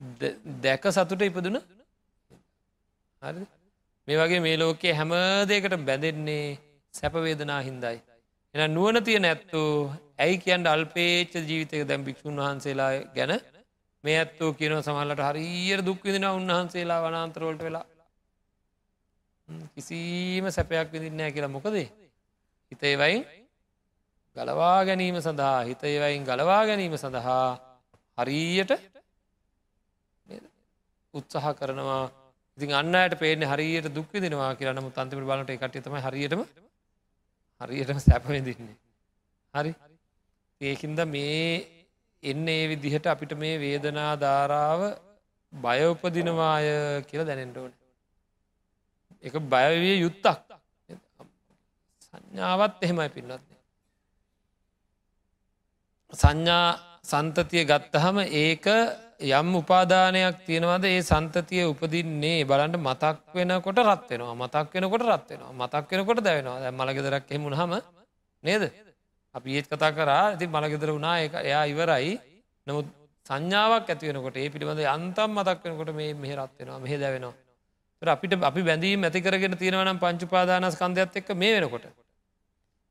දැක 0.00 0.84
සතුට 0.88 1.22
ඉපදුන? 1.22 1.60
හරි 3.22 3.46
මේ 4.08 4.16
වගේ 4.16 4.40
මේ 4.40 4.56
ලෝකයේ 4.56 4.94
හැම 4.94 5.12
දෙකට 5.46 5.74
බැඳෙන්නේ 5.80 6.58
සැපවේදනා 6.94 7.60
හින්දයි. 7.60 7.96
එන 8.54 8.74
නුවන 8.74 9.04
තිය 9.04 9.18
නැත්තු? 9.18 9.62
ඇයි 10.18 10.38
කියන්ට 10.38 10.66
අල්පේච්ච 10.66 11.34
ජීවිතක 11.42 11.86
දැම් 11.86 12.04
භික්ෂූන් 12.04 12.36
වහන්සේලා 12.38 12.92
ගැන? 13.14 13.32
මේ 14.04 14.16
ඇත්තෝ 14.18 14.50
කියන 14.52 14.76
සමහලට 14.78 15.22
හරියට 15.28 15.86
දුක්විදින 15.86 16.26
උන්වහන්සේලා 16.30 17.00
වනාන්තරවලට 17.02 17.62
වෙලා. 17.62 17.86
කිසිීම 19.74 20.46
සැපයක් 20.50 20.88
විදින්නෑ 20.92 21.32
කියලා 21.32 21.54
මොකදේ? 21.56 21.88
හිතේවයින් 22.72 23.22
ගලවා 24.36 24.78
ගැනීම 24.84 25.20
සඳහා 25.20 25.58
හිතේවයින් 25.62 26.24
ගලවා 26.24 26.62
ගැනීම 26.66 26.96
සඳහා 26.96 27.44
හරීයට 28.18 28.72
උත්සාහ 31.14 31.54
කරනවා. 31.54 32.04
ඉතින් 32.58 32.72
අන්නයට 32.72 33.18
පේන 33.18 33.42
හරියට 33.44 33.88
දුක් 33.90 34.12
දෙනවා 34.14 34.52
කියලා 34.54 34.74
නමුත් 34.74 34.96
අන්තිමට 34.96 35.26
බලට 35.26 35.50
එකට 35.50 35.78
තම 35.80 35.96
හරියටම 35.98 36.42
හරියටම 37.60 37.98
සැපවෙදින්නේ 37.98 38.76
හරි? 39.54 39.72
ඒකින්ද 40.60 41.00
මේ 41.06 41.44
එන්න 42.22 42.48
ඒ 42.48 42.64
විදිහට 42.68 43.06
අපිට 43.06 43.32
මේ 43.34 43.54
වේදනා 43.58 44.12
ධාරාව 44.16 44.80
බයඋපදිනවාය 45.52 46.66
කියලා 47.04 47.26
දැනෙන්ටෝන 47.26 47.72
එක 49.22 49.34
බයවිය 49.46 49.96
යුත්තක්. 50.00 50.50
සංඥාවත් 52.04 52.82
එහෙමයි 52.82 53.08
පින්නත්න 53.10 53.42
සංඥා 56.12 56.66
සන්තතිය 57.04 57.64
ගත්තහම 57.64 58.16
ඒක 58.36 58.66
යම් 59.20 59.48
උපාදානයක් 59.54 60.36
තියෙනවද 60.46 60.84
ඒ 60.86 61.00
සන්තතිය 61.02 61.64
උපදින්නේ? 61.64 62.44
බලන්ට 62.44 62.76
මතක් 62.78 63.34
වෙනකොට 63.34 63.78
රත් 63.78 64.08
වෙනවා. 64.10 64.34
මතක් 64.34 64.72
වෙනකොට 64.74 65.02
රත් 65.04 65.28
වෙනවා. 65.30 65.52
මතක් 65.52 65.90
වෙනකොට 65.90 66.20
දැවෙනවා. 66.20 66.60
දැ 66.60 66.72
මළගෙදරක් 66.72 67.28
හෙමුණ 67.28 67.54
හම 67.54 67.74
නේද? 68.44 68.62
අපි 69.34 69.56
ඒත් 69.56 69.68
කතා 69.68 69.92
කරා. 69.92 70.24
ඇති 70.28 70.46
මළගෙදර 70.46 70.90
වුණා. 70.90 71.20
එක 71.20 71.34
එයා 71.36 71.64
ඉවරයි. 71.66 72.16
නමුත් 72.66 72.86
සංඥාවක් 73.26 73.88
ඇතිවෙනකොට 73.88 74.36
ඒ 74.36 74.48
පිළිබඳ 74.48 74.80
අන්තම් 74.86 75.30
මතක් 75.36 75.64
වෙනකොට 75.64 75.92
මේ 75.94 76.14
මෙහ 76.14 76.32
රත් 76.34 76.52
වෙනවා 76.58 76.78
මෙහ 76.78 76.94
දැවෙනවා. 76.98 77.34
අපිට 78.02 78.32
අපි 78.42 78.62
බැඳීම් 78.62 79.04
ඇති 79.04 79.20
කරගෙන 79.20 79.56
තියෙනවනම් 79.56 80.00
පංචුපාදානස් 80.00 80.76
කන්දයක්ත් 80.76 81.20
එක්ක 81.20 81.30
මේ 81.36 81.60
වෙනකොට. 81.60 81.84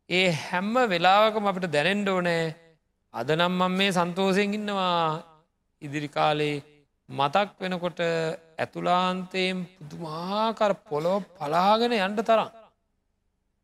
ඒ 0.09 0.29
හැම්ම 0.29 0.75
වෙලාවකම 0.89 1.49
අපිට 1.49 1.71
දැනෙන්ඩ 1.71 2.07
ඕනෑ 2.07 2.53
අදනම් 3.13 3.51
මං 3.51 3.73
මේ 3.73 3.91
සන්තෝසයෙන් 3.91 4.53
ඉන්නවා. 4.53 5.28
ඉදිරි 5.81 6.09
කාලේ 6.09 6.55
මතක් 7.09 7.49
වෙනකොට 7.59 7.99
ඇතුලාන්තයෙන් 7.99 9.59
පුදුමාකර 9.73 10.71
පොලො 10.89 11.13
පලාගෙන 11.37 11.93
යන්ට 11.97 12.21
තරම්. 12.29 12.49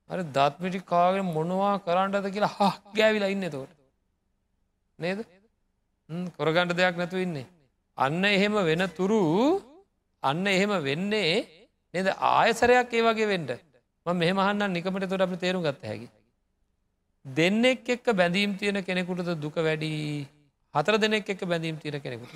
අර 0.10 0.20
දත්මිටි 0.36 0.80
කාගෙන 0.86 1.26
මොනවා 1.28 1.74
කරන්නට 1.80 2.28
කියලා 2.36 2.54
හා 2.58 2.74
ගෑවිලා 2.98 3.34
ඉන්න 3.36 3.48
තෝට. 3.50 3.72
නේද 5.00 5.20
කොරගණ්ඩ 6.38 6.74
දෙයක් 6.74 6.98
නැතු 6.98 7.18
ඉන්නේ. 7.18 7.48
අන්න 7.98 8.24
එහෙම 8.26 8.56
වෙන 8.70 8.84
තුරු 8.98 9.22
අන්න 10.24 10.48
එහෙම 10.48 10.74
වෙන්නේ 10.84 11.34
නද 11.94 12.08
ආයසරයක් 12.30 12.94
ඒ 12.94 13.06
වගේ 13.08 13.32
වෙන්ඩ 13.34 13.52
ම 14.06 14.16
මෙහමහන්න 14.16 14.74
නිකමට 14.74 15.10
තොට 15.12 15.26
අපි 15.26 15.42
තේරු 15.44 15.66
ගත්ත 15.66 15.84
හැකි. 15.86 16.08
දෙන්නෙක් 17.26 17.90
එක්ක 17.90 18.08
බැඳීම් 18.14 18.52
තියෙන 18.60 18.80
කෙනෙකුටද 18.84 19.30
දුක 19.38 19.56
වැඩි 19.60 19.92
හතර 20.76 20.98
දෙනෙක් 20.98 21.30
එක්ක 21.30 21.42
බැඳීම් 21.46 21.78
තියෙන 21.82 22.02
කෙනෙකුට. 22.02 22.36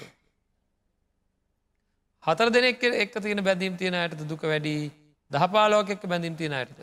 හතර 2.24 2.50
දෙනෙක් 2.50 2.84
එක් 2.84 3.14
තියෙන 3.16 3.44
බැඳීම් 3.44 3.78
තියෙන 3.78 3.96
අයට 3.96 4.28
දුක 4.28 4.42
වැඩි? 4.44 4.92
දහපාලෝක 5.32 5.90
එක්ක 5.90 6.04
බැඳීම් 6.08 6.36
තියෙන 6.36 6.54
අයට 6.54 6.80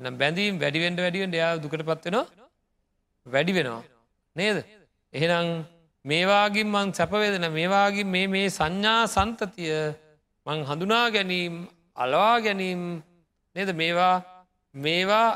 නම් 0.00 0.14
බැඳීම් 0.18 0.60
වැඩිවෙන්ඩ 0.62 1.04
වැඩිවෙන්ට 1.04 1.34
යා 1.34 1.52
දුකට 1.56 1.82
පත්වෙනවා 1.82 2.26
වැඩි 3.26 3.52
වෙනවා. 3.52 3.82
නේද? 4.36 4.64
එහෙනම් 5.12 5.64
මේවාගින් 6.04 6.68
මං 6.68 6.92
සැපවේදන 6.92 7.46
මේවාගින් 7.52 8.08
මේ 8.08 8.26
මේ 8.26 8.48
සංඥා 8.48 9.06
සන්තතිය 9.06 9.72
මං 10.46 10.64
හඳුනා 10.68 11.06
ගැනීම් 11.10 11.54
අලවා 11.96 12.40
ගැනීම් 12.40 12.82
නේද? 13.56 13.70
මේවා 13.74 14.16
මේවා 14.74 15.28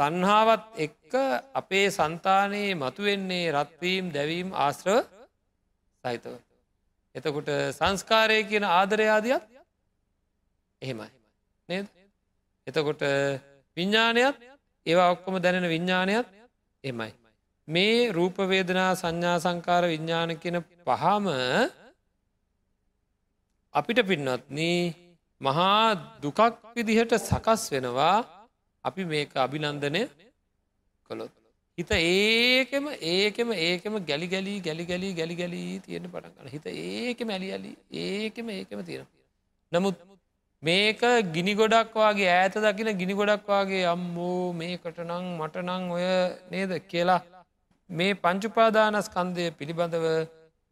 තන්හාවත් 0.00 0.62
එක්ක 0.78 1.12
අපේ 1.54 1.86
සන්තානයේ 1.90 2.74
මතුවෙන්නේ 2.74 3.52
රත්වීම් 3.52 4.06
දැවීම් 4.12 4.48
ආශ්‍රව 4.56 4.98
සහිතව. 6.04 6.34
එතකොට 7.14 7.50
සංස්කාරය 7.72 8.38
කියන 8.44 8.64
ආදරයාදයක් 8.70 9.42
එහෙමයි. 10.82 11.10
නේද? 11.68 11.86
එතකොට 12.66 13.02
විඤ්ඥානයත් 13.76 14.36
ඒවා 14.86 15.10
ඔක්කොම 15.10 15.36
දැනෙන 15.38 15.68
විඤ්ඥානයත් 15.68 16.26
එමයි. 16.84 17.12
මේ 17.68 18.10
රූපවේදනා 18.10 18.90
සංඥා 18.94 19.36
සංකාර 19.38 19.84
විඤ්ඥාන 19.84 20.32
කියන 20.38 20.58
පහම 20.80 21.26
අපිට 23.74 24.00
පින්නත්න 24.02 24.60
මහා 25.40 25.86
දුකක් 26.22 26.40
විදිහට 26.74 27.12
සකස් 27.20 27.62
වෙනවා 27.70 28.39
අපි 28.84 29.04
මේක 29.04 29.36
අභිනන්දනය 29.36 30.02
කොළොත්. 31.10 31.30
හිත 31.78 31.90
ඒකෙම 31.92 32.86
ඒකෙම 33.12 33.52
ඒකෙම 33.60 33.94
ගැලි 34.04 34.26
ගැලී 34.26 34.60
ගැලි 34.60 34.84
ගැලී 34.84 35.14
ගැලි 35.14 35.34
ගැලී 35.36 35.80
තියෙන 35.80 36.06
පටගන්න 36.06 36.52
හිත 36.54 36.66
ඒකෙම 36.66 37.28
ඇලි 37.30 37.50
ඇලි 37.52 37.72
ඒකෙම 38.04 38.48
ඒකෙම 38.50 38.80
තියෙන. 38.84 39.06
නමුත් 39.72 39.96
මේක 40.62 41.00
ගිනි 41.34 41.54
ගොඩක් 41.54 41.94
වගේ 41.96 42.30
ඈත 42.30 42.56
දකින 42.58 42.90
ගිනි 42.96 43.14
ගොඩක් 43.14 43.48
වගේ 43.48 43.84
අම්මෝ 43.92 44.52
මේකට 44.54 44.98
නං 45.00 45.30
මට 45.38 45.64
නං 45.64 45.86
ඔය 45.90 46.04
නේද 46.50 46.74
කියලා 46.90 47.20
මේ 47.90 48.18
පංචුපාදානස්කන්දය 48.24 49.46
පිළිබඳව 49.58 50.06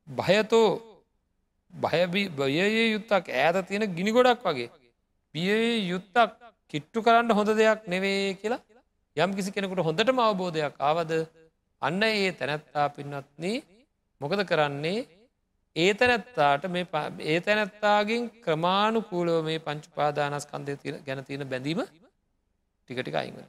භයතෝ 0.09 0.68
භයබය 1.72 2.22
යුත්තක් 2.92 3.32
ඈත 3.36 3.64
තියෙන 3.68 3.88
ගිනි 3.94 4.12
ගොඩක් 4.12 4.44
වගේ 4.44 4.68
බිය 5.34 5.88
යුත්තක් 5.88 6.47
කිට්ටු 6.70 6.98
කරන්න 7.00 7.30
හොඳ 7.32 7.50
දෙයක් 7.54 7.86
නෙවේ 7.86 8.22
කියලා 8.34 8.62
යම් 9.16 9.30
කිසි 9.34 9.50
කෙනෙකුට 9.50 9.82
හොඳටම 9.82 10.18
අවබෝධයක් 10.20 10.74
ආවද 10.82 11.12
අන්න 11.82 12.02
ඒ 12.04 12.32
තැනැත්තා 12.32 12.86
පින්නත්න 12.90 13.46
මොකද 14.20 14.42
කරන්නේ 14.44 14.98
ඒ 15.76 15.90
තැනැත්තාට 15.94 16.64
මේ 16.68 16.86
ඒ 17.24 17.38
තැනැත්තාගෙන් 17.40 18.22
ක්‍රමාණුකූලව 18.42 19.36
මේ 19.44 19.58
පංචුපාදානස්කන්දය 19.60 20.72
ගැන 21.02 21.24
තියෙන 21.24 21.44
බැඳීම 21.46 21.80
ටිකටික 21.84 23.14
අයිංගන. 23.14 23.44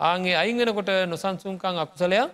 ආගේ 0.00 0.36
අයිංගෙනකොට 0.36 0.90
නොසන්සුන්කං 1.06 1.78
අකුසලයක් 1.78 2.30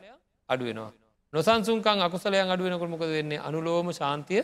අඩුවෙනවා. 0.48 0.92
නොසන්සුන්කං 1.32 2.00
අකුසලයන් 2.00 2.48
අඩුවෙනකොට 2.48 2.90
මොකද 2.90 3.10
වෙන්නේ 3.10 3.40
අනුලෝම 3.40 3.88
ශාන්තිය 3.92 4.42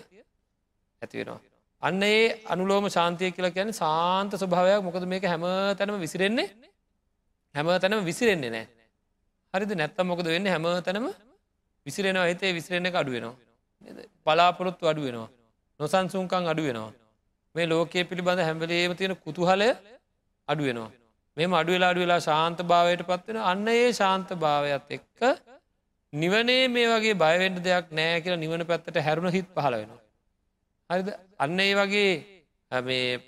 ඇතිවෙනවා. 1.03 1.41
අන්න 1.83 2.03
ඒ 2.05 2.20
අනුලෝම 2.47 2.87
ශාන්තිය 2.89 3.31
කියලා 3.31 3.53
කියන 3.53 3.70
සාන්ත 3.74 4.33
ස්වභාවයක් 4.35 4.83
මොකද 4.83 5.05
මේක 5.07 5.24
හැම 5.24 5.45
තැනම 5.78 5.97
විසිරෙන්නේ 5.99 6.49
හැම 7.55 7.66
තැනම 7.78 8.05
විසිරෙන්නේ 8.05 8.51
නෑ. 8.51 8.66
හරිද 9.55 9.72
නැත්තම් 9.74 10.07
මොකද 10.07 10.26
වෙන්න 10.26 10.47
හැම 10.47 10.66
තැනම 10.83 11.07
විසිරෙනවා 11.87 12.26
හිතේ 12.26 12.53
විසිරෙන 12.53 12.87
එක 12.87 12.95
අඩුවෙනවා. 12.95 13.37
පලාපොරොත්තු 14.24 14.85
අඩුවෙනවා. 14.87 15.28
නොසන්සුන්කං 15.81 16.47
අඩුවෙනවා. 16.47 16.93
මේ 17.55 17.66
ලෝකයේ 17.66 18.05
පිළිබඳ 18.05 18.41
හැම්වලේම 18.41 18.93
තියෙන 18.95 19.16
කුතුහලය 19.18 19.68
අඩුවෙනවා. 20.49 20.91
මෙම 21.37 21.53
අඩුවෙලා 21.53 21.91
අඩුවෙලා 21.93 22.20
ශාන්ත 22.20 22.61
භාවයට 22.64 23.03
පත්වෙන 23.05 23.41
අන්න 23.45 23.66
ඒ 23.70 23.89
ශාන්ත 23.93 24.28
භාවයත් 24.37 24.91
එක්ක 24.91 25.20
නිවනේ 26.12 26.62
මේ 26.68 26.87
වගේ 26.89 27.16
බයවෙන්ට 27.16 27.59
දෙයක් 27.62 27.91
නෑ 27.93 28.20
කියලා 28.20 28.39
නිවන 28.39 28.62
පැත්තට 28.66 28.97
හැරුණ 29.01 29.33
හිත් 29.33 29.49
පහල 29.57 29.74
වෙනවා. 29.74 30.01
හරිද? 30.91 31.09
අන්න 31.38 31.61
ඒ 31.61 31.74
වගේ 31.76 32.11
මේ 32.72 33.20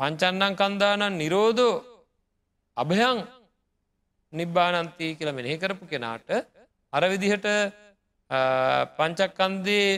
පංචන්නන් 0.00 0.56
කන්දානන් 0.56 1.04
නිරෝධෝ 1.14 1.74
අභයං 2.76 3.18
නිබ්බානන්තී 4.32 5.12
කියලා 5.14 5.38
මෙනෙහි 5.38 5.56
කරපු 5.58 5.84
කෙනාට 5.86 6.28
අර 6.92 7.02
විදිහට 7.04 7.46
පංචක්කන්දේ 8.96 9.88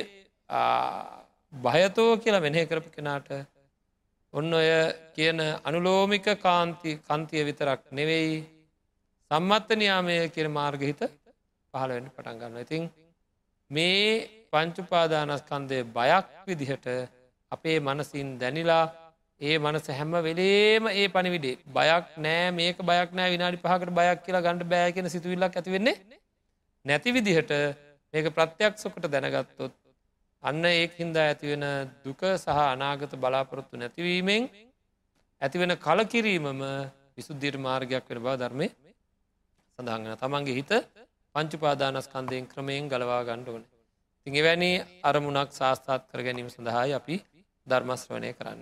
භයතෝ 1.53 2.11
කියලා 2.18 2.45
මෙනෙහි 2.47 2.70
කරපු 2.70 2.91
කෙනාට 2.91 3.28
ඔන්න 4.35 4.53
ඔය 4.53 4.70
කියන 5.14 5.41
අනුලෝමික 5.62 6.26
කාන්ති 6.39 6.91
කන්තිය 7.01 7.47
විතරක් 7.49 7.82
නෙවෙයි 7.93 8.37
සම්මත්ත 9.30 9.68
නියාමය 9.74 10.16
කියන 10.28 10.49
මාර්ගහිත 10.53 11.01
පහළ 11.74 11.91
වෙන්න 11.91 12.11
පටන් 12.11 12.41
ගන්න 12.41 12.64
ඉතින් 12.64 12.85
මේ 13.70 14.44
පංචුපාදානස්කන්දය 14.55 15.79
බයක් 15.93 16.27
විදිහට 16.47 16.87
අපේ 17.53 17.79
මනසින් 17.81 18.29
දැනිලා 18.39 18.85
ඒ 19.41 19.57
මනස 19.59 19.87
හැම 19.91 20.13
වෙලේම 20.23 20.85
ඒ 20.91 21.07
පනිවිඩේ 21.11 21.57
බයක් 21.69 22.05
නෑ 22.19 22.51
මේක 22.53 22.79
බයක් 22.83 23.11
නෑ 23.13 23.31
විනාඩි 23.31 23.59
පහකට 23.59 23.93
බයක් 23.93 24.21
කියලා 24.25 24.43
ගණඩ 24.43 24.69
බෑ 24.69 24.93
කියෙන 24.93 25.11
සිතුවිල්ලක් 25.11 25.57
ඇතිවෙන්නේ 25.57 25.97
නැති 26.85 27.11
විදිහට 27.11 27.53
මේක 28.15 28.27
ප්‍රත්‍යයක් 28.33 28.75
සොකට 28.77 29.09
දැනගත්තොත් 29.09 29.75
අන්න 30.43 30.65
ඒ 30.65 30.87
හින්දා 30.95 31.27
ඇතිවෙන 31.27 31.67
දුක 32.01 32.23
සහ 32.35 32.49
අනාගත 32.65 33.13
බලාපොරොත්තු 33.17 33.75
නැතිවීමෙන් 33.77 34.43
ඇතිවෙන 35.43 35.75
කලකිරීමම 35.79 36.65
විසුද්ධීර 37.17 37.57
මාර්ගයක් 37.59 38.05
වෙන 38.07 38.21
බව 38.21 38.37
ධර්මය 38.39 38.69
සඳහගෙන 39.79 40.17
තමන්ගේ 40.17 40.55
හිත 40.55 40.73
පංචුපාදානස්කන්දයෙන් 41.35 42.45
ක්‍රමයෙන් 42.47 42.85
ගලවා 42.89 43.23
ගණ්ඩ 43.25 43.74
ඕන 44.27 44.33
තිඟ 44.33 44.43
වැනි 44.43 44.70
අරමුණක් 45.03 45.51
ශාස්ථාත් 45.53 46.03
කර 46.11 46.22
ගැනීම 46.22 46.49
සඳහායි 46.49 46.93
අපි 46.93 47.16
ධර්මශ්‍රවනය 47.66 48.33
කරන්න. 48.33 48.61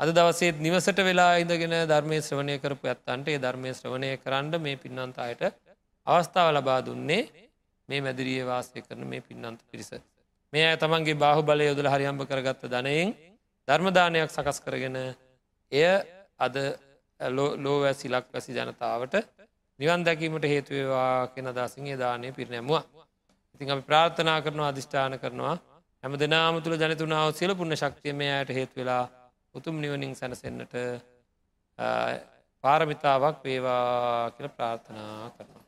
අද 0.00 0.08
දවසේත් 0.08 0.56
නිවසට 0.58 0.98
වෙලා 0.98 1.36
ඉඳගෙන 1.36 1.74
ධර්මය 1.86 2.20
ශ්‍රවණය 2.20 2.58
කරපු 2.58 2.88
ඇත්තන්ට 2.88 3.28
ඒ 3.28 3.38
ධර්මය 3.38 3.70
ශ්‍රවණය 3.74 4.16
කරන්න 4.16 4.54
මේ 4.58 4.76
පින්නන්ත 4.76 5.18
අයට 5.18 5.42
අවස්ථාව 6.06 6.48
ලබා 6.52 6.80
දුන්නේ 6.80 7.28
මේ 7.88 8.00
මැදිරිය 8.00 8.42
වාසය 8.42 8.80
කරන 8.80 9.04
මේ 9.04 9.20
පින්නන්ත 9.20 9.60
පිරිස. 9.70 9.90
මේ 10.52 10.64
අය 10.64 10.76
තමන්ගේ 10.76 11.14
බාහු 11.14 11.42
බලය 11.42 11.64
යොදල 11.66 11.88
හරියම්භ 11.88 12.24
කරගත්ත 12.24 12.64
ධනයෙන් 12.66 13.14
ධර්මදානයක් 13.68 14.30
සකස් 14.30 14.58
කරගෙන 14.60 14.96
එය 15.72 15.84
අද 16.38 16.56
ලෝ 17.58 17.80
වැසි 17.80 18.08
ලක් 18.08 18.26
වැසි 18.32 18.52
ජනතාවට 18.54 19.14
නිවන් 19.80 20.04
දැකීමට 20.04 20.44
හේතුවවා 20.44 21.28
කියෙන 21.28 21.52
දසිගේ 21.52 21.96
දානය 21.96 22.32
පිරිනැමුව. 22.32 23.05
ඉතින් 23.56 23.70
අපි 23.70 23.82
ප්‍රාර්ථනා 23.82 24.38
කරනවා 24.40 24.68
අධිෂ්ඨාන 24.68 25.18
කරනවා 25.18 25.56
හැම 26.04 26.14
දෙනාම 26.14 26.56
තුළ 26.60 26.76
ජනතුනාව 26.76 27.28
සියල 27.32 27.52
පුුණ 27.54 27.74
ශක්තියම 27.74 28.18
අයට 28.22 28.50
හේතු 28.50 28.74
වෙලා 28.76 29.04
උතුම් 29.54 29.76
නිවනින් 29.76 30.12
සැනසෙන්න්නට 30.14 30.74
පාරමිතාවක් 32.64 33.36
වේවා 33.42 34.30
කියල 34.30 34.48
ප්‍රාර්ථනා 34.50 35.30
කරනවා. 35.30 35.64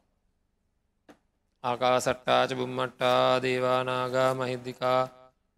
ආකාසට්ටාච 1.64 2.50
බුම්මට්ටා 2.52 3.40
දේවානාගා 3.40 4.30
මහිද්දිකා 4.34 5.00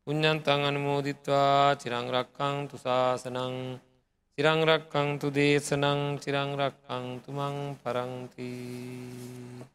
පුඤ්ඥන්තන් 0.07 0.63
අනුමෝදිත්වා 0.65 1.77
චිරංරක්කං 1.77 2.57
තුසාසනං 2.69 3.57
චිරංරක්කං 4.39 5.09
තු 5.21 5.27
දේශනං 5.31 6.01
චිරංරක්කං 6.23 7.07
තුමං 7.25 7.57
පරංතිී 7.83 9.67